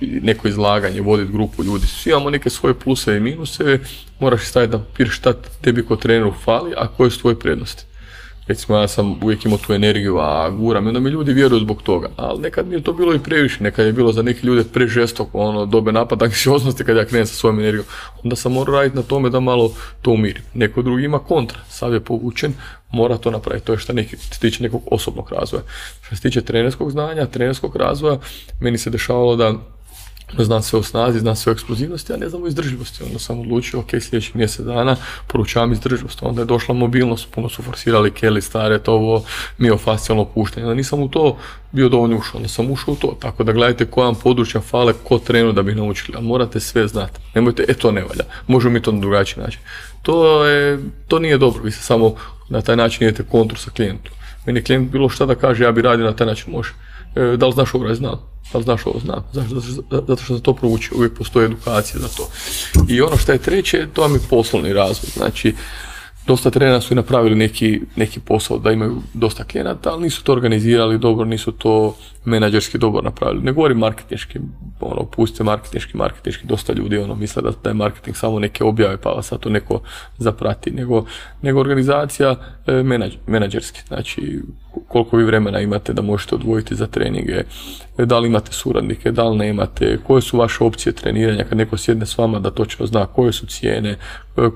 neko 0.01 0.47
izlaganje, 0.47 1.01
voditi 1.01 1.31
grupu 1.31 1.63
ljudi, 1.63 1.87
svi 1.87 2.09
imamo 2.11 2.29
neke 2.29 2.49
svoje 2.49 2.73
pluse 2.73 3.17
i 3.17 3.19
minuse, 3.19 3.79
moraš 4.19 4.47
staviti 4.47 4.71
da 4.71 4.79
papir 4.79 5.09
šta 5.09 5.33
tebi 5.61 5.85
kao 5.87 5.97
treneru 5.97 6.33
fali, 6.43 6.73
a 6.77 6.87
koje 6.87 7.11
su 7.11 7.19
tvoje 7.19 7.39
prednosti. 7.39 7.85
Recimo 8.47 8.77
ja 8.77 8.87
sam 8.87 9.23
uvijek 9.23 9.45
imao 9.45 9.57
tu 9.57 9.73
energiju, 9.73 10.17
a 10.17 10.49
guram, 10.49 10.85
i 10.85 10.87
onda 10.87 10.99
mi 10.99 11.09
ljudi 11.09 11.33
vjeruju 11.33 11.59
zbog 11.59 11.81
toga. 11.81 12.09
Ali 12.15 12.41
nekad 12.41 12.67
mi 12.67 12.75
je 12.75 12.83
to 12.83 12.93
bilo 12.93 13.13
i 13.13 13.19
previše, 13.19 13.63
nekad 13.63 13.85
je 13.85 13.93
bilo 13.93 14.11
za 14.11 14.21
neke 14.21 14.47
ljude 14.47 14.63
prežestoko, 14.63 15.39
ono, 15.39 15.65
dobe 15.65 15.91
napad 15.91 16.23
anksioznosti 16.29 16.83
kad 16.83 16.97
ja 16.97 17.05
krenem 17.05 17.27
sa 17.27 17.35
svojom 17.35 17.59
energijom. 17.59 17.85
Onda 18.23 18.35
sam 18.35 18.53
morao 18.53 18.75
raditi 18.75 18.95
na 18.95 19.03
tome 19.03 19.29
da 19.29 19.39
malo 19.39 19.73
to 20.01 20.11
umirim. 20.11 20.43
Neko 20.53 20.81
drugi 20.81 21.03
ima 21.03 21.19
kontra, 21.19 21.59
sav 21.69 21.93
je 21.93 21.99
povučen, 21.99 22.53
mora 22.91 23.17
to 23.17 23.31
napraviti. 23.31 23.65
To 23.65 23.73
je 23.73 23.79
što 23.79 23.93
neki, 23.93 24.17
se 24.17 24.39
tiče 24.39 24.63
nekog 24.63 24.81
osobnog 24.91 25.31
razvoja. 25.31 25.63
Što 26.01 26.15
se 26.15 26.21
tiče 26.21 26.41
trenerskog 26.41 26.91
znanja, 26.91 27.25
trenerskog 27.25 27.75
razvoja, 27.75 28.17
meni 28.59 28.77
se 28.77 28.89
dešavalo 28.89 29.35
da 29.35 29.53
znam 30.39 30.61
sve 30.61 30.79
o 30.79 30.83
snazi, 30.83 31.19
znam 31.19 31.35
sve 31.35 31.51
o 31.51 31.53
eksplozivnosti, 31.53 32.13
a 32.13 32.17
ne 32.17 32.29
znam 32.29 32.43
o 32.43 32.47
izdrživosti. 32.47 33.03
Onda 33.03 33.19
sam 33.19 33.39
odlučio, 33.39 33.79
ok, 33.79 33.89
sljedećih 33.89 34.35
mjesec 34.35 34.65
dana 34.65 34.95
poručavam 35.27 35.71
izdrživost. 35.71 36.19
Onda 36.21 36.41
je 36.41 36.45
došla 36.45 36.75
mobilnost, 36.75 37.27
puno 37.31 37.49
su 37.49 37.63
forsirali 37.63 38.11
Kelly, 38.11 38.41
stare, 38.41 38.79
to 38.79 38.93
ovo 38.93 39.23
miofascijalno 39.57 40.25
puštanje. 40.25 40.65
Onda 40.65 40.75
nisam 40.75 41.01
u 41.01 41.09
to 41.09 41.37
bio 41.71 41.89
dovoljno 41.89 42.17
ušao, 42.17 42.37
onda 42.37 42.49
sam 42.49 42.71
ušao 42.71 42.93
u 42.93 42.97
to. 42.97 43.17
Tako 43.21 43.43
da 43.43 43.51
gledajte 43.51 43.85
koja 43.85 44.05
vam 44.05 44.15
područja 44.15 44.61
fale, 44.61 44.93
ko 45.03 45.19
trenu 45.19 45.51
da 45.51 45.63
bi 45.63 45.75
naučili, 45.75 46.17
ali 46.17 46.27
morate 46.27 46.59
sve 46.59 46.87
znati. 46.87 47.19
Nemojte, 47.35 47.65
e 47.67 47.73
to 47.73 47.91
ne 47.91 48.01
valja, 48.01 48.23
možemo 48.47 48.73
mi 48.73 48.81
to 48.81 48.91
na 48.91 48.99
drugačiji 48.99 49.43
način. 49.43 49.59
To, 50.01 50.45
je, 50.45 50.79
to 51.07 51.19
nije 51.19 51.37
dobro, 51.37 51.63
vi 51.63 51.71
se 51.71 51.81
samo 51.81 52.15
na 52.49 52.61
taj 52.61 52.75
način 52.75 53.07
idete 53.07 53.23
kontru 53.23 53.57
sa 53.57 53.71
klijentom. 53.71 54.11
Meni 54.45 54.59
je 54.59 54.63
klijent 54.63 54.91
bilo 54.91 55.09
šta 55.09 55.25
da 55.25 55.35
kaže, 55.35 55.63
ja 55.63 55.71
bi 55.71 55.81
radio 55.81 56.05
na 56.05 56.15
taj 56.15 56.27
način, 56.27 56.51
može. 56.51 56.73
E, 57.15 57.37
da 57.37 57.47
li 57.47 57.53
znaš 57.53 57.73
ovo, 57.73 57.95
znam 57.95 58.35
da 58.51 58.57
li 58.57 58.63
znaš 58.63 58.85
ovo 58.85 58.99
znam, 58.99 59.23
zato, 60.07 60.23
što 60.23 60.33
sam 60.33 60.39
to 60.39 60.53
proučio, 60.53 60.97
uvijek 60.97 61.17
postoji 61.17 61.45
edukacija 61.45 62.01
za 62.01 62.07
to. 62.07 62.29
I 62.87 63.01
ono 63.01 63.17
što 63.17 63.31
je 63.31 63.37
treće, 63.37 63.87
to 63.93 64.01
vam 64.01 64.13
je 64.13 64.19
poslovni 64.29 64.73
razvoj, 64.73 65.09
znači 65.15 65.55
dosta 66.27 66.49
trenera 66.49 66.81
su 66.81 66.93
i 66.93 66.95
napravili 66.95 67.35
neki, 67.35 67.81
neki 67.95 68.19
posao 68.19 68.57
da 68.57 68.71
imaju 68.71 69.01
dosta 69.13 69.43
klijenata, 69.43 69.91
ali 69.91 70.03
nisu 70.03 70.23
to 70.23 70.31
organizirali 70.31 70.97
dobro, 70.97 71.25
nisu 71.25 71.51
to 71.51 71.95
menadžerski 72.25 72.77
dobro 72.77 73.01
napravili. 73.01 73.43
Ne 73.43 73.51
govorim 73.51 73.77
marketinški, 73.77 74.39
ono, 74.79 75.05
pustite 75.05 75.43
marketinški, 75.43 75.97
marketinški, 75.97 76.47
dosta 76.47 76.73
ljudi 76.73 76.97
ono, 76.97 77.15
misle 77.15 77.41
da, 77.63 77.69
je 77.69 77.73
marketing 77.73 78.17
samo 78.17 78.39
neke 78.39 78.63
objave 78.63 78.97
pa 78.97 79.09
vas 79.09 79.27
sad 79.27 79.39
to 79.39 79.49
neko 79.49 79.81
zaprati, 80.17 80.71
nego, 80.71 81.05
nego 81.41 81.59
organizacija 81.59 82.35
e, 82.67 82.83
menadžerski, 83.27 83.81
znači 83.87 84.41
koliko 84.87 85.17
vi 85.17 85.23
vremena 85.23 85.59
imate 85.59 85.93
da 85.93 86.01
možete 86.01 86.35
odvojiti 86.35 86.75
za 86.75 86.87
treninge, 86.87 87.43
e, 87.97 88.05
da 88.05 88.19
li 88.19 88.27
imate 88.27 88.51
suradnike, 88.51 89.11
da 89.11 89.23
li 89.23 89.37
nemate, 89.37 89.97
koje 90.07 90.21
su 90.21 90.37
vaše 90.37 90.63
opcije 90.63 90.93
treniranja 90.93 91.43
kad 91.43 91.57
neko 91.57 91.77
sjedne 91.77 92.05
s 92.05 92.17
vama 92.17 92.39
da 92.39 92.51
točno 92.51 92.85
zna 92.85 93.05
koje 93.05 93.33
su 93.33 93.45
cijene, 93.45 93.89
e, 93.89 93.97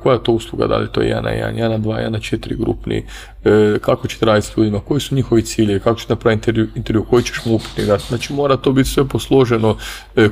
koja 0.04 0.14
je 0.14 0.24
to 0.24 0.32
usluga, 0.32 0.68
da 0.68 0.78
li 0.78 0.88
to 0.92 1.02
je 1.02 1.16
1 1.16 1.24
na 1.24 1.30
1, 1.30 1.56
1 1.56 1.70
na 1.70 1.78
2, 1.78 2.06
1 2.06 2.10
na 2.10 2.20
4 2.20 2.58
grupni, 2.58 3.06
e, 3.44 3.78
kako 3.82 4.08
ćete 4.08 4.26
raditi 4.26 4.48
s 4.48 4.58
ljudima, 4.58 4.80
koji 4.80 5.02
su 5.02 5.16
njihovi 5.16 5.42
cilje, 5.42 5.80
kako 5.80 6.00
ćete 6.00 6.14
napraviti 6.14 6.40
intervju, 6.40 6.68
intervju 6.76 7.06
koji 7.10 7.24
ćeš 7.24 7.46
mu 7.46 7.59
upitni 7.60 8.00
Znači 8.08 8.34
mora 8.34 8.58
to 8.58 8.72
biti 8.72 8.90
sve 8.90 9.08
posloženo, 9.08 9.78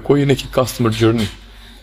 koji 0.03 0.19
je 0.19 0.25
neki 0.25 0.45
customer 0.53 0.93
journey, 0.93 1.27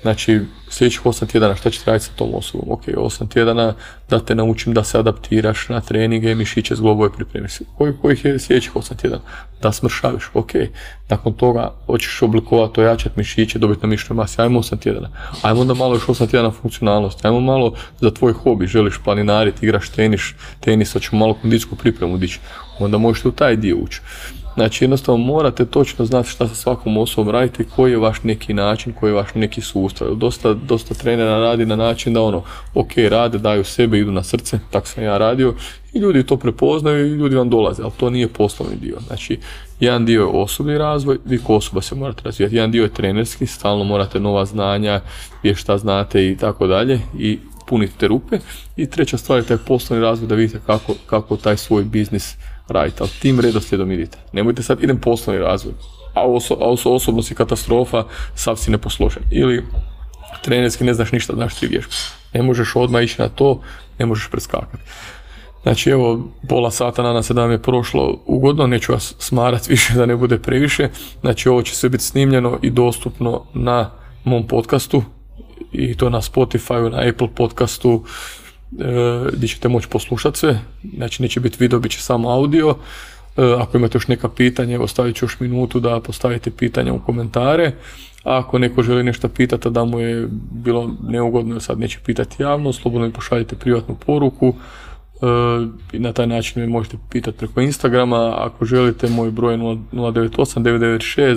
Znači, 0.04 0.40
sljedećih 0.70 1.02
8 1.04 1.26
tjedana 1.26 1.56
šta 1.56 1.70
ćete 1.70 1.90
raditi 1.90 2.04
sa 2.04 2.12
tom 2.16 2.34
osobom? 2.34 2.72
Ok, 2.72 2.86
8 2.86 3.28
tjedana 3.28 3.74
da 4.10 4.20
te 4.20 4.34
naučim 4.34 4.74
da 4.74 4.84
se 4.84 4.98
adaptiraš 4.98 5.68
na 5.68 5.80
treninge, 5.80 6.34
mišiće, 6.34 6.74
zglobove 6.74 7.12
pripremiš. 7.12 7.52
Koji, 7.78 7.92
kojih 8.02 8.24
je 8.24 8.38
sljedećih 8.38 8.74
8 8.74 8.96
tjedana? 8.96 9.22
Da 9.62 9.72
smršaviš, 9.72 10.24
ok. 10.34 10.50
Nakon 11.08 11.32
toga 11.32 11.74
hoćeš 11.86 12.22
oblikovati, 12.22 12.80
ojačati 12.80 13.18
mišiće, 13.18 13.58
dobiti 13.58 13.80
na 13.82 13.88
mišnoj 13.88 14.16
masi. 14.16 14.42
Ajmo 14.42 14.62
8 14.62 14.78
tjedana. 14.78 15.08
Ajmo 15.42 15.60
onda 15.60 15.74
malo 15.74 15.94
još 15.94 16.06
8 16.06 16.30
tjedana 16.30 16.50
funkcionalnosti. 16.50 17.26
Ajmo 17.26 17.40
malo 17.40 17.74
za 18.00 18.10
tvoj 18.10 18.32
hobi, 18.32 18.66
želiš 18.66 18.98
planinariti, 19.04 19.66
igraš 19.66 19.88
tenis, 19.88 20.22
tenis, 20.60 20.92
hoćemo 20.92 21.20
malo 21.20 21.34
kondijsku 21.34 21.76
pripremu 21.76 22.18
dići. 22.18 22.40
Onda 22.78 22.98
možeš 22.98 23.24
u 23.24 23.32
taj 23.32 23.56
dio 23.56 23.76
ući. 23.76 24.00
Znači 24.54 24.84
jednostavno 24.84 25.24
morate 25.24 25.64
točno 25.64 26.04
znati 26.04 26.28
šta 26.28 26.48
sa 26.48 26.54
svakom 26.54 26.96
osobom 26.96 27.32
radite, 27.32 27.64
koji 27.76 27.90
je 27.90 27.98
vaš 27.98 28.22
neki 28.22 28.54
način, 28.54 28.92
koji 28.92 29.10
je 29.10 29.14
vaš 29.14 29.34
neki 29.34 29.60
sustav. 29.60 30.14
Dosta, 30.14 30.54
dosta 30.54 30.94
trenera 30.94 31.38
radi 31.38 31.66
na 31.66 31.76
način 31.76 32.14
da 32.14 32.22
ono, 32.22 32.42
ok, 32.74 32.90
rade, 33.08 33.38
daju 33.38 33.64
sebe, 33.64 33.98
idu 33.98 34.12
na 34.12 34.22
srce, 34.22 34.58
tako 34.70 34.86
sam 34.86 35.04
ja 35.04 35.18
radio 35.18 35.54
i 35.92 35.98
ljudi 35.98 36.26
to 36.26 36.36
prepoznaju 36.36 37.06
i 37.06 37.16
ljudi 37.18 37.36
vam 37.36 37.50
dolaze, 37.50 37.82
ali 37.82 37.92
to 37.96 38.10
nije 38.10 38.28
poslovni 38.28 38.76
dio. 38.76 38.96
Znači, 39.06 39.38
jedan 39.80 40.06
dio 40.06 40.20
je 40.20 40.26
osobni 40.26 40.78
razvoj, 40.78 41.18
vi 41.24 41.38
ko 41.38 41.54
osoba 41.54 41.82
se 41.82 41.94
morate 41.94 42.22
razvijati, 42.24 42.56
jedan 42.56 42.70
dio 42.70 42.82
je 42.82 42.94
trenerski, 42.94 43.46
stalno 43.46 43.84
morate 43.84 44.20
nova 44.20 44.44
znanja, 44.44 45.00
je 45.42 45.54
šta 45.54 45.78
znate 45.78 46.28
i 46.28 46.36
tako 46.36 46.66
dalje 46.66 47.00
i 47.18 47.38
punite 47.66 47.92
te 47.98 48.08
rupe. 48.08 48.38
I 48.76 48.86
treća 48.86 49.16
stvar 49.16 49.38
je 49.38 49.46
taj 49.46 49.56
poslovni 49.56 50.04
razvoj 50.04 50.28
da 50.28 50.34
vidite 50.34 50.60
kako, 50.66 50.94
kako 51.06 51.36
taj 51.36 51.56
svoj 51.56 51.84
biznis 51.84 52.36
radite, 52.68 52.96
ali 53.00 53.10
tim 53.22 53.40
redoslijedom 53.40 53.92
idite. 53.92 54.18
Nemojte 54.32 54.62
sad 54.62 54.82
idem 54.82 55.00
poslovni 55.00 55.42
razvoj, 55.42 55.74
a, 56.14 56.26
oso, 56.26 56.54
a 56.60 56.90
osobno 56.90 57.22
si 57.22 57.34
katastrofa, 57.34 58.04
sav 58.34 58.56
si 58.56 58.70
neposložen. 58.70 59.22
Ili 59.30 59.64
trenerski 60.42 60.84
ne 60.84 60.94
znaš 60.94 61.12
ništa, 61.12 61.32
znaš 61.32 61.54
tri 61.54 61.68
vježbe. 61.68 61.92
Ne 62.32 62.42
možeš 62.42 62.76
odmah 62.76 63.02
ići 63.02 63.22
na 63.22 63.28
to, 63.28 63.60
ne 63.98 64.06
možeš 64.06 64.28
preskakati. 64.30 64.82
Znači 65.62 65.90
evo, 65.90 66.28
pola 66.48 66.70
sata 66.70 67.02
nadam 67.02 67.22
se 67.22 67.34
da 67.34 67.44
je 67.44 67.62
prošlo 67.62 68.18
ugodno, 68.26 68.66
neću 68.66 68.92
vas 68.92 69.14
smarati 69.18 69.70
više 69.70 69.94
da 69.94 70.06
ne 70.06 70.16
bude 70.16 70.38
previše. 70.38 70.88
Znači 71.20 71.48
ovo 71.48 71.62
će 71.62 71.74
sve 71.74 71.88
biti 71.88 72.04
snimljeno 72.04 72.58
i 72.62 72.70
dostupno 72.70 73.44
na 73.54 73.90
mom 74.24 74.46
podcastu 74.46 75.02
i 75.72 75.96
to 75.96 76.10
na 76.10 76.20
Spotify, 76.20 76.90
na 76.90 77.08
Apple 77.08 77.28
podcastu, 77.34 78.04
gdje 79.32 79.48
ćete 79.48 79.68
moći 79.68 79.88
poslušati 79.88 80.38
sve, 80.38 80.60
znači 80.96 81.22
neće 81.22 81.40
biti 81.40 81.56
video, 81.60 81.78
bit 81.78 81.92
će 81.92 82.02
samo 82.02 82.30
audio. 82.30 82.76
E, 83.36 83.42
ako 83.58 83.76
imate 83.76 83.96
još 83.96 84.08
neka 84.08 84.28
pitanja, 84.28 84.74
evo 84.74 84.86
stavit 84.86 85.16
ću 85.16 85.24
još 85.24 85.40
minutu 85.40 85.80
da 85.80 86.00
postavite 86.00 86.50
pitanja 86.50 86.92
u 86.92 86.98
komentare. 86.98 87.72
Ako 88.22 88.58
neko 88.58 88.82
želi 88.82 89.02
nešto 89.02 89.28
pitati, 89.28 89.70
da 89.70 89.84
mu 89.84 90.00
je 90.00 90.28
bilo 90.50 90.90
neugodno, 91.02 91.60
sad 91.60 91.78
neće 91.80 91.98
pitati 92.06 92.42
javno, 92.42 92.72
slobodno 92.72 93.06
mi 93.06 93.12
pošaljite 93.12 93.56
privatnu 93.56 93.96
poruku. 94.06 94.54
E, 95.24 95.98
na 95.98 96.12
taj 96.12 96.26
način 96.26 96.62
me 96.62 96.68
možete 96.68 96.96
pitati 97.10 97.38
preko 97.38 97.60
Instagrama. 97.60 98.34
Ako 98.38 98.64
želite, 98.64 99.08
moj 99.08 99.30
broj 99.30 99.54
je 99.54 99.58
098 99.58 100.62
996 100.62 101.34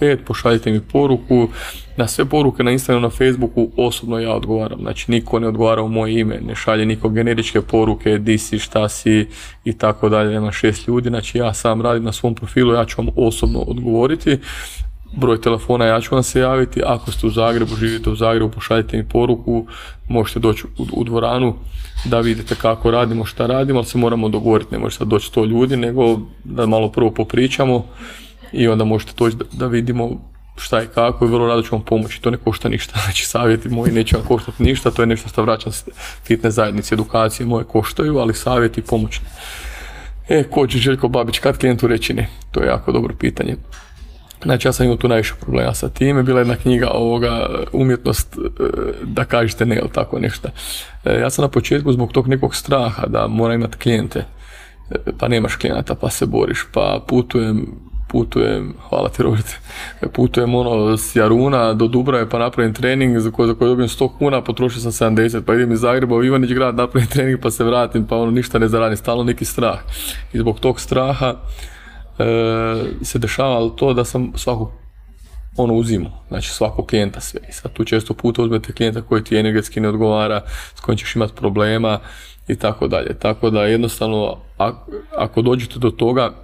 2175, 0.00 0.16
pošaljite 0.26 0.70
mi 0.70 0.80
poruku. 0.80 1.48
Na 1.96 2.08
sve 2.08 2.24
poruke 2.24 2.62
na 2.62 2.70
Instagramu, 2.70 3.02
na 3.02 3.10
Facebooku 3.10 3.70
osobno 3.76 4.18
ja 4.18 4.34
odgovaram. 4.34 4.78
Znači, 4.80 5.10
niko 5.10 5.38
ne 5.38 5.48
odgovara 5.48 5.82
u 5.82 5.88
moje 5.88 6.20
ime, 6.20 6.40
ne 6.40 6.54
šalje 6.54 6.86
niko 6.86 7.08
generičke 7.08 7.60
poruke, 7.60 8.18
di 8.18 8.38
si, 8.38 8.58
šta 8.58 8.88
si 8.88 9.26
i 9.64 9.78
tako 9.78 10.08
dalje. 10.08 10.36
Ima 10.36 10.52
šest 10.52 10.88
ljudi, 10.88 11.08
znači 11.08 11.38
ja 11.38 11.54
sam 11.54 11.82
radim 11.82 12.04
na 12.04 12.12
svom 12.12 12.34
profilu, 12.34 12.74
ja 12.74 12.84
ću 12.84 13.02
vam 13.02 13.08
osobno 13.16 13.58
odgovoriti 13.58 14.38
broj 15.12 15.40
telefona, 15.40 15.84
ja 15.84 16.00
ću 16.00 16.14
vam 16.14 16.22
se 16.22 16.40
javiti. 16.40 16.82
Ako 16.86 17.12
ste 17.12 17.26
u 17.26 17.30
Zagrebu, 17.30 17.76
živite 17.76 18.10
u 18.10 18.16
Zagrebu, 18.16 18.50
pošaljite 18.50 18.96
mi 18.96 19.08
poruku, 19.08 19.66
možete 20.08 20.40
doći 20.40 20.66
u, 20.78 20.86
u 20.92 21.04
dvoranu 21.04 21.54
da 22.04 22.20
vidite 22.20 22.54
kako 22.54 22.90
radimo, 22.90 23.24
šta 23.24 23.46
radimo, 23.46 23.78
ali 23.78 23.86
se 23.86 23.98
moramo 23.98 24.28
dogovoriti, 24.28 24.72
ne 24.72 24.78
može 24.78 24.96
sad 24.96 25.08
doći 25.08 25.26
sto 25.26 25.44
ljudi, 25.44 25.76
nego 25.76 26.20
da 26.44 26.66
malo 26.66 26.88
prvo 26.92 27.10
popričamo 27.10 27.84
i 28.52 28.68
onda 28.68 28.84
možete 28.84 29.12
doći 29.18 29.36
da, 29.36 29.44
da 29.52 29.66
vidimo 29.66 30.10
šta 30.56 30.82
i 30.82 30.86
kako 30.86 31.24
i 31.24 31.28
vrlo 31.28 31.46
rado 31.46 31.62
ću 31.62 31.74
vam 31.74 31.84
pomoći. 31.84 32.22
To 32.22 32.30
ne 32.30 32.36
košta 32.36 32.68
ništa, 32.68 33.00
znači 33.04 33.26
savjeti 33.26 33.68
moji 33.68 33.92
neće 33.92 34.16
vam 34.16 34.26
koštati 34.26 34.62
ništa, 34.62 34.90
to 34.90 35.02
je 35.02 35.06
nešto 35.06 35.28
što 35.28 35.42
vraćam 35.42 35.72
fitness 36.24 36.56
zajednici, 36.56 36.94
edukacije 36.94 37.46
moje 37.46 37.64
koštaju, 37.64 38.18
ali 38.18 38.34
savjeti 38.34 38.82
pomoćni. 38.82 39.26
E, 40.28 40.44
ko 40.50 40.66
će 40.66 40.78
Željko 40.78 41.08
Babić, 41.08 41.38
kad 41.38 41.58
klijentu 41.58 41.86
reći 41.86 42.14
ne? 42.14 42.28
To 42.50 42.60
je 42.60 42.66
jako 42.66 42.92
dobro 42.92 43.14
pitanje. 43.18 43.56
Znači 44.42 44.68
ja 44.68 44.72
sam 44.72 44.84
imao 44.84 44.96
tu 44.96 45.08
najviše 45.08 45.34
problema 45.40 45.74
sa 45.74 45.88
time, 45.88 46.22
bila 46.22 46.38
jedna 46.38 46.56
knjiga 46.56 46.90
ovoga 46.90 47.48
umjetnost 47.72 48.36
e, 48.36 48.62
da 49.02 49.24
kažete 49.24 49.66
ne 49.66 49.76
ili 49.76 49.88
tako 49.92 50.18
nešto. 50.18 50.48
E, 51.04 51.20
ja 51.20 51.30
sam 51.30 51.42
na 51.42 51.48
početku 51.48 51.92
zbog 51.92 52.12
tog 52.12 52.28
nekog 52.28 52.54
straha 52.54 53.06
da 53.06 53.26
mora 53.26 53.54
imati 53.54 53.78
klijente, 53.78 54.24
e, 54.90 54.94
pa 55.18 55.28
nemaš 55.28 55.56
klijenata 55.56 55.94
pa 55.94 56.10
se 56.10 56.26
boriš, 56.26 56.66
pa 56.72 57.04
putujem 57.08 57.66
putujem, 58.08 58.74
hvala 58.88 59.08
ti 59.08 59.22
Robert, 59.22 59.46
putujem 60.16 60.54
ono 60.54 60.96
s 60.96 61.16
Jaruna 61.16 61.72
do 61.72 61.86
Dubrave 61.86 62.28
pa 62.28 62.38
napravim 62.38 62.74
trening 62.74 63.18
za 63.18 63.30
koji, 63.30 63.46
za 63.46 63.54
dobijem 63.54 63.88
100 63.88 64.08
kuna, 64.18 64.44
potrošio 64.44 64.80
sam 64.80 64.92
70, 65.16 65.40
pa 65.46 65.54
idem 65.54 65.72
iz 65.72 65.80
Zagreba 65.80 66.16
u 66.16 66.24
Ivanić 66.24 66.52
grad, 66.52 66.76
napravim 66.76 67.08
trening 67.08 67.40
pa 67.42 67.50
se 67.50 67.64
vratim, 67.64 68.06
pa 68.06 68.16
ono 68.16 68.30
ništa 68.30 68.58
ne 68.58 68.68
zaradim, 68.68 68.96
stalno 68.96 69.24
neki 69.24 69.44
strah. 69.44 69.78
I 70.32 70.38
zbog 70.38 70.60
tog 70.60 70.80
straha 70.80 71.26
e, 71.28 71.36
se 73.02 73.18
dešava 73.18 73.70
to 73.76 73.94
da 73.94 74.04
sam 74.04 74.32
svakog 74.36 74.70
ono 75.56 75.74
uzimu, 75.74 76.10
znači 76.28 76.48
svakog 76.48 76.86
klijenta 76.86 77.20
sve. 77.20 77.40
I 77.48 77.52
sad 77.52 77.72
tu 77.72 77.84
često 77.84 78.14
puta 78.14 78.42
uzmete 78.42 78.72
klijenta 78.72 79.02
koji 79.02 79.24
ti 79.24 79.36
energetski 79.36 79.80
ne 79.80 79.88
odgovara, 79.88 80.42
s 80.74 80.80
kojim 80.80 80.98
ćeš 80.98 81.16
imati 81.16 81.34
problema 81.34 81.98
i 82.48 82.56
tako 82.56 82.88
dalje. 82.88 83.18
Tako 83.18 83.50
da 83.50 83.62
jednostavno 83.64 84.36
ako 85.16 85.42
dođete 85.42 85.78
do 85.78 85.90
toga 85.90 86.34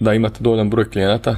da 0.00 0.14
imate 0.14 0.38
dovoljan 0.40 0.70
broj 0.70 0.90
klijenata, 0.90 1.36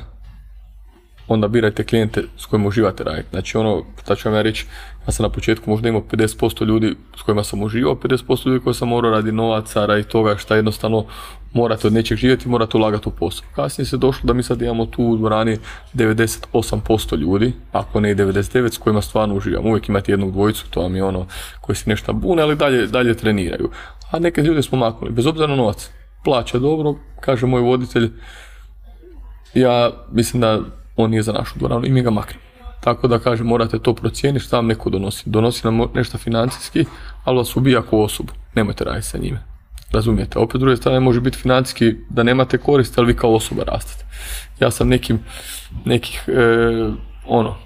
onda 1.32 1.48
birajte 1.48 1.84
klijente 1.84 2.22
s 2.38 2.46
kojima 2.46 2.68
uživate 2.68 3.04
raditi. 3.04 3.28
Znači 3.30 3.56
ono, 3.56 3.82
da 4.08 4.14
ću 4.14 4.28
vam 4.28 4.36
ja 4.36 4.42
reći, 4.42 4.66
ja 5.06 5.12
sam 5.12 5.24
na 5.24 5.30
početku 5.30 5.70
možda 5.70 5.88
imao 5.88 6.02
50% 6.10 6.66
ljudi 6.66 6.96
s 7.18 7.22
kojima 7.22 7.44
sam 7.44 7.62
uživao, 7.62 7.94
50% 7.94 8.46
ljudi 8.46 8.64
koji 8.64 8.74
sam 8.74 8.88
morao 8.88 9.10
radi 9.10 9.32
novaca, 9.32 9.86
radi 9.86 10.02
toga 10.02 10.36
šta 10.36 10.56
jednostavno 10.56 11.04
morate 11.52 11.86
od 11.86 11.92
nečeg 11.92 12.18
živjeti, 12.18 12.48
morate 12.48 12.76
ulagati 12.76 13.08
u 13.08 13.12
posao. 13.12 13.46
Kasnije 13.54 13.86
se 13.86 13.96
došlo 13.96 14.26
da 14.26 14.32
mi 14.32 14.42
sad 14.42 14.62
imamo 14.62 14.86
tu 14.86 15.04
u 15.04 15.16
dvorani 15.16 15.58
98% 15.94 17.18
ljudi, 17.18 17.52
ako 17.72 18.00
ne 18.00 18.10
i 18.10 18.14
99 18.14 18.74
s 18.74 18.78
kojima 18.78 19.02
stvarno 19.02 19.34
uživam. 19.34 19.66
Uvijek 19.66 19.88
imate 19.88 20.12
jednog 20.12 20.32
dvojicu, 20.32 20.70
to 20.70 20.80
vam 20.80 20.96
je 20.96 21.04
ono 21.04 21.26
koji 21.60 21.76
se 21.76 21.90
nešto 21.90 22.12
bune, 22.12 22.42
ali 22.42 22.56
dalje, 22.56 22.86
dalje 22.86 23.14
treniraju. 23.14 23.70
A 24.10 24.18
neke 24.18 24.42
ljude 24.42 24.62
smo 24.62 24.78
maknuli, 24.78 25.12
bez 25.12 25.26
obzira 25.26 25.46
na 25.46 25.56
novac. 25.56 25.90
Plaća 26.24 26.58
dobro, 26.58 26.94
kaže 27.20 27.46
moj 27.46 27.60
voditelj, 27.60 28.10
ja 29.54 29.90
mislim 30.12 30.40
da 30.40 30.60
on 31.02 31.10
nije 31.10 31.22
za 31.22 31.32
našu 31.32 31.58
dvoranu 31.58 31.86
i 31.86 31.90
mi 31.90 32.02
ga 32.02 32.10
maknemo. 32.10 32.42
Tako 32.80 33.08
da 33.08 33.18
kažem, 33.18 33.46
morate 33.46 33.78
to 33.78 33.94
procijeniti 33.94 34.44
šta 34.44 34.56
vam 34.56 34.66
neko 34.66 34.90
donosi. 34.90 35.30
Donosi 35.30 35.66
nam 35.66 35.88
nešto 35.94 36.18
financijski, 36.18 36.84
ali 37.24 37.36
vas 37.36 37.56
ubija 37.56 37.82
kao 37.82 38.02
osobu. 38.02 38.32
Nemojte 38.54 38.84
raditi 38.84 39.06
sa 39.06 39.18
njime. 39.18 39.38
Razumijete? 39.92 40.38
Opet 40.38 40.60
druge 40.60 40.76
strane 40.76 41.00
može 41.00 41.20
biti 41.20 41.38
financijski 41.38 41.94
da 42.10 42.22
nemate 42.22 42.58
koristi, 42.58 42.94
ali 42.98 43.06
vi 43.06 43.16
kao 43.16 43.34
osoba 43.34 43.62
rastete. 43.62 44.04
Ja 44.60 44.70
sam 44.70 44.88
nekim, 44.88 45.18
nekih, 45.84 46.24
e, 46.28 46.90
ono, 47.26 47.56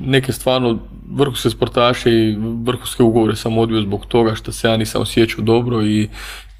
neke 0.00 0.32
stvarno 0.32 0.78
vrhunske 1.10 1.50
sportaše 1.50 2.10
i 2.10 2.36
vrhunske 2.64 3.02
ugovore 3.02 3.36
sam 3.36 3.58
odbio 3.58 3.80
zbog 3.80 4.06
toga 4.06 4.34
što 4.34 4.52
se 4.52 4.68
ja 4.68 4.76
nisam 4.76 5.02
osjećao 5.02 5.44
dobro 5.44 5.82
i 5.82 6.08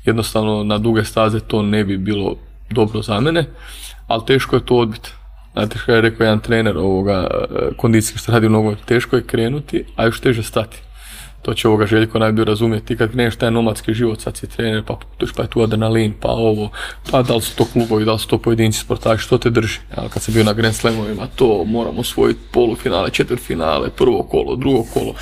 jednostavno 0.05 0.65
na 0.65 0.79
duge 0.79 1.05
staze 1.05 1.41
to 1.41 1.63
ne 1.63 1.85
bi 1.85 1.99
bilo 1.99 2.37
dobro 2.71 3.03
za 3.03 3.21
mene, 3.21 3.45
ali 4.07 4.27
teško 4.27 4.57
je 4.57 4.67
to 4.67 4.77
odbiti. 4.77 5.11
Znate 5.53 5.79
što 5.79 5.93
je 5.93 6.01
rekao 6.01 6.25
jedan 6.25 6.41
trener 6.41 6.79
ovoga 6.79 7.27
e, 7.31 7.75
kondicije 7.77 8.19
što 8.19 8.33
radi 8.33 8.47
u 8.47 8.51
nogometu, 8.51 8.85
teško 8.85 9.17
je 9.17 9.23
krenuti, 9.23 9.85
a 9.97 10.05
još 10.05 10.21
teže 10.21 10.43
stati. 10.43 10.83
To 11.43 11.55
će 11.55 11.69
ovoga 11.69 11.87
Željko 11.87 12.19
najbolje 12.19 12.45
razumjeti. 12.45 12.87
Ti 12.87 12.97
kad 12.97 13.11
kreneš 13.11 13.37
taj 13.37 13.51
nomadski 13.51 13.95
život, 13.95 14.21
sad 14.21 14.37
si 14.37 14.47
trener, 14.47 14.83
pa 14.87 14.95
putuješ, 14.95 15.33
pa 15.33 15.43
je 15.43 15.49
tu 15.49 15.63
adrenalin, 15.63 16.15
pa 16.21 16.29
ovo, 16.29 16.71
pa 17.11 17.23
da 17.23 17.35
li 17.35 17.43
su 17.43 17.57
to 17.57 17.65
klubovi, 17.73 18.05
da 18.05 18.13
li 18.13 18.19
su 18.19 18.29
to 18.29 18.39
pojedinci 18.39 18.79
sportaši, 18.79 19.23
što 19.23 19.39
te 19.39 19.51
drži. 19.51 19.79
Ja, 19.97 20.09
kad 20.09 20.23
sam 20.23 20.35
bio 20.35 20.45
na 20.45 20.53
Grand 20.53 20.75
Slamovima, 20.75 21.27
to 21.37 21.65
moramo 21.65 22.01
osvojiti 22.01 22.41
polufinale, 22.53 23.11
finale, 23.37 23.91
prvo 23.91 24.23
kolo, 24.23 24.57
drugo 24.57 24.85
kolo. 24.95 25.15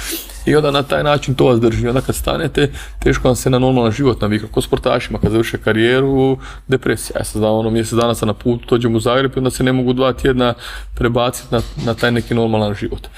I 0.46 0.56
onda 0.56 0.70
na 0.70 0.82
taj 0.82 1.02
način 1.02 1.34
to 1.34 1.44
vas 1.44 1.60
drži. 1.60 1.88
Onda 1.88 2.00
kad 2.00 2.14
stanete, 2.14 2.70
teško 3.02 3.28
vam 3.28 3.36
se 3.36 3.50
na 3.50 3.58
normalan 3.58 3.92
život 3.92 4.20
navikati. 4.20 4.52
Ko 4.52 4.60
sportašima, 4.60 5.18
kad 5.18 5.30
završe 5.30 5.58
karijeru, 5.58 6.38
depresija. 6.68 7.18
Ja 7.18 7.24
znao 7.24 7.58
ono 7.58 7.70
mjesec 7.70 7.92
dana 7.92 8.14
sam 8.14 8.26
na 8.26 8.34
putu, 8.34 8.66
dođem 8.70 8.94
u 8.94 9.00
Zagreb 9.00 9.32
onda 9.36 9.50
se 9.50 9.64
ne 9.64 9.72
mogu 9.72 9.92
dva 9.92 10.12
tjedna 10.12 10.54
prebaciti 10.94 11.54
na, 11.54 11.60
na 11.84 11.94
taj 11.94 12.12
neki 12.12 12.34
normalan 12.34 12.74
život. 12.74 13.08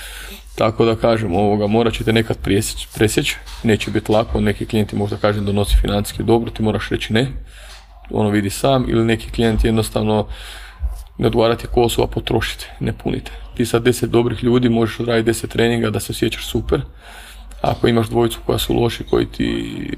Tako 0.60 0.84
da 0.84 0.96
kažem, 0.96 1.34
ovoga, 1.34 1.66
morat 1.66 1.94
ćete 1.94 2.12
nekad 2.12 2.38
presjeći, 2.94 3.36
neće 3.62 3.90
biti 3.90 4.12
lako, 4.12 4.40
neki 4.40 4.66
klijenti 4.66 4.96
možda 4.96 5.16
kažem 5.16 5.44
donosi 5.44 5.76
financijski 5.80 6.22
dobro, 6.22 6.50
ti 6.50 6.62
moraš 6.62 6.88
reći 6.88 7.12
ne, 7.12 7.26
ono 8.10 8.30
vidi 8.30 8.50
sam, 8.50 8.86
ili 8.88 9.04
neki 9.04 9.30
klijent 9.30 9.64
jednostavno 9.64 10.26
ne 11.18 11.26
odgovarati 11.26 11.66
kosu, 11.66 12.02
a 12.02 12.06
potrošite, 12.06 12.76
ne 12.80 12.92
punite. 12.92 13.32
Ti 13.56 13.66
sa 13.66 13.78
deset 13.78 14.10
dobrih 14.10 14.44
ljudi 14.44 14.68
možeš 14.68 15.00
odraditi 15.00 15.26
deset 15.26 15.50
treninga 15.50 15.90
da 15.90 16.00
se 16.00 16.12
osjećaš 16.12 16.46
super, 16.46 16.80
ako 17.62 17.88
imaš 17.88 18.08
dvojicu 18.08 18.40
koja 18.46 18.58
su 18.58 18.74
loši, 18.74 19.04
koji 19.04 19.26
ti 19.26 19.90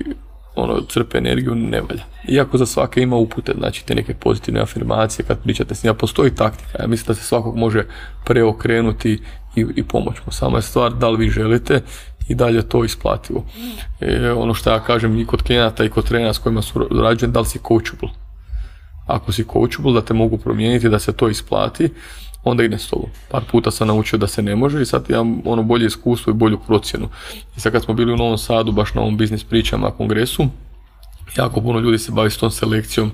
ono, 0.54 0.80
crpe 0.80 1.18
energiju, 1.18 1.54
ne 1.54 1.80
valja. 1.80 2.04
Iako 2.28 2.58
za 2.58 2.66
svake 2.66 3.00
ima 3.00 3.16
upute, 3.16 3.52
znači 3.58 3.86
te 3.86 3.94
neke 3.94 4.14
pozitivne 4.14 4.60
afirmacije, 4.60 5.26
kad 5.26 5.42
pričate 5.42 5.74
s 5.74 5.84
njima, 5.84 5.94
postoji 5.94 6.34
taktika. 6.34 6.82
Ja 6.82 6.86
mislim 6.86 7.06
da 7.06 7.14
se 7.14 7.22
svakog 7.22 7.56
može 7.56 7.84
preokrenuti 8.24 9.22
i, 9.56 9.66
i 9.76 9.82
pomoć 9.82 10.16
mu. 10.26 10.32
Sama 10.32 10.58
je 10.58 10.62
stvar 10.62 10.94
da 10.94 11.08
li 11.08 11.16
vi 11.16 11.30
želite 11.30 11.82
i 12.28 12.34
dalje 12.34 12.68
to 12.68 12.84
isplativo. 12.84 13.44
E, 14.00 14.30
ono 14.30 14.54
što 14.54 14.70
ja 14.70 14.80
kažem 14.80 15.18
i 15.18 15.26
kod 15.26 15.42
klijenata 15.42 15.84
i 15.84 15.88
kod 15.88 16.08
trenera 16.08 16.34
s 16.34 16.38
kojima 16.38 16.62
su 16.62 16.88
rađeni, 17.02 17.32
da 17.32 17.40
li 17.40 17.46
si 17.46 17.58
coachable. 17.68 18.08
Ako 19.06 19.32
si 19.32 19.44
coachable, 19.52 19.92
da 19.92 20.00
te 20.00 20.14
mogu 20.14 20.38
promijeniti, 20.38 20.88
da 20.88 20.98
se 20.98 21.12
to 21.12 21.28
isplati, 21.28 21.90
onda 22.44 22.64
ide 22.64 22.78
s 22.78 22.86
tobom. 22.86 23.10
Par 23.30 23.42
puta 23.50 23.70
sam 23.70 23.88
naučio 23.88 24.18
da 24.18 24.26
se 24.26 24.42
ne 24.42 24.56
može 24.56 24.82
i 24.82 24.86
sad 24.86 25.10
imam 25.10 25.42
ono 25.44 25.62
bolje 25.62 25.86
iskustvo 25.86 26.30
i 26.30 26.34
bolju 26.34 26.58
procjenu. 26.66 27.08
I 27.56 27.60
sad 27.60 27.72
kad 27.72 27.84
smo 27.84 27.94
bili 27.94 28.12
u 28.12 28.16
Novom 28.16 28.38
Sadu, 28.38 28.72
baš 28.72 28.94
na 28.94 29.00
ovom 29.00 29.16
biznis 29.16 29.44
pričama 29.44 29.90
kongresu, 29.90 30.46
jako 31.36 31.60
puno 31.60 31.80
ljudi 31.80 31.98
se 31.98 32.12
bavi 32.12 32.30
s 32.30 32.36
tom 32.36 32.50
selekcijom 32.50 33.10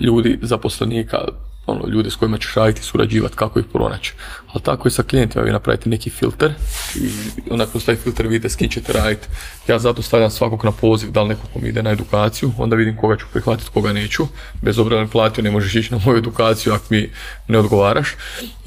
ljudi, 0.00 0.38
zaposlenika, 0.42 1.18
ono, 1.66 1.88
ljude 1.88 2.10
s 2.10 2.16
kojima 2.16 2.38
ćeš 2.38 2.54
raditi, 2.54 2.82
surađivati, 2.82 3.36
kako 3.36 3.58
ih 3.58 3.64
pronaći. 3.72 4.14
Ali 4.52 4.62
tako 4.62 4.88
i 4.88 4.90
sa 4.90 5.02
klijentima, 5.02 5.44
vi 5.44 5.50
napravite 5.50 5.90
neki 5.90 6.10
filter 6.10 6.52
i 6.94 7.50
onda 7.50 7.66
kroz 7.66 7.86
taj 7.86 7.96
filter 7.96 8.26
vidite 8.26 8.48
s 8.48 8.56
kim 8.56 8.68
ćete 8.68 8.92
raditi. 8.92 9.26
Ja 9.68 9.78
zato 9.78 10.02
stavljam 10.02 10.30
svakog 10.30 10.64
na 10.64 10.72
poziv, 10.72 11.10
da 11.10 11.22
li 11.22 11.28
neko 11.28 11.42
mi 11.60 11.68
ide 11.68 11.82
na 11.82 11.90
edukaciju, 11.90 12.52
onda 12.58 12.76
vidim 12.76 12.96
koga 12.96 13.16
ću 13.16 13.26
prihvatiti, 13.32 13.70
koga 13.74 13.92
neću. 13.92 14.26
Bez 14.62 14.78
obzira 14.78 15.06
platio, 15.12 15.44
ne 15.44 15.50
možeš 15.50 15.74
ići 15.74 15.92
na 15.94 16.00
moju 16.04 16.18
edukaciju 16.18 16.72
ako 16.72 16.84
mi 16.90 17.10
ne 17.48 17.58
odgovaraš. 17.58 18.08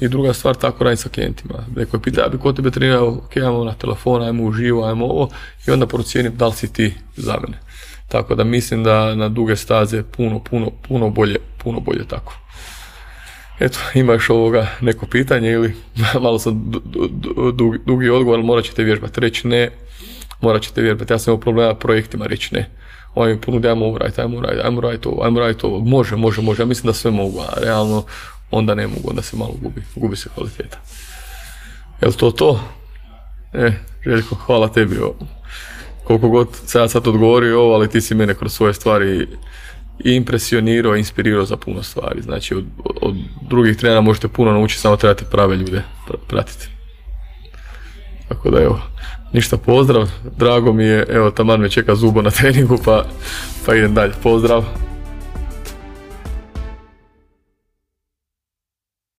I 0.00 0.08
druga 0.08 0.32
stvar, 0.32 0.54
tako 0.54 0.84
raditi 0.84 1.02
sa 1.02 1.08
klijentima. 1.08 1.64
Neko 1.76 1.96
je 1.96 2.02
pita, 2.02 2.20
ja 2.20 2.28
bi 2.28 2.38
kod 2.38 2.56
tebe 2.56 2.70
trenirao, 2.70 3.08
ok, 3.08 3.36
ajmo 3.36 3.64
na 3.64 3.74
telefon, 3.74 4.22
ajmo 4.22 4.44
uživo, 4.44 4.84
ajmo 4.84 5.04
ovo 5.04 5.30
i 5.66 5.70
onda 5.70 5.86
procijenim 5.86 6.36
da 6.36 6.46
li 6.46 6.54
si 6.54 6.72
ti 6.72 6.94
za 7.16 7.38
mene. 7.42 7.58
Tako 8.08 8.34
da 8.34 8.44
mislim 8.44 8.84
da 8.84 9.14
na 9.14 9.28
duge 9.28 9.56
staze 9.56 10.02
puno, 10.02 10.40
puno, 10.44 10.70
puno 10.88 11.10
bolje, 11.10 11.36
puno 11.62 11.80
bolje 11.80 12.08
tako. 12.08 12.34
Eto, 13.60 13.78
imaš 13.94 14.30
ovoga 14.30 14.66
neko 14.80 15.06
pitanje 15.06 15.50
ili 15.50 15.74
malo 16.22 16.38
sam 16.38 16.72
dugi, 17.86 18.08
odgovor, 18.10 18.38
ali 18.38 18.46
morat 18.46 18.64
ćete 18.64 18.82
vježbati. 18.84 19.20
Reći 19.20 19.48
ne, 19.48 19.70
morat 20.40 20.62
ćete 20.62 20.82
vježbati. 20.82 21.12
Ja 21.12 21.18
sam 21.18 21.32
imao 21.32 21.40
problema 21.40 21.74
projektima 21.74 22.26
reći 22.26 22.54
ne. 22.54 22.70
Ovaj 23.14 23.34
mi 23.34 23.40
ponudi, 23.40 23.68
ajmo 23.68 23.86
ovo 23.86 23.98
raditi, 23.98 24.20
ajmo 24.20 24.40
raditi, 24.40 24.66
ajmo 24.66 24.80
raditi 24.80 25.08
ovo, 25.08 25.22
ajmo 25.24 25.40
raditi 25.40 25.66
ovo. 25.66 25.78
Može, 25.78 26.16
može, 26.16 26.42
može. 26.42 26.62
Ja 26.62 26.66
mislim 26.66 26.86
da 26.86 26.92
sve 26.92 27.10
mogu, 27.10 27.40
a 27.40 27.60
realno 27.60 28.04
onda 28.50 28.74
ne 28.74 28.86
mogu, 28.86 29.10
onda 29.10 29.22
se 29.22 29.36
malo 29.36 29.52
gubi, 29.62 29.82
gubi 29.96 30.16
se 30.16 30.28
kvaliteta. 30.34 30.78
Jel 32.00 32.12
to 32.12 32.30
to? 32.30 32.60
E, 33.52 33.72
Željko, 34.04 34.34
hvala 34.34 34.68
tebi. 34.68 34.96
Koliko 36.04 36.28
god 36.28 36.48
ja 36.74 36.88
sad 36.88 37.08
odgovorio 37.08 37.60
ovo, 37.60 37.74
ali 37.74 37.90
ti 37.90 38.00
si 38.00 38.14
mene 38.14 38.34
kroz 38.34 38.52
svoje 38.52 38.74
stvari 38.74 39.28
i 40.04 40.14
impresionirao, 40.14 40.96
inspirirao 40.96 41.44
za 41.44 41.56
puno 41.56 41.82
stvari. 41.82 42.22
Znači, 42.22 42.54
od, 42.54 42.64
od 43.00 43.14
drugih 43.48 43.76
trenera 43.76 44.00
možete 44.00 44.28
puno 44.28 44.52
naučiti, 44.52 44.80
samo 44.80 44.96
trebate 44.96 45.24
prave 45.24 45.56
ljude 45.56 45.82
pratiti. 46.28 46.68
Tako 48.28 48.50
da 48.50 48.62
evo, 48.62 48.80
ništa 49.32 49.56
pozdrav, 49.56 50.10
drago 50.36 50.72
mi 50.72 50.84
je, 50.84 51.06
evo 51.10 51.30
taman 51.30 51.60
me 51.60 51.68
čeka 51.68 51.94
zubo 51.94 52.22
na 52.22 52.30
treningu 52.30 52.78
pa, 52.84 53.04
pa 53.66 53.74
idem 53.74 53.94
dalje, 53.94 54.12
pozdrav. 54.22 54.87